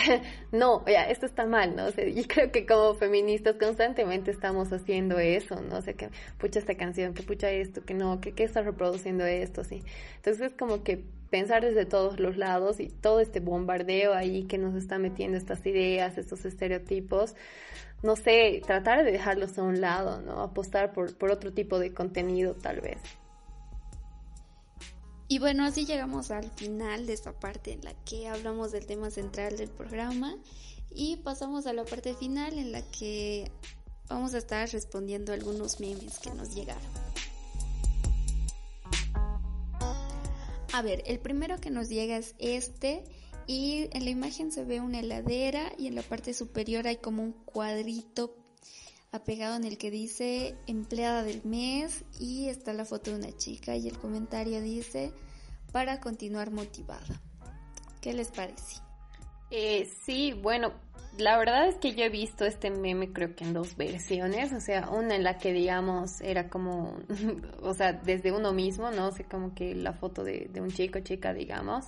no, 0.53 0.85
ya, 0.87 1.05
esto 1.05 1.27
está 1.27 1.47
mal, 1.47 1.77
¿no? 1.77 1.87
O 1.87 1.91
sea, 1.91 2.07
y 2.07 2.25
creo 2.25 2.51
que 2.51 2.67
como 2.67 2.95
feministas 2.95 3.57
constantemente 3.57 4.31
estamos 4.31 4.73
haciendo 4.73 5.19
eso, 5.19 5.61
¿no? 5.61 5.79
O 5.79 5.83
sea, 5.83 5.95
que 5.95 6.11
pucha 6.39 6.59
esta 6.59 6.75
canción, 6.75 7.15
que 7.15 7.23
pucha 7.23 7.51
esto, 7.51 7.85
que 7.85 7.95
no, 7.95 8.21
que, 8.21 8.33
que 8.33 8.45
está 8.45 8.63
reproduciendo 8.63 9.25
esto, 9.25 9.65
sí. 9.65 9.83
Entonces 10.17 10.53
es 10.53 10.55
como 10.55 10.83
que 10.83 11.05
pensar 11.31 11.65
desde 11.65 11.87
todos 11.87 12.19
los 12.19 12.37
lados 12.37 12.81
y 12.81 12.89
todo 12.89 13.21
este 13.21 13.41
bombardeo 13.41 14.15
ahí 14.15 14.45
que 14.45 14.59
nos 14.59 14.75
está 14.75 14.99
metiendo 14.99 15.39
estas 15.39 15.65
ideas, 15.65 16.19
estos 16.19 16.45
estereotipos, 16.45 17.35
no 18.03 18.17
sé, 18.17 18.63
tratar 18.67 19.05
de 19.05 19.13
dejarlos 19.13 19.59
a 19.59 19.63
un 19.63 19.81
lado, 19.81 20.21
¿no? 20.23 20.41
Apostar 20.43 20.93
por, 20.93 21.17
por 21.17 21.31
otro 21.31 21.53
tipo 21.53 21.79
de 21.79 21.93
contenido 21.93 22.55
tal 22.55 22.81
vez. 22.81 22.99
Y 25.29 25.39
bueno, 25.39 25.65
así 25.65 25.87
llegamos 25.87 26.33
al 26.33 26.51
final 26.51 27.07
de 27.07 27.13
esta 27.13 27.33
parte 27.33 27.73
en 27.73 27.85
la 27.85 27.95
que 28.05 28.29
hablamos 28.29 28.73
del 28.73 28.87
tema 28.87 29.11
central 29.11 29.57
del 29.57 29.71
programa 29.71 30.37
y 30.91 31.19
pasamos 31.19 31.67
a 31.67 31.73
la 31.73 31.85
parte 31.85 32.15
final 32.15 32.59
en 32.59 32.73
la 32.73 32.83
que 32.83 33.51
vamos 34.09 34.35
a 34.35 34.39
estar 34.39 34.69
respondiendo 34.69 35.33
algunos 35.33 35.79
memes 35.79 36.19
que 36.19 36.31
nos 36.31 36.53
llegaron. 36.53 36.83
A 40.73 40.83
ver, 40.83 41.03
el 41.07 41.21
primero 41.21 41.59
que 41.59 41.71
nos 41.71 41.89
llega 41.89 42.17
es 42.17 42.35
este 42.39 43.05
y 43.51 43.89
en 43.91 44.05
la 44.05 44.11
imagen 44.11 44.53
se 44.53 44.65
ve 44.65 44.81
una 44.81 45.01
heladera 45.01 45.73
y 45.77 45.89
en 45.89 45.97
la 45.97 46.03
parte 46.03 46.35
superior 46.35 46.87
hay 46.87 46.99
como 46.99 47.25
un 47.25 47.33
cuadrito 47.33 48.37
apegado 49.11 49.57
en 49.57 49.65
el 49.65 49.77
que 49.77 49.91
dice 49.91 50.55
empleada 50.69 51.25
del 51.25 51.43
mes 51.45 52.05
y 52.21 52.47
está 52.47 52.73
la 52.73 52.85
foto 52.85 53.11
de 53.11 53.17
una 53.17 53.37
chica 53.37 53.75
y 53.75 53.89
el 53.89 53.99
comentario 53.99 54.61
dice 54.61 55.11
para 55.73 55.99
continuar 55.99 56.53
motivada. 56.53 57.21
¿Qué 58.01 58.13
les 58.13 58.29
parece? 58.29 58.77
Eh, 59.51 59.91
sí, 60.05 60.33
bueno, 60.33 60.73
la 61.19 61.37
verdad 61.37 61.67
es 61.67 61.75
que 61.75 61.97
yo 61.97 62.05
he 62.05 62.09
visto 62.09 62.45
este 62.45 62.71
meme 62.71 63.13
creo 63.13 63.35
que 63.35 63.43
en 63.43 63.53
dos 63.53 63.77
versiones, 63.77 64.53
o 64.53 64.61
sea, 64.61 64.91
una 64.91 65.17
en 65.17 65.25
la 65.25 65.39
que 65.39 65.53
digamos 65.53 66.21
era 66.21 66.49
como, 66.49 66.97
o 67.63 67.75
sea, 67.75 67.95
desde 67.95 68.31
uno 68.31 68.53
mismo, 68.53 68.93
¿no? 68.93 69.09
O 69.09 69.11
sea, 69.11 69.27
como 69.27 69.57
que 69.57 69.75
la 69.75 69.93
foto 69.93 70.23
de, 70.23 70.49
de 70.53 70.61
un 70.61 70.71
chico, 70.71 71.01
chica, 71.01 71.35
digamos, 71.35 71.87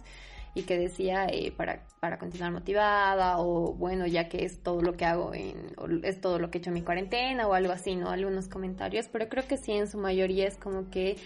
y 0.55 0.63
que 0.63 0.79
decía 0.79 1.27
eh, 1.27 1.53
para, 1.57 1.85
para 2.01 2.19
continuar 2.19 2.53
motivada 2.53 3.39
o 3.39 3.73
bueno, 3.75 4.07
ya 4.07 4.29
que 4.29 4.45
es 4.45 4.63
todo 4.63 4.83
lo 4.83 4.95
que 4.95 5.05
hago 5.05 5.33
en, 5.35 5.75
es 6.03 6.21
todo 6.21 6.39
lo 6.39 6.51
que 6.51 6.59
he 6.59 6.61
hecho 6.61 6.71
en 6.71 6.75
mi 6.75 6.83
cuarentena 6.83 7.47
o 7.47 7.55
algo 7.55 7.73
así, 7.73 7.97
¿no? 7.97 8.11
Algunos 8.11 8.49
comentarios, 8.49 9.09
pero 9.11 9.29
creo 9.29 9.47
que 9.47 9.57
sí, 9.57 9.73
en 9.73 9.89
su 9.89 9.99
mayoría 9.99 10.47
es 10.47 10.57
como 10.57 10.91
que 10.91 11.17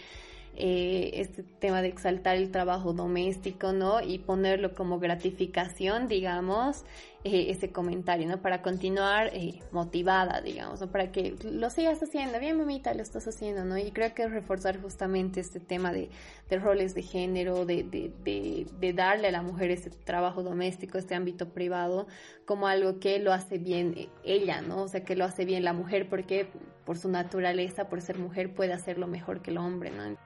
eh, 0.56 1.10
este 1.14 1.42
tema 1.42 1.82
de 1.82 1.88
exaltar 1.88 2.36
el 2.36 2.50
trabajo 2.50 2.92
doméstico, 2.92 3.72
¿no? 3.72 4.00
Y 4.00 4.18
ponerlo 4.18 4.74
como 4.74 4.98
gratificación, 4.98 6.08
digamos, 6.08 6.84
eh, 7.28 7.50
ese 7.50 7.72
comentario, 7.72 8.28
¿no? 8.28 8.40
Para 8.40 8.62
continuar 8.62 9.30
eh, 9.32 9.58
motivada, 9.72 10.40
digamos, 10.40 10.80
¿no? 10.80 10.92
Para 10.92 11.10
que 11.10 11.34
lo 11.42 11.70
sigas 11.70 12.00
haciendo, 12.00 12.38
bien 12.38 12.56
mamita, 12.56 12.94
lo 12.94 13.02
estás 13.02 13.26
haciendo, 13.26 13.64
¿no? 13.64 13.76
Y 13.76 13.90
creo 13.90 14.14
que 14.14 14.28
reforzar 14.28 14.80
justamente 14.80 15.40
este 15.40 15.58
tema 15.58 15.92
de, 15.92 16.08
de 16.48 16.58
roles 16.60 16.94
de 16.94 17.02
género, 17.02 17.66
de, 17.66 17.82
de, 17.82 18.66
de, 18.80 18.92
darle 18.92 19.26
a 19.26 19.32
la 19.32 19.42
mujer 19.42 19.72
este 19.72 19.90
trabajo 19.90 20.44
doméstico, 20.44 20.98
este 20.98 21.16
ámbito 21.16 21.48
privado, 21.48 22.06
como 22.44 22.68
algo 22.68 23.00
que 23.00 23.18
lo 23.18 23.32
hace 23.32 23.58
bien 23.58 23.94
eh, 23.96 24.08
ella, 24.22 24.60
¿no? 24.60 24.82
O 24.82 24.88
sea, 24.88 25.04
que 25.04 25.16
lo 25.16 25.24
hace 25.24 25.44
bien 25.44 25.64
la 25.64 25.72
mujer 25.72 26.08
porque 26.08 26.46
por 26.84 26.96
su 26.96 27.08
naturaleza, 27.08 27.88
por 27.88 28.02
ser 28.02 28.18
mujer, 28.18 28.54
puede 28.54 28.72
hacerlo 28.72 29.08
mejor 29.08 29.42
que 29.42 29.50
el 29.50 29.58
hombre, 29.58 29.90
¿no? 29.90 30.16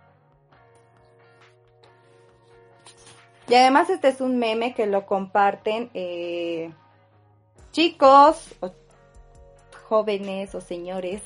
Y 3.51 3.55
además 3.57 3.91
este 3.91 4.07
es 4.07 4.21
un 4.21 4.39
meme 4.39 4.75
que 4.75 4.87
lo 4.87 5.07
comparten 5.07 5.91
eh, 5.93 6.71
chicos 7.73 8.55
jóvenes 9.89 10.55
o 10.55 10.61
señores 10.61 11.21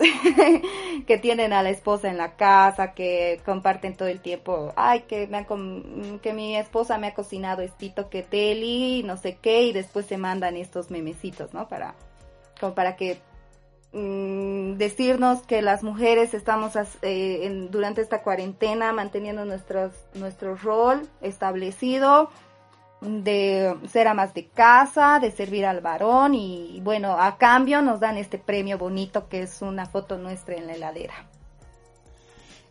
que 1.06 1.18
tienen 1.18 1.52
a 1.52 1.62
la 1.62 1.68
esposa 1.68 2.08
en 2.08 2.16
la 2.16 2.34
casa, 2.36 2.94
que 2.94 3.42
comparten 3.44 3.94
todo 3.94 4.08
el 4.08 4.20
tiempo, 4.20 4.72
ay, 4.74 5.02
que, 5.02 5.26
me 5.26 5.46
que 6.22 6.32
mi 6.32 6.56
esposa 6.56 6.96
me 6.96 7.08
ha 7.08 7.14
cocinado 7.14 7.60
estito 7.60 8.08
que 8.08 8.22
teli, 8.22 9.02
no 9.02 9.18
sé 9.18 9.36
qué, 9.36 9.64
y 9.64 9.74
después 9.74 10.06
se 10.06 10.16
mandan 10.16 10.56
estos 10.56 10.90
memecitos, 10.90 11.52
¿no? 11.52 11.68
Para, 11.68 11.94
como 12.58 12.74
para 12.74 12.96
que 12.96 13.18
Mm, 13.96 14.76
decirnos 14.76 15.42
que 15.42 15.62
las 15.62 15.84
mujeres 15.84 16.34
estamos 16.34 16.72
eh, 17.02 17.68
durante 17.70 18.00
esta 18.00 18.22
cuarentena 18.22 18.92
manteniendo 18.92 19.44
nuestros, 19.44 19.92
nuestro 20.14 20.56
rol 20.56 21.08
establecido 21.20 22.28
de 23.00 23.76
ser 23.88 24.08
amas 24.08 24.34
de 24.34 24.48
casa, 24.48 25.20
de 25.20 25.30
servir 25.30 25.64
al 25.64 25.80
varón 25.80 26.34
y 26.34 26.80
bueno, 26.82 27.16
a 27.20 27.38
cambio 27.38 27.82
nos 27.82 28.00
dan 28.00 28.16
este 28.16 28.36
premio 28.36 28.78
bonito 28.78 29.28
que 29.28 29.42
es 29.42 29.62
una 29.62 29.86
foto 29.86 30.18
nuestra 30.18 30.56
en 30.56 30.66
la 30.66 30.74
heladera. 30.74 31.14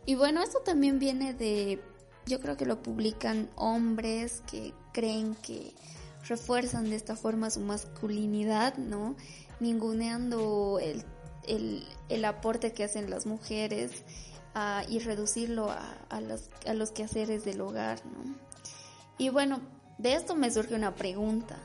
Y 0.06 0.16
bueno, 0.16 0.44
esto 0.44 0.60
también 0.60 1.00
viene 1.00 1.34
de, 1.34 1.80
yo 2.26 2.42
creo 2.42 2.58
que 2.58 2.66
lo 2.66 2.84
publican 2.84 3.50
hombres 3.56 4.44
que 4.52 4.74
creen 4.92 5.36
que 5.36 5.74
refuerzan 6.28 6.90
de 6.90 6.98
esta 6.98 7.16
forma 7.16 7.50
su 7.50 7.62
masculinidad, 7.62 8.76
¿no? 8.76 9.16
Ninguneando 9.64 10.78
el, 10.80 11.04
el, 11.48 11.88
el 12.10 12.26
aporte 12.26 12.74
que 12.74 12.84
hacen 12.84 13.10
las 13.10 13.26
mujeres 13.26 14.04
y 14.88 15.00
reducirlo 15.00 15.72
a, 15.72 15.98
a, 16.10 16.22
los, 16.22 16.52
a 16.68 16.76
los 16.76 16.92
quehaceres 16.92 17.44
del 17.44 17.62
hogar, 17.62 18.06
¿no? 18.06 18.36
Y 19.18 19.30
bueno, 19.30 19.62
de 19.98 20.14
esto 20.14 20.36
me 20.36 20.52
surge 20.52 20.76
una 20.76 20.94
pregunta. 20.94 21.58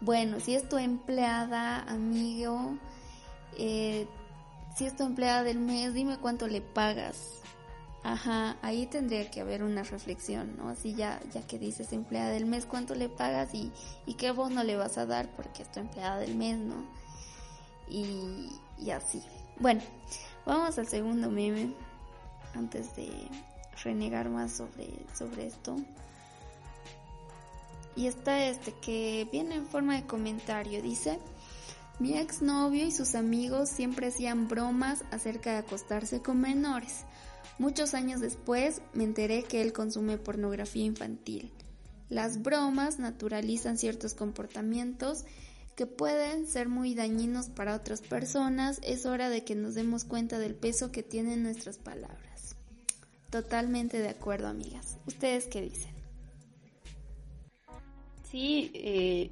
Bueno, 0.00 0.40
si 0.40 0.54
es 0.54 0.68
tu 0.68 0.78
empleada, 0.78 1.82
amigo, 1.82 2.76
eh, 3.56 4.06
si 4.76 4.86
es 4.86 4.96
tu 4.96 5.04
empleada 5.04 5.42
del 5.42 5.58
mes, 5.58 5.94
dime 5.94 6.18
cuánto 6.18 6.48
le 6.48 6.60
pagas. 6.60 7.34
Ajá, 8.04 8.56
ahí 8.62 8.86
tendría 8.86 9.30
que 9.30 9.40
haber 9.40 9.62
una 9.62 9.82
reflexión, 9.82 10.56
¿no? 10.56 10.68
Así 10.70 10.94
ya, 10.94 11.20
ya 11.32 11.42
que 11.46 11.58
dices 11.58 11.92
empleada 11.92 12.30
del 12.30 12.46
mes, 12.46 12.64
cuánto 12.64 12.94
le 12.94 13.08
pagas 13.08 13.54
y, 13.54 13.72
y 14.06 14.14
qué 14.14 14.30
vos 14.30 14.50
no 14.50 14.62
le 14.64 14.76
vas 14.76 14.98
a 14.98 15.06
dar 15.06 15.28
porque 15.36 15.62
es 15.62 15.70
tu 15.70 15.80
empleada 15.80 16.18
del 16.18 16.36
mes, 16.36 16.58
¿no? 16.58 16.84
Y, 17.90 18.90
así. 18.90 19.22
Bueno, 19.58 19.82
vamos 20.46 20.78
al 20.78 20.86
segundo 20.86 21.30
meme 21.30 21.72
antes 22.54 22.94
de 22.96 23.10
renegar 23.82 24.28
más 24.28 24.52
sobre, 24.52 24.88
sobre 25.16 25.46
esto. 25.46 25.76
Y 27.96 28.06
está 28.06 28.46
este 28.46 28.72
que 28.80 29.28
viene 29.32 29.56
en 29.56 29.66
forma 29.66 29.96
de 29.96 30.06
comentario. 30.06 30.80
Dice, 30.82 31.18
mi 31.98 32.16
exnovio 32.16 32.86
y 32.86 32.92
sus 32.92 33.16
amigos 33.16 33.68
siempre 33.68 34.06
hacían 34.06 34.46
bromas 34.46 35.02
acerca 35.10 35.50
de 35.50 35.58
acostarse 35.58 36.22
con 36.22 36.40
menores. 36.40 37.04
Muchos 37.58 37.94
años 37.94 38.20
después 38.20 38.82
me 38.92 39.02
enteré 39.02 39.42
que 39.42 39.60
él 39.62 39.72
consume 39.72 40.16
pornografía 40.16 40.84
infantil. 40.84 41.50
Las 42.08 42.40
bromas 42.40 43.00
naturalizan 43.00 43.78
ciertos 43.78 44.14
comportamientos 44.14 45.24
que 45.78 45.86
pueden 45.86 46.48
ser 46.48 46.68
muy 46.68 46.96
dañinos 46.96 47.50
para 47.50 47.76
otras 47.76 48.00
personas, 48.00 48.80
es 48.82 49.06
hora 49.06 49.30
de 49.30 49.44
que 49.44 49.54
nos 49.54 49.76
demos 49.76 50.04
cuenta 50.04 50.40
del 50.40 50.56
peso 50.56 50.90
que 50.90 51.04
tienen 51.04 51.44
nuestras 51.44 51.78
palabras. 51.78 52.56
Totalmente 53.30 54.00
de 54.00 54.08
acuerdo, 54.08 54.48
amigas. 54.48 54.98
¿Ustedes 55.06 55.46
qué 55.46 55.62
dicen? 55.62 55.94
Sí, 58.24 58.72
eh, 58.74 59.30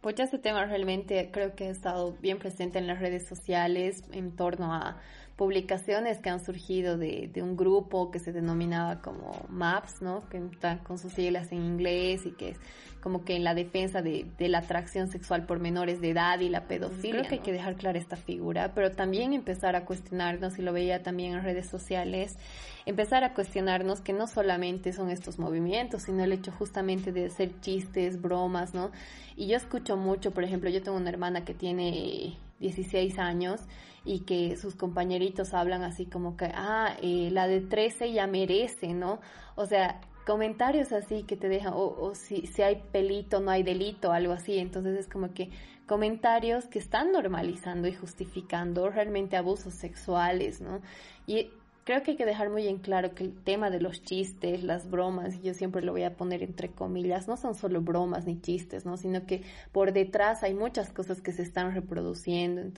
pues 0.00 0.14
ya 0.14 0.22
este 0.22 0.38
tema 0.38 0.64
realmente 0.64 1.28
creo 1.32 1.56
que 1.56 1.64
ha 1.64 1.70
estado 1.70 2.12
bien 2.12 2.38
presente 2.38 2.78
en 2.78 2.86
las 2.86 3.00
redes 3.00 3.26
sociales 3.26 4.04
en 4.12 4.36
torno 4.36 4.72
a 4.72 5.00
publicaciones 5.40 6.18
que 6.18 6.28
han 6.28 6.44
surgido 6.44 6.98
de, 6.98 7.30
de, 7.32 7.42
un 7.42 7.56
grupo 7.56 8.10
que 8.10 8.18
se 8.18 8.30
denominaba 8.30 9.00
como 9.00 9.46
MAPS, 9.48 10.02
¿no? 10.02 10.28
Que 10.28 10.36
está 10.36 10.80
con 10.80 10.98
sus 10.98 11.14
siglas 11.14 11.50
en 11.50 11.64
inglés 11.64 12.26
y 12.26 12.32
que 12.32 12.50
es 12.50 12.58
como 13.00 13.24
que 13.24 13.36
en 13.36 13.42
la 13.42 13.54
defensa 13.54 14.02
de, 14.02 14.26
de 14.36 14.48
la 14.50 14.58
atracción 14.58 15.08
sexual 15.08 15.46
por 15.46 15.58
menores 15.58 16.02
de 16.02 16.10
edad 16.10 16.40
y 16.40 16.50
la 16.50 16.68
pedofilia. 16.68 17.20
Creo 17.20 17.28
que 17.30 17.34
hay 17.36 17.40
que 17.40 17.52
dejar 17.52 17.76
clara 17.76 17.98
esta 17.98 18.16
figura, 18.16 18.72
pero 18.74 18.90
también 18.90 19.32
empezar 19.32 19.76
a 19.76 19.86
cuestionarnos, 19.86 20.58
y 20.58 20.62
lo 20.62 20.74
veía 20.74 21.02
también 21.02 21.32
en 21.32 21.42
redes 21.42 21.70
sociales, 21.70 22.36
empezar 22.84 23.24
a 23.24 23.32
cuestionarnos 23.32 24.02
que 24.02 24.12
no 24.12 24.26
solamente 24.26 24.92
son 24.92 25.08
estos 25.08 25.38
movimientos, 25.38 26.02
sino 26.02 26.22
el 26.22 26.32
hecho 26.32 26.52
justamente 26.52 27.12
de 27.12 27.24
hacer 27.24 27.58
chistes, 27.62 28.20
bromas, 28.20 28.74
¿no? 28.74 28.90
Y 29.36 29.46
yo 29.46 29.56
escucho 29.56 29.96
mucho, 29.96 30.32
por 30.32 30.44
ejemplo, 30.44 30.68
yo 30.68 30.82
tengo 30.82 30.98
una 30.98 31.08
hermana 31.08 31.46
que 31.46 31.54
tiene 31.54 32.36
16 32.58 33.18
años 33.18 33.62
y 34.04 34.20
que 34.20 34.56
sus 34.56 34.74
compañeritos 34.74 35.54
hablan 35.54 35.82
así 35.82 36.06
como 36.06 36.36
que, 36.36 36.50
ah, 36.54 36.96
eh, 37.02 37.30
la 37.32 37.46
de 37.46 37.60
13 37.60 38.12
ya 38.12 38.26
merece, 38.26 38.94
¿no? 38.94 39.20
O 39.56 39.66
sea, 39.66 40.00
comentarios 40.26 40.92
así 40.92 41.24
que 41.24 41.36
te 41.36 41.48
dejan, 41.48 41.72
o, 41.74 42.14
si, 42.14 42.46
si 42.46 42.62
hay 42.62 42.82
pelito, 42.92 43.40
no 43.40 43.50
hay 43.50 43.62
delito, 43.62 44.12
algo 44.12 44.32
así. 44.32 44.58
Entonces 44.58 44.98
es 44.98 45.08
como 45.08 45.32
que 45.34 45.50
comentarios 45.86 46.66
que 46.66 46.78
están 46.78 47.12
normalizando 47.12 47.88
y 47.88 47.94
justificando 47.94 48.88
realmente 48.90 49.36
abusos 49.36 49.74
sexuales, 49.74 50.60
¿no? 50.60 50.80
Y 51.26 51.50
creo 51.84 52.02
que 52.02 52.12
hay 52.12 52.16
que 52.16 52.26
dejar 52.26 52.50
muy 52.50 52.68
en 52.68 52.78
claro 52.78 53.14
que 53.14 53.24
el 53.24 53.42
tema 53.42 53.70
de 53.70 53.80
los 53.80 54.02
chistes, 54.02 54.62
las 54.62 54.88
bromas, 54.88 55.34
y 55.34 55.40
yo 55.40 55.54
siempre 55.54 55.82
lo 55.82 55.90
voy 55.90 56.04
a 56.04 56.16
poner 56.16 56.42
entre 56.44 56.70
comillas, 56.70 57.26
no 57.26 57.36
son 57.36 57.56
solo 57.56 57.80
bromas 57.80 58.26
ni 58.26 58.40
chistes, 58.40 58.86
¿no? 58.86 58.96
Sino 58.96 59.26
que 59.26 59.42
por 59.72 59.92
detrás 59.92 60.44
hay 60.44 60.54
muchas 60.54 60.92
cosas 60.92 61.20
que 61.20 61.32
se 61.32 61.42
están 61.42 61.74
reproduciendo. 61.74 62.70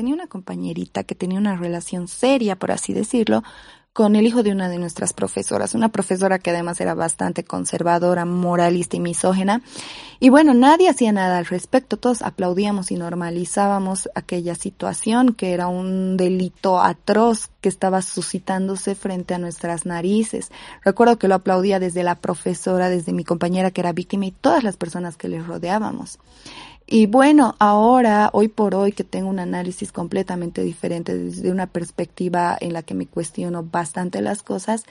Tenía 0.00 0.14
una 0.14 0.28
compañerita 0.28 1.04
que 1.04 1.14
tenía 1.14 1.38
una 1.38 1.56
relación 1.56 2.08
seria, 2.08 2.56
por 2.56 2.70
así 2.70 2.94
decirlo, 2.94 3.44
con 3.92 4.16
el 4.16 4.26
hijo 4.26 4.42
de 4.42 4.50
una 4.50 4.70
de 4.70 4.78
nuestras 4.78 5.12
profesoras, 5.12 5.74
una 5.74 5.90
profesora 5.90 6.38
que 6.38 6.48
además 6.48 6.80
era 6.80 6.94
bastante 6.94 7.44
conservadora, 7.44 8.24
moralista 8.24 8.96
y 8.96 9.00
misógena. 9.00 9.60
Y 10.18 10.30
bueno, 10.30 10.54
nadie 10.54 10.88
hacía 10.88 11.12
nada 11.12 11.36
al 11.36 11.44
respecto, 11.44 11.98
todos 11.98 12.22
aplaudíamos 12.22 12.90
y 12.92 12.94
normalizábamos 12.96 14.08
aquella 14.14 14.54
situación 14.54 15.34
que 15.34 15.52
era 15.52 15.68
un 15.68 16.16
delito 16.16 16.80
atroz 16.80 17.50
que 17.60 17.68
estaba 17.68 18.00
suscitándose 18.00 18.94
frente 18.94 19.34
a 19.34 19.38
nuestras 19.38 19.84
narices. 19.84 20.50
Recuerdo 20.82 21.18
que 21.18 21.28
lo 21.28 21.34
aplaudía 21.34 21.78
desde 21.78 22.04
la 22.04 22.14
profesora, 22.14 22.88
desde 22.88 23.12
mi 23.12 23.24
compañera 23.24 23.70
que 23.70 23.82
era 23.82 23.92
víctima 23.92 24.24
y 24.24 24.32
todas 24.32 24.64
las 24.64 24.78
personas 24.78 25.18
que 25.18 25.28
le 25.28 25.42
rodeábamos. 25.42 26.18
Y 26.92 27.06
bueno, 27.06 27.54
ahora, 27.60 28.30
hoy 28.32 28.48
por 28.48 28.74
hoy, 28.74 28.90
que 28.90 29.04
tengo 29.04 29.28
un 29.28 29.38
análisis 29.38 29.92
completamente 29.92 30.64
diferente 30.64 31.16
desde 31.16 31.52
una 31.52 31.68
perspectiva 31.68 32.58
en 32.60 32.72
la 32.72 32.82
que 32.82 32.94
me 32.94 33.06
cuestiono 33.06 33.62
bastante 33.62 34.20
las 34.20 34.42
cosas, 34.42 34.82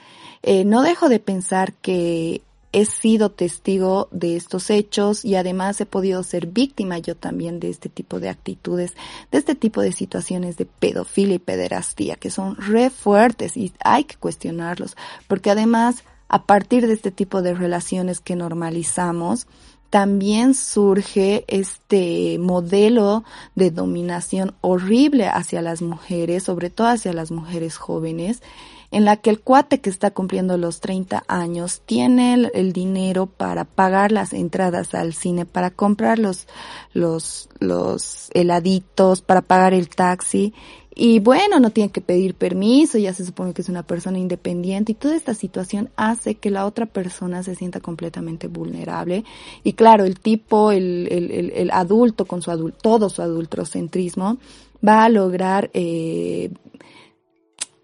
eh, 0.42 0.64
no 0.64 0.80
dejo 0.80 1.10
de 1.10 1.20
pensar 1.20 1.74
que 1.74 2.40
he 2.72 2.86
sido 2.86 3.30
testigo 3.32 4.08
de 4.12 4.36
estos 4.36 4.70
hechos 4.70 5.26
y 5.26 5.34
además 5.34 5.78
he 5.82 5.84
podido 5.84 6.22
ser 6.22 6.46
víctima 6.46 6.96
yo 6.96 7.16
también 7.16 7.60
de 7.60 7.68
este 7.68 7.90
tipo 7.90 8.18
de 8.18 8.30
actitudes, 8.30 8.94
de 9.30 9.36
este 9.36 9.54
tipo 9.54 9.82
de 9.82 9.92
situaciones 9.92 10.56
de 10.56 10.64
pedofilia 10.64 11.34
y 11.34 11.38
pederastía 11.38 12.16
que 12.16 12.30
son 12.30 12.56
re 12.56 12.88
fuertes 12.88 13.58
y 13.58 13.74
hay 13.84 14.04
que 14.04 14.16
cuestionarlos 14.16 14.96
porque 15.26 15.50
además 15.50 16.04
a 16.30 16.44
partir 16.44 16.86
de 16.86 16.92
este 16.92 17.10
tipo 17.10 17.42
de 17.42 17.54
relaciones 17.54 18.20
que 18.20 18.36
normalizamos, 18.36 19.48
también 19.90 20.54
surge 20.54 21.44
este 21.48 22.38
modelo 22.38 23.24
de 23.56 23.72
dominación 23.72 24.54
horrible 24.60 25.26
hacia 25.26 25.60
las 25.62 25.82
mujeres, 25.82 26.44
sobre 26.44 26.70
todo 26.70 26.86
hacia 26.86 27.12
las 27.12 27.32
mujeres 27.32 27.76
jóvenes, 27.76 28.40
en 28.92 29.04
la 29.04 29.16
que 29.16 29.30
el 29.30 29.40
cuate 29.40 29.80
que 29.80 29.90
está 29.90 30.12
cumpliendo 30.12 30.56
los 30.56 30.80
30 30.80 31.24
años 31.28 31.82
tiene 31.86 32.50
el, 32.54 32.72
dinero 32.72 33.26
para 33.26 33.64
pagar 33.64 34.10
las 34.12 34.32
entradas 34.32 34.94
al 34.94 35.12
cine, 35.12 35.44
para 35.44 35.70
comprar 35.70 36.18
los, 36.18 36.46
los, 36.92 37.48
los 37.58 38.30
heladitos, 38.32 39.22
para 39.22 39.42
pagar 39.42 39.74
el 39.74 39.88
taxi 39.88 40.54
y 41.02 41.18
bueno, 41.18 41.60
no 41.60 41.70
tiene 41.70 41.90
que 41.90 42.02
pedir 42.02 42.34
permiso, 42.34 42.98
ya 42.98 43.14
se 43.14 43.24
supone 43.24 43.54
que 43.54 43.62
es 43.62 43.70
una 43.70 43.84
persona 43.84 44.18
independiente 44.18 44.92
y 44.92 44.94
toda 44.94 45.16
esta 45.16 45.32
situación 45.32 45.88
hace 45.96 46.34
que 46.34 46.50
la 46.50 46.66
otra 46.66 46.84
persona 46.84 47.42
se 47.42 47.54
sienta 47.54 47.80
completamente 47.80 48.48
vulnerable. 48.48 49.24
Y 49.64 49.72
claro, 49.72 50.04
el 50.04 50.20
tipo, 50.20 50.72
el, 50.72 51.08
el, 51.10 51.52
el, 51.52 51.70
adulto 51.70 52.26
con 52.26 52.42
su 52.42 52.50
adulto, 52.50 52.76
todo 52.82 53.08
su 53.08 53.22
adultocentrismo 53.22 54.36
va 54.86 55.04
a 55.04 55.08
lograr 55.08 55.70
eh, 55.72 56.50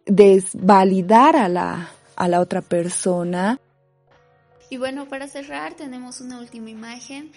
desvalidar 0.05 1.37
a 1.37 1.49
la, 1.49 1.89
a 2.17 2.29
la 2.29 2.39
otra 2.39 2.61
persona. 2.61 3.59
Y 4.69 4.77
bueno, 4.77 5.09
para 5.09 5.27
cerrar 5.27 5.73
tenemos 5.73 6.21
una 6.21 6.39
última 6.39 6.69
imagen 6.69 7.33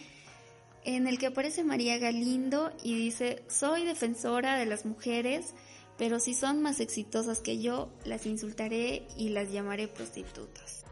en 0.84 1.08
el 1.08 1.20
que 1.20 1.28
aparece 1.28 1.64
María 1.64 1.98
Galindo 2.00 2.74
y 2.84 2.96
dice, 2.96 3.44
soy 3.48 3.86
defensora 3.86 4.58
de 4.58 4.66
las 4.66 4.86
mujeres, 4.86 5.54
pero 6.00 6.22
si 6.22 6.34
son 6.34 6.62
más 6.62 6.80
exitosas 6.80 7.40
que 7.40 7.60
yo, 7.60 7.90
las 8.06 8.26
insultaré 8.26 9.06
y 9.18 9.30
las 9.30 9.52
llamaré 9.52 9.90
prostitutas. 9.90 10.86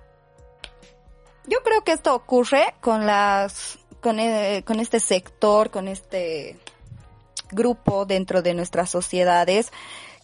Yo 1.48 1.60
creo 1.64 1.82
que 1.86 1.94
esto 1.94 2.14
ocurre 2.14 2.76
con 2.82 3.06
las, 3.06 3.80
con, 4.02 4.20
eh, 4.20 4.64
con 4.68 4.82
este 4.82 5.00
sector, 5.00 5.72
con 5.72 5.88
este 5.88 6.60
grupo 7.52 8.06
dentro 8.06 8.42
de 8.42 8.54
nuestras 8.54 8.90
sociedades 8.90 9.72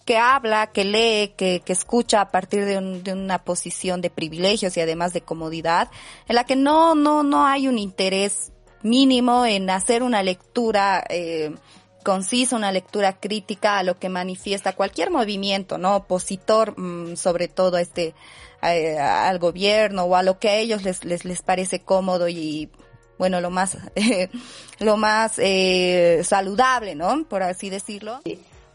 que 0.03 0.17
habla, 0.17 0.67
que 0.67 0.83
lee, 0.83 1.33
que, 1.37 1.61
que 1.61 1.71
escucha 1.71 2.19
a 2.19 2.29
partir 2.29 2.65
de, 2.65 2.81
de, 2.81 3.13
una 3.13 3.45
posición 3.45 4.01
de 4.01 4.09
privilegios 4.09 4.75
y 4.75 4.81
además 4.81 5.13
de 5.13 5.21
comodidad, 5.21 5.89
en 6.27 6.35
la 6.35 6.43
que 6.43 6.57
no, 6.57 6.93
no, 6.93 7.23
no 7.23 7.47
hay 7.47 7.69
un 7.69 7.79
interés 7.79 8.51
mínimo 8.81 9.45
en 9.45 9.69
hacer 9.69 10.03
una 10.03 10.21
lectura 10.23 11.05
eh, 11.07 11.55
concisa, 12.03 12.55
una 12.55 12.71
lectura 12.71 13.19
crítica 13.19 13.77
a 13.77 13.83
lo 13.83 13.97
que 13.97 14.09
manifiesta 14.09 14.73
cualquier 14.73 15.09
movimiento, 15.09 15.77
¿no? 15.77 15.95
Opositor, 15.95 16.79
mm, 16.79 17.15
sobre 17.15 17.47
todo 17.47 17.77
a 17.77 17.81
este, 17.81 18.13
al 18.61 19.39
gobierno 19.39 20.03
o 20.03 20.15
a 20.15 20.23
lo 20.23 20.39
que 20.39 20.49
a 20.49 20.55
ellos 20.57 20.83
les, 20.83 21.03
les, 21.03 21.25
les 21.25 21.41
parece 21.41 21.79
cómodo 21.79 22.29
y, 22.29 22.69
bueno, 23.17 23.41
lo 23.41 23.49
más, 23.49 23.77
lo 24.79 24.97
más 24.97 25.39
eh, 25.39 26.21
saludable, 26.23 26.95
¿no? 26.95 27.25
Por 27.27 27.43
así 27.43 27.69
decirlo. 27.69 28.19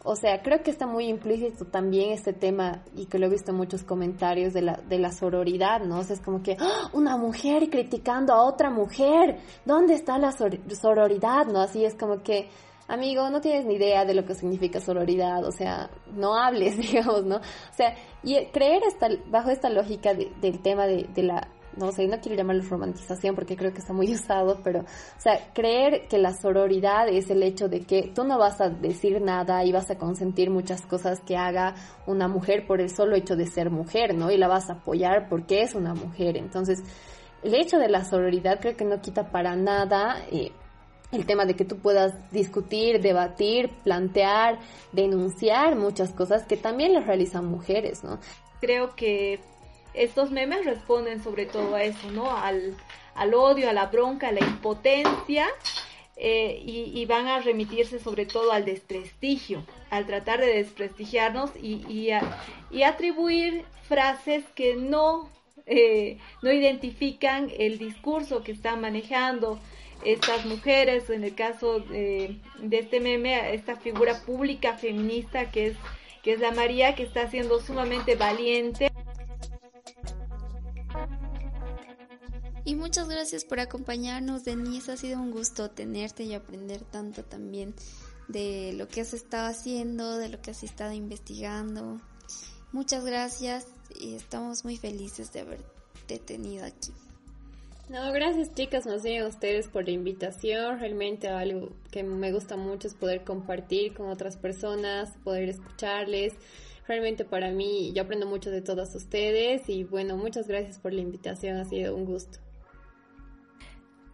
O 0.04 0.16
sea, 0.16 0.42
creo 0.42 0.62
que 0.62 0.70
está 0.70 0.86
muy 0.86 1.06
implícito 1.06 1.66
también 1.66 2.12
este 2.12 2.32
tema, 2.32 2.82
y 2.96 3.06
que 3.06 3.18
lo 3.18 3.26
he 3.26 3.28
visto 3.28 3.50
en 3.50 3.58
muchos 3.58 3.82
comentarios 3.82 4.54
de 4.54 4.62
la, 4.62 4.80
de 4.88 4.98
la 4.98 5.12
sororidad, 5.12 5.80
¿no? 5.82 5.98
O 5.98 6.00
es 6.00 6.20
como 6.20 6.42
que, 6.42 6.56
¡Ah! 6.58 6.88
una 6.94 7.16
mujer 7.16 7.68
criticando 7.68 8.32
a 8.32 8.44
otra 8.44 8.70
mujer, 8.70 9.38
¿dónde 9.66 9.94
está 9.94 10.16
la 10.18 10.32
sororidad, 10.32 11.46
no? 11.46 11.60
Así 11.60 11.84
es 11.84 11.94
como 11.94 12.22
que, 12.22 12.48
amigo, 12.88 13.30
no 13.30 13.40
tienes 13.40 13.66
ni 13.66 13.74
idea 13.74 14.04
de 14.04 14.14
lo 14.14 14.24
que 14.24 14.34
significa 14.34 14.80
sororidad, 14.80 15.44
o 15.44 15.52
sea, 15.52 15.90
no 16.12 16.36
hables, 16.36 16.76
digamos, 16.78 17.24
¿no? 17.24 17.36
O 17.36 17.74
sea, 17.76 17.94
y 18.22 18.34
creer 18.46 18.82
bajo 19.30 19.50
esta 19.50 19.70
lógica 19.70 20.14
del 20.14 20.60
tema 20.60 20.86
de, 20.86 21.08
de 21.14 21.22
la 21.22 21.48
no 21.78 21.92
sé, 21.92 22.06
no 22.06 22.18
quiero 22.18 22.36
llamarlo 22.36 22.62
romantización 22.68 23.34
porque 23.34 23.56
creo 23.56 23.72
que 23.72 23.78
está 23.78 23.92
muy 23.92 24.12
usado, 24.14 24.60
pero, 24.62 24.80
o 24.80 25.20
sea, 25.20 25.52
creer 25.54 26.08
que 26.08 26.18
la 26.18 26.32
sororidad 26.32 27.08
es 27.08 27.30
el 27.30 27.42
hecho 27.42 27.68
de 27.68 27.80
que 27.80 28.10
tú 28.14 28.24
no 28.24 28.38
vas 28.38 28.60
a 28.60 28.68
decir 28.68 29.20
nada 29.20 29.64
y 29.64 29.72
vas 29.72 29.90
a 29.90 29.98
consentir 29.98 30.50
muchas 30.50 30.82
cosas 30.82 31.20
que 31.20 31.36
haga 31.36 31.74
una 32.06 32.28
mujer 32.28 32.66
por 32.66 32.80
el 32.80 32.90
solo 32.90 33.16
hecho 33.16 33.36
de 33.36 33.46
ser 33.46 33.70
mujer, 33.70 34.14
¿no? 34.14 34.30
Y 34.30 34.36
la 34.36 34.48
vas 34.48 34.68
a 34.70 34.74
apoyar 34.74 35.28
porque 35.28 35.62
es 35.62 35.74
una 35.74 35.94
mujer. 35.94 36.36
Entonces, 36.36 36.82
el 37.42 37.54
hecho 37.54 37.78
de 37.78 37.88
la 37.88 38.04
sororidad 38.04 38.58
creo 38.60 38.76
que 38.76 38.84
no 38.84 39.00
quita 39.00 39.30
para 39.30 39.54
nada 39.54 40.24
eh, 40.30 40.50
el 41.10 41.24
tema 41.24 41.46
de 41.46 41.56
que 41.56 41.64
tú 41.64 41.78
puedas 41.78 42.30
discutir, 42.32 43.00
debatir, 43.00 43.70
plantear, 43.82 44.58
denunciar 44.92 45.74
muchas 45.76 46.10
cosas 46.10 46.44
que 46.44 46.56
también 46.56 46.92
las 46.92 47.06
realizan 47.06 47.46
mujeres, 47.46 48.04
¿no? 48.04 48.18
Creo 48.60 48.94
que 48.94 49.40
estos 49.94 50.30
memes 50.30 50.64
responden 50.64 51.22
sobre 51.22 51.46
todo 51.46 51.74
a 51.74 51.82
eso, 51.82 52.10
¿no? 52.10 52.30
Al, 52.30 52.76
odio, 53.34 53.70
a 53.70 53.72
la 53.72 53.86
bronca, 53.86 54.28
a 54.28 54.32
la 54.32 54.40
impotencia. 54.40 55.46
Eh, 56.20 56.60
y, 56.66 57.06
van 57.06 57.28
a 57.28 57.38
remitirse 57.38 58.00
sobre 58.00 58.26
todo 58.26 58.50
al 58.50 58.64
desprestigio, 58.64 59.64
al 59.88 60.04
tratar 60.04 60.40
de 60.40 60.48
desprestigiarnos 60.48 61.52
y, 61.54 62.10
atribuir 62.82 63.64
frases 63.84 64.44
que 64.56 64.74
no, 64.74 65.30
eh, 65.64 66.18
no 66.42 66.50
identifican 66.50 67.52
el 67.56 67.78
discurso 67.78 68.42
que 68.42 68.50
están 68.50 68.80
manejando 68.80 69.60
estas 70.04 70.46
mujeres, 70.46 71.10
en 71.10 71.24
el 71.24 71.34
caso 71.34 71.80
de, 71.80 72.40
este 72.70 73.00
meme, 73.00 73.54
esta 73.54 73.76
figura 73.76 74.20
pública 74.24 74.76
feminista 74.76 75.50
que 75.50 75.68
es, 75.68 75.76
que 76.22 76.34
es 76.34 76.40
la 76.40 76.52
María, 76.52 76.94
que 76.94 77.02
está 77.02 77.30
siendo 77.30 77.60
sumamente 77.60 78.14
valiente. 78.16 78.90
Y 82.64 82.74
muchas 82.74 83.08
gracias 83.08 83.44
por 83.44 83.60
acompañarnos, 83.60 84.44
Denise. 84.44 84.92
Ha 84.92 84.96
sido 84.96 85.18
un 85.18 85.30
gusto 85.30 85.70
tenerte 85.70 86.24
y 86.24 86.34
aprender 86.34 86.82
tanto 86.82 87.24
también 87.24 87.74
de 88.28 88.74
lo 88.74 88.88
que 88.88 89.00
has 89.00 89.14
estado 89.14 89.48
haciendo, 89.48 90.18
de 90.18 90.28
lo 90.28 90.40
que 90.42 90.50
has 90.50 90.62
estado 90.62 90.92
investigando. 90.92 91.98
Muchas 92.72 93.06
gracias 93.06 93.66
y 93.98 94.14
estamos 94.14 94.64
muy 94.64 94.76
felices 94.76 95.32
de 95.32 95.40
haberte 95.40 96.18
tenido 96.18 96.66
aquí. 96.66 96.92
No, 97.88 98.12
gracias 98.12 98.54
chicas, 98.54 98.84
más 98.84 99.02
bien 99.02 99.22
a 99.22 99.26
ustedes 99.26 99.68
por 99.68 99.84
la 99.84 99.92
invitación. 99.92 100.78
Realmente 100.78 101.28
algo 101.28 101.70
que 101.90 102.02
me 102.02 102.32
gusta 102.32 102.56
mucho 102.56 102.86
es 102.86 102.94
poder 102.94 103.24
compartir 103.24 103.94
con 103.94 104.10
otras 104.10 104.36
personas, 104.36 105.16
poder 105.24 105.48
escucharles. 105.48 106.34
Realmente 106.86 107.24
para 107.24 107.50
mí 107.50 107.92
yo 107.94 108.02
aprendo 108.02 108.26
mucho 108.26 108.50
de 108.50 108.60
todas 108.60 108.94
ustedes 108.94 109.68
y 109.70 109.84
bueno, 109.84 110.16
muchas 110.16 110.46
gracias 110.48 110.78
por 110.78 110.92
la 110.92 111.00
invitación, 111.00 111.56
ha 111.56 111.64
sido 111.64 111.96
un 111.96 112.04
gusto 112.04 112.38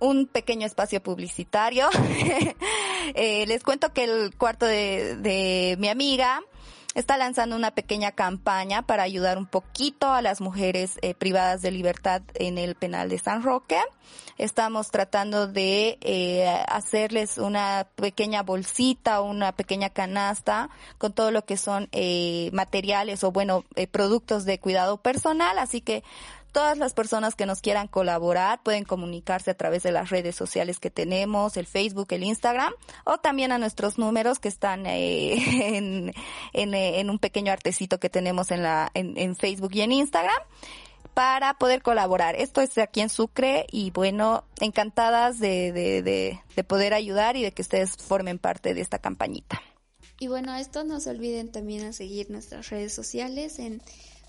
un 0.01 0.27
pequeño 0.27 0.67
espacio 0.67 1.03
publicitario. 1.03 1.89
Eh, 3.17 3.45
les 3.47 3.63
cuento 3.63 3.93
que 3.93 4.05
el 4.05 4.35
cuarto 4.35 4.65
de, 4.65 5.17
de 5.17 5.77
mi 5.79 5.89
amiga 5.89 6.41
está 6.95 7.17
lanzando 7.17 7.57
una 7.57 7.73
pequeña 7.73 8.13
campaña 8.13 8.83
para 8.83 9.03
ayudar 9.03 9.39
un 9.39 9.47
poquito 9.47 10.11
a 10.11 10.23
las 10.23 10.41
mujeres 10.41 10.99
eh, 11.03 11.15
privadas 11.15 11.61
de 11.63 11.71
libertad 11.71 12.23
en 12.35 12.59
el 12.59 12.75
penal 12.77 13.09
de 13.09 13.19
San 13.19 13.43
Roque. 13.43 13.79
Estamos 14.39 14.91
tratando 14.91 15.47
de 15.47 15.99
eh, 16.01 16.49
hacerles 16.69 17.39
una 17.39 17.87
pequeña 17.97 18.43
bolsita, 18.43 19.21
una 19.21 19.53
pequeña 19.53 19.91
canasta 19.91 20.71
con 20.99 21.13
todo 21.13 21.31
lo 21.31 21.45
que 21.45 21.57
son 21.57 21.89
eh, 21.93 22.51
materiales 22.53 23.23
o 23.25 23.33
bueno, 23.33 23.65
productos 23.91 24.45
de 24.45 24.59
cuidado 24.59 24.97
personal. 24.97 25.59
Así 25.59 25.81
que 25.81 26.03
Todas 26.55 26.79
las 26.79 26.95
personas 26.95 27.35
que 27.35 27.47
nos 27.47 27.61
quieran 27.61 27.89
colaborar 27.89 28.63
pueden 28.63 28.85
comunicarse 28.85 29.51
a 29.51 29.57
través 29.57 29.83
de 29.83 29.91
las 29.91 30.11
redes 30.11 30.37
sociales 30.37 30.79
que 30.79 30.89
tenemos, 30.89 31.57
el 31.57 31.67
Facebook, 31.67 32.07
el 32.11 32.23
Instagram, 32.23 32.73
o 33.03 33.19
también 33.19 33.51
a 33.51 33.59
nuestros 33.59 33.99
números 33.99 34.39
que 34.39 34.47
están 34.47 34.87
eh, 34.87 35.35
en, 35.77 36.15
eh, 36.53 37.01
en, 37.01 37.11
un 37.11 37.19
pequeño 37.19 37.51
artecito 37.51 37.99
que 37.99 38.09
tenemos 38.09 38.53
en, 38.53 38.63
la, 38.63 38.89
en, 38.95 39.35
Facebook 39.35 39.73
y 39.75 39.81
en 39.81 39.91
Instagram 39.91 40.41
para 41.13 41.55
poder 41.55 41.83
colaborar. 41.83 42.37
Esto 42.37 42.61
es 42.61 42.79
aquí 42.79 43.01
en 43.01 43.09
Sucre 43.09 43.67
y 43.73 43.91
bueno, 43.91 44.45
encantadas 44.61 45.41
de, 45.41 45.73
de, 45.73 46.03
de, 46.03 46.41
de 46.55 46.63
poder 46.63 46.95
ayudar 46.95 47.37
y 47.37 47.43
de 47.43 47.51
que 47.51 47.63
ustedes 47.63 47.97
formen 47.97 48.39
parte 48.39 48.75
de 48.75 48.81
esta 48.81 49.01
campañita. 49.01 49.61
Y 50.21 50.29
bueno, 50.29 50.55
esto 50.55 50.85
no 50.85 51.01
se 51.01 51.11
olviden 51.11 51.51
también 51.51 51.85
a 51.85 51.93
seguir 51.93 52.31
nuestras 52.31 52.71
redes 52.71 52.95
sociales 52.95 53.59
en 53.59 53.83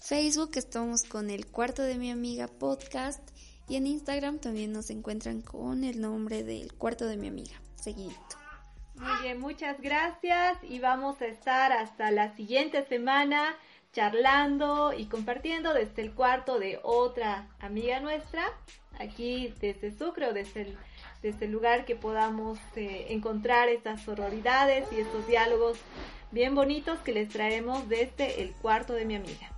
Facebook 0.05 0.51
estamos 0.53 1.03
con 1.03 1.31
el 1.31 1.47
cuarto 1.47 1.81
de 1.81 1.95
mi 1.95 2.11
amiga 2.11 2.47
podcast 2.47 3.27
y 3.67 3.75
en 3.75 3.87
Instagram 3.87 4.37
también 4.37 4.71
nos 4.71 4.91
encuentran 4.91 5.41
con 5.41 5.83
el 5.83 5.99
nombre 5.99 6.43
del 6.43 6.75
cuarto 6.75 7.07
de 7.07 7.17
mi 7.17 7.27
amiga. 7.27 7.59
Seguidito. 7.73 8.37
Muy 8.93 9.23
bien, 9.23 9.39
muchas 9.39 9.81
gracias 9.81 10.59
y 10.61 10.77
vamos 10.77 11.19
a 11.23 11.25
estar 11.25 11.71
hasta 11.71 12.11
la 12.11 12.35
siguiente 12.35 12.85
semana 12.85 13.55
charlando 13.93 14.93
y 14.93 15.07
compartiendo 15.07 15.73
desde 15.73 16.03
el 16.03 16.13
cuarto 16.13 16.59
de 16.59 16.79
otra 16.83 17.47
amiga 17.59 17.99
nuestra, 17.99 18.45
aquí 18.99 19.55
desde 19.59 19.89
Sucre 19.89 20.27
o 20.27 20.33
desde 20.33 20.61
el, 20.61 20.77
desde 21.23 21.45
el 21.45 21.51
lugar 21.51 21.83
que 21.85 21.95
podamos 21.95 22.59
eh, 22.75 23.07
encontrar 23.09 23.69
estas 23.69 24.03
sororidades 24.03 24.87
y 24.91 24.99
estos 24.99 25.25
diálogos 25.25 25.79
bien 26.29 26.53
bonitos 26.53 26.99
que 26.99 27.11
les 27.11 27.27
traemos 27.29 27.89
desde 27.89 28.43
el 28.43 28.51
cuarto 28.53 28.93
de 28.93 29.05
mi 29.05 29.15
amiga. 29.15 29.54